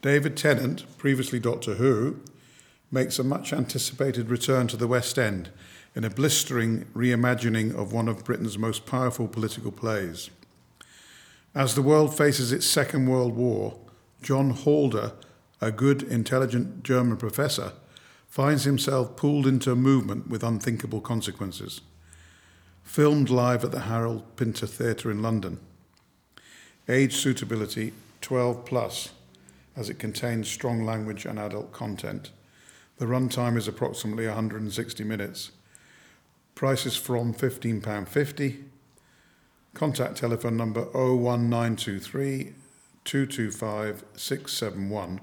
David 0.02 0.38
Tennant, 0.38 0.86
previously 0.98 1.42
Doctor 1.42 1.74
Who, 1.74 2.22
makes 2.90 3.20
a 3.20 3.26
much 3.26 3.52
anticipated 3.52 4.30
return 4.30 4.68
to 4.68 4.78
the 4.78 4.88
West 4.88 5.20
End 5.20 5.50
in 5.96 6.04
a 6.04 6.10
blistering 6.10 6.86
reimagining 6.94 7.74
of 7.74 7.94
one 7.94 8.10
of 8.10 8.26
Britain's 8.26 8.58
most 8.58 8.86
powerful 8.86 9.28
political 9.28 9.72
plays. 9.72 10.30
As 11.56 11.74
the 11.74 11.82
world 11.82 12.16
faces 12.16 12.52
its 12.52 12.66
Second 12.66 13.08
World 13.08 13.34
War, 13.36 13.80
John 14.22 14.50
Halder, 14.50 15.14
a 15.62 15.72
good, 15.72 16.04
intelligent 16.04 16.84
German 16.84 17.16
professor, 17.16 17.72
finds 18.28 18.66
himself 18.66 19.16
pulled 19.16 19.48
into 19.48 19.72
a 19.72 19.76
movement 19.76 20.30
with 20.30 20.44
unthinkable 20.44 21.00
consequences. 21.00 21.80
Filmed 22.84 23.30
live 23.30 23.64
at 23.64 23.72
the 23.72 23.82
Harold 23.82 24.36
Pinter 24.36 24.68
Theatre 24.68 25.10
in 25.10 25.22
London. 25.22 25.60
Age 26.90 27.16
suitability 27.16 27.94
12 28.20 28.66
plus, 28.66 29.12
as 29.78 29.90
it 29.90 29.98
contains 29.98 30.50
strong 30.50 30.84
language 30.84 31.26
and 31.26 31.40
adult 31.40 31.72
content. 31.72 32.32
The 32.98 33.06
runtime 33.06 33.56
is 33.56 33.68
approximately 33.68 34.28
160 34.28 35.04
minutes. 35.06 35.52
Prices 36.56 36.96
from 36.96 37.34
£15.50. 37.34 38.64
Contact 39.74 40.18
telephone 40.18 40.56
number 40.56 40.86
01923 40.94 42.54
225 43.04 44.06
671 44.16 45.20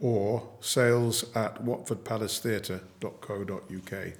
or 0.00 0.48
sales 0.60 1.24
at 1.36 1.64
watfordpalacetheatre.co.uk. 1.64 4.12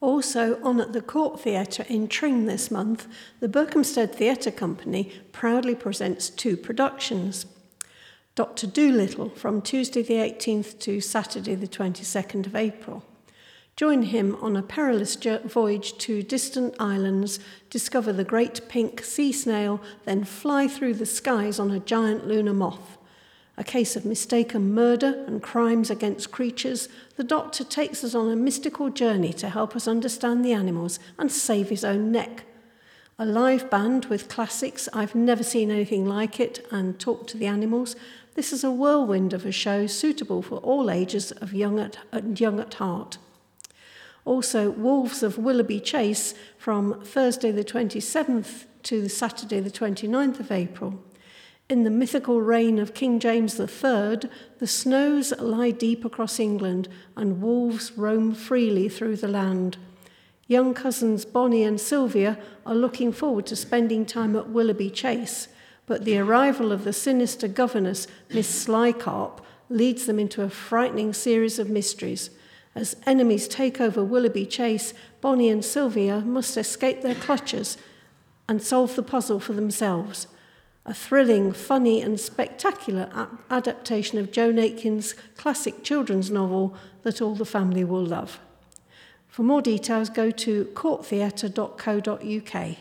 Also 0.00 0.62
on 0.62 0.80
at 0.80 0.92
the 0.92 1.02
Court 1.02 1.40
Theatre 1.40 1.84
in 1.88 2.08
Tring 2.08 2.46
this 2.46 2.70
month, 2.70 3.06
the 3.40 3.48
Berkhamsted 3.48 4.14
Theatre 4.14 4.50
Company 4.50 5.20
proudly 5.32 5.74
presents 5.74 6.30
two 6.30 6.56
productions. 6.56 7.46
Dr. 8.36 8.66
Doolittle 8.66 9.28
from 9.28 9.62
Tuesday 9.62 10.02
the 10.02 10.14
18th 10.14 10.80
to 10.80 11.00
Saturday 11.00 11.54
the 11.54 11.68
22nd 11.68 12.46
of 12.46 12.56
April. 12.56 13.04
Join 13.76 14.02
him 14.02 14.36
on 14.42 14.56
a 14.56 14.62
perilous 14.62 15.14
voyage 15.14 15.96
to 15.98 16.20
distant 16.20 16.74
islands, 16.80 17.38
discover 17.70 18.12
the 18.12 18.24
great 18.24 18.68
pink 18.68 19.04
sea 19.04 19.30
snail, 19.30 19.80
then 20.04 20.24
fly 20.24 20.66
through 20.66 20.94
the 20.94 21.06
skies 21.06 21.60
on 21.60 21.70
a 21.70 21.78
giant 21.78 22.26
lunar 22.26 22.52
moth. 22.52 22.98
A 23.56 23.62
case 23.62 23.94
of 23.94 24.04
mistaken 24.04 24.74
murder 24.74 25.24
and 25.28 25.40
crimes 25.40 25.88
against 25.88 26.32
creatures, 26.32 26.88
the 27.14 27.22
doctor 27.22 27.62
takes 27.62 28.02
us 28.02 28.16
on 28.16 28.32
a 28.32 28.36
mystical 28.36 28.90
journey 28.90 29.32
to 29.34 29.48
help 29.48 29.76
us 29.76 29.86
understand 29.86 30.44
the 30.44 30.52
animals 30.52 30.98
and 31.20 31.30
save 31.30 31.68
his 31.68 31.84
own 31.84 32.10
neck. 32.10 32.46
A 33.16 33.24
live 33.24 33.70
band 33.70 34.06
with 34.06 34.28
classics, 34.28 34.88
I've 34.92 35.14
never 35.14 35.44
seen 35.44 35.70
anything 35.70 36.04
like 36.04 36.40
it, 36.40 36.66
and 36.72 36.98
talk 36.98 37.28
to 37.28 37.36
the 37.36 37.46
animals, 37.46 37.94
this 38.34 38.52
is 38.52 38.64
a 38.64 38.70
whirlwind 38.70 39.32
of 39.32 39.46
a 39.46 39.52
show 39.52 39.86
suitable 39.86 40.42
for 40.42 40.58
all 40.58 40.90
ages 40.90 41.30
of 41.32 41.52
young 41.52 41.78
at, 41.78 41.98
young 42.38 42.60
at 42.60 42.74
heart. 42.74 43.18
Also, 44.24 44.70
Wolves 44.70 45.22
of 45.22 45.38
Willoughby 45.38 45.80
Chase 45.80 46.34
from 46.56 47.00
Thursday 47.02 47.50
the 47.50 47.64
27th 47.64 48.64
to 48.84 49.08
Saturday 49.08 49.60
the 49.60 49.70
29th 49.70 50.40
of 50.40 50.50
April. 50.50 51.02
In 51.68 51.84
the 51.84 51.90
mythical 51.90 52.40
reign 52.40 52.78
of 52.78 52.94
King 52.94 53.18
James 53.18 53.58
III, 53.58 54.28
the 54.58 54.66
snows 54.66 55.32
lie 55.38 55.70
deep 55.70 56.04
across 56.04 56.38
England 56.38 56.88
and 57.16 57.40
wolves 57.40 57.92
roam 57.96 58.34
freely 58.34 58.88
through 58.88 59.16
the 59.16 59.28
land. 59.28 59.78
Young 60.46 60.74
cousins 60.74 61.24
Bonnie 61.24 61.64
and 61.64 61.80
Sylvia 61.80 62.38
are 62.66 62.74
looking 62.74 63.12
forward 63.12 63.46
to 63.46 63.56
spending 63.56 64.04
time 64.04 64.36
at 64.36 64.50
Willoughby 64.50 64.90
Chase, 64.90 65.48
but 65.86 66.04
the 66.04 66.18
arrival 66.18 66.72
of 66.72 66.84
the 66.84 66.92
sinister 66.92 67.48
governess, 67.48 68.06
Miss 68.30 68.66
Slighcarp, 68.66 69.40
leads 69.68 70.06
them 70.06 70.18
into 70.18 70.42
a 70.42 70.50
frightening 70.50 71.12
series 71.12 71.58
of 71.58 71.68
mysteries. 71.68 72.30
As 72.74 72.96
enemies 73.06 73.46
take 73.46 73.80
over 73.80 74.02
Willoughby 74.02 74.46
Chase, 74.46 74.94
Bonnie 75.20 75.48
and 75.48 75.64
Sylvia 75.64 76.20
must 76.20 76.56
escape 76.56 77.02
their 77.02 77.14
clutches 77.14 77.78
and 78.48 78.62
solve 78.62 78.96
the 78.96 79.02
puzzle 79.02 79.40
for 79.40 79.52
themselves. 79.52 80.26
A 80.86 80.92
thrilling, 80.92 81.52
funny, 81.52 82.02
and 82.02 82.20
spectacular 82.20 83.28
adaptation 83.50 84.18
of 84.18 84.32
Joan 84.32 84.58
Aiken's 84.58 85.14
classic 85.36 85.82
children's 85.82 86.30
novel 86.30 86.74
that 87.02 87.22
all 87.22 87.34
the 87.34 87.46
family 87.46 87.84
will 87.84 88.04
love. 88.04 88.38
For 89.28 89.42
more 89.42 89.62
details, 89.62 90.10
go 90.10 90.30
to 90.30 90.66
courttheatre.co.uk. 90.66 92.76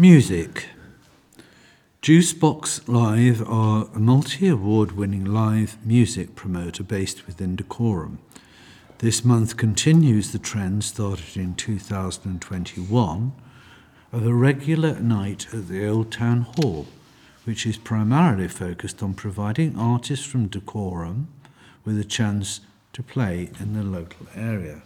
Music. 0.00 0.64
Juicebox 2.00 2.88
Live 2.88 3.46
are 3.46 3.86
a 3.94 3.98
multi 3.98 4.48
award 4.48 4.92
winning 4.92 5.26
live 5.26 5.76
music 5.84 6.34
promoter 6.34 6.82
based 6.82 7.26
within 7.26 7.54
Dacorum. 7.54 8.16
This 9.00 9.26
month 9.26 9.58
continues 9.58 10.32
the 10.32 10.38
trend 10.38 10.84
started 10.84 11.36
in 11.36 11.54
2021 11.54 13.32
of 14.10 14.26
a 14.26 14.32
regular 14.32 14.98
night 15.00 15.48
at 15.52 15.68
the 15.68 15.86
Old 15.86 16.10
Town 16.10 16.46
Hall, 16.56 16.86
which 17.44 17.66
is 17.66 17.76
primarily 17.76 18.48
focused 18.48 19.02
on 19.02 19.12
providing 19.12 19.78
artists 19.78 20.24
from 20.24 20.48
Dacorum 20.48 21.26
with 21.84 21.98
a 21.98 22.04
chance 22.04 22.60
to 22.94 23.02
play 23.02 23.50
in 23.60 23.74
the 23.74 23.82
local 23.82 24.26
area. 24.34 24.80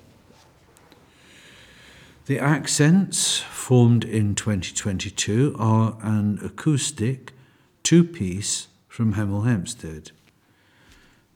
The 2.26 2.38
accents 2.38 3.40
formed 3.40 4.02
in 4.02 4.34
2022 4.34 5.56
are 5.58 5.98
an 6.00 6.38
acoustic 6.42 7.34
two 7.82 8.02
piece 8.02 8.68
from 8.88 9.12
Hemel 9.12 9.44
Hempstead. 9.44 10.10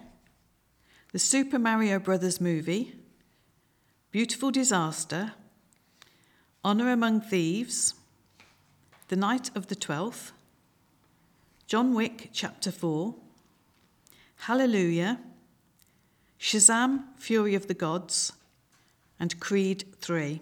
The 1.10 1.18
Super 1.18 1.58
Mario 1.58 1.98
Brothers 1.98 2.40
movie, 2.40 2.94
Beautiful 4.12 4.52
Disaster, 4.52 5.32
Honour 6.64 6.92
Among 6.92 7.20
Thieves, 7.20 7.94
The 9.08 9.16
Night 9.16 9.50
of 9.56 9.66
the 9.66 9.74
Twelfth, 9.74 10.32
John 11.66 11.92
Wick 11.92 12.30
Chapter 12.32 12.70
4, 12.70 13.16
Hallelujah, 14.42 15.18
Shazam 16.38 17.02
Fury 17.16 17.56
of 17.56 17.66
the 17.66 17.74
Gods, 17.74 18.32
and 19.18 19.40
Creed 19.40 19.86
3. 20.00 20.40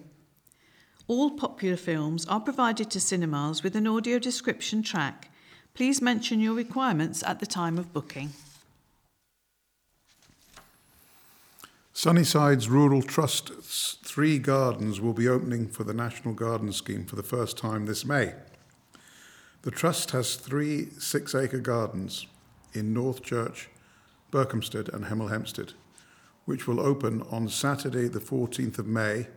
All 1.07 1.31
popular 1.31 1.77
films 1.77 2.27
are 2.27 2.39
provided 2.39 2.91
to 2.91 2.99
cinemas 2.99 3.63
with 3.63 3.75
an 3.75 3.87
audio 3.87 4.19
description 4.19 4.83
track. 4.83 5.31
Please 5.75 6.01
mention 6.01 6.39
your 6.39 6.53
requirements 6.53 7.21
at 7.23 7.41
the 7.41 7.45
time 7.45 7.77
of 7.77 7.91
booking. 7.91 8.31
Sunnyside's 11.93 12.69
Rural 12.69 13.01
Trust's 13.01 13.97
three 14.01 14.39
gardens 14.39 15.01
will 15.01 15.11
be 15.11 15.27
opening 15.27 15.67
for 15.67 15.83
the 15.83 15.93
National 15.93 16.33
Garden 16.33 16.71
Scheme 16.71 17.05
for 17.05 17.17
the 17.17 17.23
first 17.23 17.57
time 17.57 17.85
this 17.85 18.05
May. 18.05 18.33
The 19.63 19.71
Trust 19.71 20.11
has 20.11 20.35
three 20.35 20.91
six 20.97 21.35
acre 21.35 21.59
gardens 21.59 22.25
in 22.73 22.93
Northchurch, 22.93 23.67
Berkhamsted, 24.31 24.93
and 24.93 25.05
Hemel 25.05 25.29
Hempstead, 25.29 25.73
which 26.45 26.67
will 26.67 26.79
open 26.79 27.21
on 27.23 27.49
Saturday, 27.49 28.07
the 28.07 28.19
14th 28.19 28.79
of 28.79 28.87
May, 28.87 29.27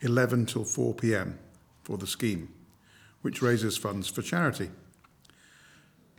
11 0.00 0.46
till 0.46 0.64
4 0.64 0.94
pm 0.94 1.38
for 1.82 1.98
the 1.98 2.06
scheme, 2.06 2.48
which 3.20 3.42
raises 3.42 3.76
funds 3.76 4.08
for 4.08 4.22
charity. 4.22 4.70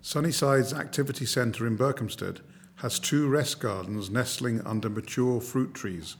Sunnyside's 0.03 0.73
Activity 0.73 1.27
Centre 1.27 1.67
in 1.67 1.77
Berkhamsted 1.77 2.39
has 2.77 2.97
two 2.97 3.27
rest 3.29 3.59
gardens 3.59 4.09
nestling 4.09 4.59
under 4.61 4.89
mature 4.89 5.39
fruit 5.39 5.75
trees, 5.75 6.15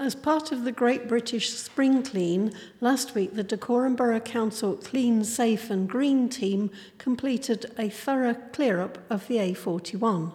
As 0.00 0.14
part 0.14 0.52
of 0.52 0.62
the 0.62 0.70
Great 0.70 1.08
British 1.08 1.50
Spring 1.50 2.04
Clean, 2.04 2.52
last 2.80 3.16
week 3.16 3.34
the 3.34 3.42
Dacorum 3.42 3.96
Borough 3.96 4.20
Council 4.20 4.76
Clean, 4.76 5.24
Safe 5.24 5.70
and 5.70 5.88
Green 5.88 6.28
team 6.28 6.70
completed 6.98 7.72
a 7.76 7.88
thorough 7.88 8.34
clear 8.52 8.80
up 8.80 8.98
of 9.10 9.26
the 9.26 9.38
A41. 9.38 10.32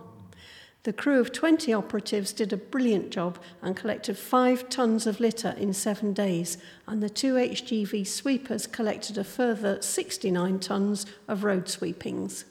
The 0.84 0.92
crew 0.92 1.22
of 1.22 1.32
20 1.32 1.74
operatives 1.74 2.34
did 2.34 2.52
a 2.52 2.58
brilliant 2.58 3.10
job 3.10 3.40
and 3.62 3.74
collected 3.74 4.18
five 4.18 4.68
tonnes 4.68 5.08
of 5.08 5.22
litter 5.22 5.56
in 5.58 5.72
seven 5.72 6.12
days, 6.12 6.58
and 6.86 7.02
the 7.02 7.10
two 7.10 7.36
HGV 7.36 8.06
sweepers 8.06 8.68
collected 8.68 9.18
a 9.18 9.24
further 9.24 9.82
69 9.82 10.60
tonnes 10.60 11.06
of 11.30 11.46
road 11.46 11.70
sweepings. 11.70 12.44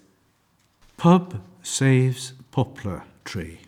Pub 0.96 1.42
saves 1.62 2.32
poplar 2.50 3.04
tree. 3.26 3.60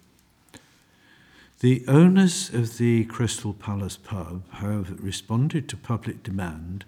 The 1.65 1.83
owners 1.89 2.53
of 2.53 2.77
the 2.77 3.07
Crystal 3.07 3.55
Palace 3.55 3.97
pub 3.97 4.43
have 4.57 5.03
responded 5.03 5.67
to 5.71 5.79
public 5.79 6.23
demand 6.23 6.85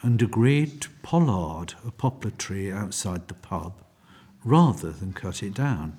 and 0.00 0.22
agreed 0.22 0.80
to 0.80 0.88
pollard 1.02 1.74
a 1.86 1.90
poplar 1.90 2.30
tree 2.30 2.72
outside 2.72 3.28
the 3.28 3.34
pub 3.34 3.74
rather 4.42 4.90
than 4.90 5.12
cut 5.12 5.42
it 5.42 5.52
down. 5.52 5.98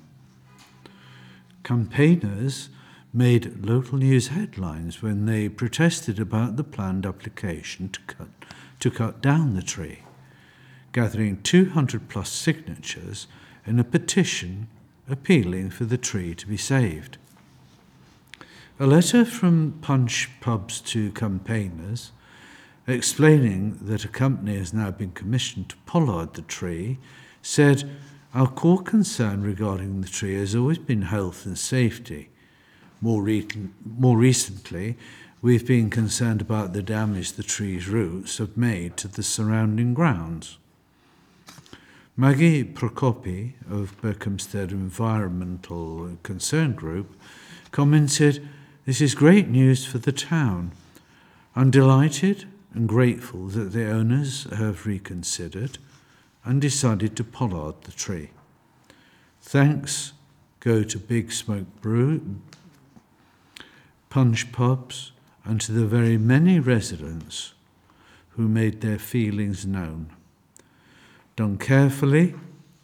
Campaigners 1.62 2.70
made 3.12 3.64
local 3.64 3.98
news 3.98 4.26
headlines 4.26 5.00
when 5.00 5.26
they 5.26 5.48
protested 5.48 6.18
about 6.18 6.56
the 6.56 6.64
planned 6.64 7.06
application 7.06 7.88
to 7.90 8.00
cut, 8.08 8.30
to 8.80 8.90
cut 8.90 9.22
down 9.22 9.54
the 9.54 9.62
tree, 9.62 10.00
gathering 10.90 11.40
200 11.42 12.08
plus 12.08 12.30
signatures 12.30 13.28
in 13.64 13.78
a 13.78 13.84
petition 13.84 14.66
appealing 15.08 15.70
for 15.70 15.84
the 15.84 15.96
tree 15.96 16.34
to 16.34 16.48
be 16.48 16.56
saved. 16.56 17.16
A 18.80 18.86
letter 18.86 19.24
from 19.24 19.76
Punch 19.80 20.30
Pubs 20.40 20.80
to 20.82 21.10
campaigners 21.10 22.12
explaining 22.86 23.76
that 23.82 24.04
a 24.04 24.08
company 24.08 24.56
has 24.56 24.72
now 24.72 24.92
been 24.92 25.10
commissioned 25.10 25.70
to 25.70 25.76
pollard 25.78 26.34
the 26.34 26.42
tree 26.42 26.98
said 27.42 27.90
our 28.32 28.46
core 28.46 28.80
concern 28.80 29.42
regarding 29.42 30.00
the 30.00 30.06
tree 30.06 30.36
has 30.36 30.54
always 30.54 30.78
been 30.78 31.02
health 31.02 31.44
and 31.44 31.58
safety. 31.58 32.28
More, 33.00 33.20
re- 33.20 33.48
more 33.84 34.16
recently, 34.16 34.96
we've 35.42 35.66
been 35.66 35.90
concerned 35.90 36.40
about 36.40 36.72
the 36.72 36.82
damage 36.82 37.32
the 37.32 37.42
tree's 37.42 37.88
roots 37.88 38.38
have 38.38 38.56
made 38.56 38.96
to 38.98 39.08
the 39.08 39.24
surrounding 39.24 39.92
grounds. 39.92 40.56
Maggie 42.16 42.62
Prokopi 42.62 43.54
of 43.68 44.00
Berkhamsted 44.00 44.70
Environmental 44.70 46.16
Concern 46.22 46.74
Group 46.74 47.20
commented, 47.72 48.48
This 48.88 49.02
is 49.02 49.14
great 49.14 49.50
news 49.50 49.84
for 49.84 49.98
the 49.98 50.12
town. 50.12 50.72
I'm 51.54 51.70
delighted 51.70 52.46
and 52.72 52.88
grateful 52.88 53.48
that 53.48 53.72
the 53.74 53.86
owners 53.86 54.44
have 54.44 54.86
reconsidered 54.86 55.76
and 56.42 56.58
decided 56.58 57.14
to 57.16 57.22
pollard 57.22 57.82
the 57.82 57.92
tree. 57.92 58.30
Thanks 59.42 60.14
go 60.60 60.82
to 60.84 60.98
Big 60.98 61.32
Smoke 61.32 61.66
Brew, 61.82 62.40
Punch 64.08 64.52
Pubs, 64.52 65.12
and 65.44 65.60
to 65.60 65.72
the 65.72 65.84
very 65.84 66.16
many 66.16 66.58
residents 66.58 67.52
who 68.36 68.48
made 68.48 68.80
their 68.80 68.98
feelings 68.98 69.66
known. 69.66 70.08
Done 71.36 71.58
carefully, 71.58 72.36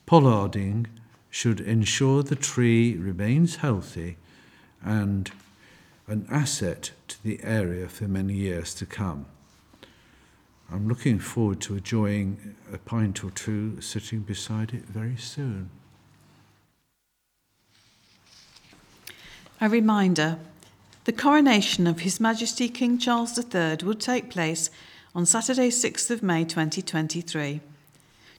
pollarding 0.05 0.86
should 1.30 1.61
ensure 1.61 2.22
the 2.22 2.36
tree 2.36 2.94
remains 2.94 3.57
healthy 3.57 4.18
and 4.82 5.32
an 6.07 6.26
asset 6.30 6.90
to 7.09 7.22
the 7.22 7.40
area 7.42 7.88
for 7.88 8.05
many 8.05 8.34
years 8.34 8.74
to 8.74 8.86
come. 8.86 9.26
I'm 10.70 10.88
looking 10.88 11.18
forward 11.18 11.61
to 11.62 11.76
enjoying 11.76 12.57
a 12.72 12.78
pint 12.78 13.24
or 13.24 13.30
two 13.30 13.80
sitting 13.80 14.20
beside 14.20 14.74
it 14.74 14.84
very 14.84 15.16
soon. 15.16 15.70
A 19.61 19.68
reminder 19.68 20.38
the 21.05 21.12
coronation 21.12 21.86
of 21.86 22.00
His 22.00 22.18
Majesty 22.18 22.68
King 22.68 22.98
Charles 22.98 23.38
III 23.38 23.76
will 23.84 23.94
take 23.94 24.30
place 24.30 24.70
on 25.14 25.26
Saturday, 25.26 25.68
6th 25.68 26.11
of 26.11 26.22
May 26.22 26.44
2023. 26.44 27.61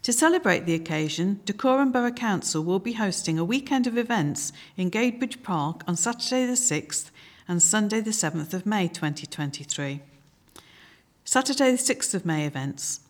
To 0.01 0.13
celebrate 0.13 0.65
the 0.65 0.73
occasion, 0.73 1.39
Dacorum 1.45 1.91
Borough 1.91 2.11
Council 2.11 2.63
will 2.63 2.79
be 2.79 2.93
hosting 2.93 3.39
a 3.39 3.45
weekend 3.45 3.87
of 3.87 3.97
events 3.97 4.51
in 4.77 4.91
Gadebridge 4.91 5.41
Park 5.41 5.83
on 5.87 5.95
Saturday 5.95 6.45
the 6.45 6.53
6th 6.53 7.11
and 7.47 7.61
Sunday 7.61 8.01
the 8.01 8.11
7th 8.11 8.53
of 8.53 8.65
May 8.65 8.87
2023. 8.87 10.01
Saturday, 11.23 11.71
the 11.71 11.77
6th 11.77 12.13
of 12.13 12.25
May 12.25 12.45
events. 12.45 13.01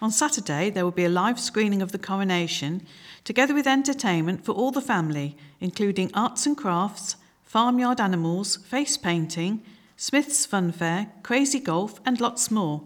On 0.00 0.10
Saturday, 0.10 0.70
there 0.70 0.84
will 0.84 0.92
be 0.92 1.04
a 1.04 1.08
live 1.08 1.40
screening 1.40 1.82
of 1.82 1.92
the 1.92 1.98
coronation, 1.98 2.86
together 3.24 3.52
with 3.52 3.66
entertainment 3.66 4.44
for 4.44 4.52
all 4.52 4.70
the 4.70 4.80
family, 4.80 5.36
including 5.60 6.10
arts 6.14 6.46
and 6.46 6.56
crafts, 6.56 7.16
farmyard 7.42 8.00
animals, 8.00 8.56
face 8.56 8.96
painting, 8.96 9.62
Smith's 9.96 10.46
Fun 10.46 10.72
Fair, 10.72 11.08
crazy 11.22 11.60
golf, 11.60 12.00
and 12.06 12.20
lots 12.20 12.50
more. 12.50 12.82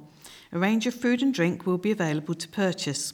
A 0.52 0.58
range 0.58 0.86
of 0.86 0.94
food 0.94 1.22
and 1.22 1.34
drink 1.34 1.66
will 1.66 1.78
be 1.78 1.90
available 1.90 2.34
to 2.34 2.48
purchase. 2.48 3.12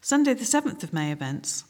Sunday, 0.00 0.34
the 0.34 0.44
7th 0.44 0.82
of 0.82 0.92
May 0.92 1.10
events. 1.10 1.64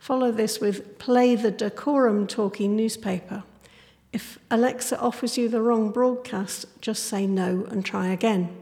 Follow 0.00 0.32
this 0.32 0.60
with 0.60 0.98
play 0.98 1.36
the 1.36 1.52
Dacorum 1.52 2.26
talking 2.26 2.74
newspaper. 2.74 3.44
If 4.12 4.40
Alexa 4.50 4.98
offers 4.98 5.38
you 5.38 5.48
the 5.48 5.62
wrong 5.62 5.92
broadcast, 5.92 6.66
just 6.80 7.04
say 7.04 7.28
no 7.28 7.64
and 7.70 7.84
try 7.84 8.08
again. 8.08 8.59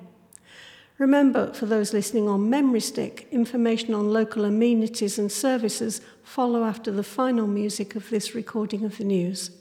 Remember, 0.98 1.52
for 1.52 1.66
those 1.66 1.92
listening 1.92 2.28
on 2.28 2.50
Memory 2.50 2.80
Stick, 2.80 3.28
information 3.30 3.94
on 3.94 4.12
local 4.12 4.44
amenities 4.44 5.18
and 5.18 5.30
services 5.30 6.00
follow 6.22 6.64
after 6.64 6.90
the 6.90 7.04
final 7.04 7.46
music 7.46 7.94
of 7.94 8.10
this 8.10 8.34
recording 8.34 8.84
of 8.84 8.98
the 8.98 9.04
news. 9.04 9.52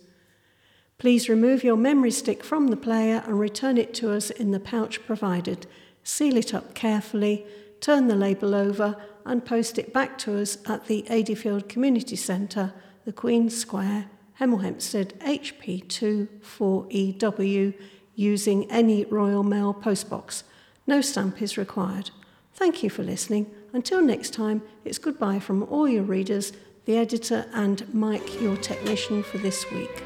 Please 0.98 1.30
remove 1.30 1.64
your 1.64 1.78
memory 1.78 2.10
stick 2.10 2.44
from 2.44 2.70
the 2.70 2.76
player 2.76 3.22
and 3.28 3.40
return 3.40 3.78
it 3.78 3.94
to 3.94 4.12
us 4.12 4.32
in 4.32 4.50
the 4.50 4.60
pouch 4.60 5.06
provided. 5.06 5.68
Seal 6.04 6.38
it 6.38 6.56
up 6.56 6.74
carefully 6.74 7.46
turn 7.82 8.08
the 8.08 8.16
label 8.16 8.56
over 8.56 8.96
and 9.26 9.46
post 9.46 9.78
it 9.78 9.94
back 9.94 10.18
to 10.20 10.40
us 10.40 10.58
at 10.68 10.86
the 10.88 11.06
Adeyfield 11.10 11.68
Community 11.68 12.16
Centre, 12.16 12.74
the 13.06 13.12
Queen's 13.12 13.58
Square, 13.58 14.06
Hemel 14.40 14.62
Hempstead 14.62 15.20
HP2 15.20 16.28
4EW 16.42 17.74
using 18.16 18.70
any 18.72 19.06
Royal 19.06 19.44
Mail 19.44 19.74
postbox. 19.74 20.44
No 20.88 21.02
stamp 21.02 21.42
is 21.42 21.58
required. 21.58 22.12
Thank 22.54 22.82
you 22.82 22.90
for 22.90 23.04
listening. 23.04 23.52
Until 23.74 24.02
next 24.02 24.34
time, 24.34 24.62
it's 24.86 24.98
goodbye 24.98 25.40
from 25.40 25.64
all 25.64 25.88
your 25.88 26.04
readers, 26.04 26.54
the 26.86 26.98
editor, 26.98 27.46
and 27.54 27.94
Mike, 27.94 28.42
your 28.42 28.56
technician 28.56 29.22
for 29.22 29.38
this 29.38 29.70
week. 29.70 30.04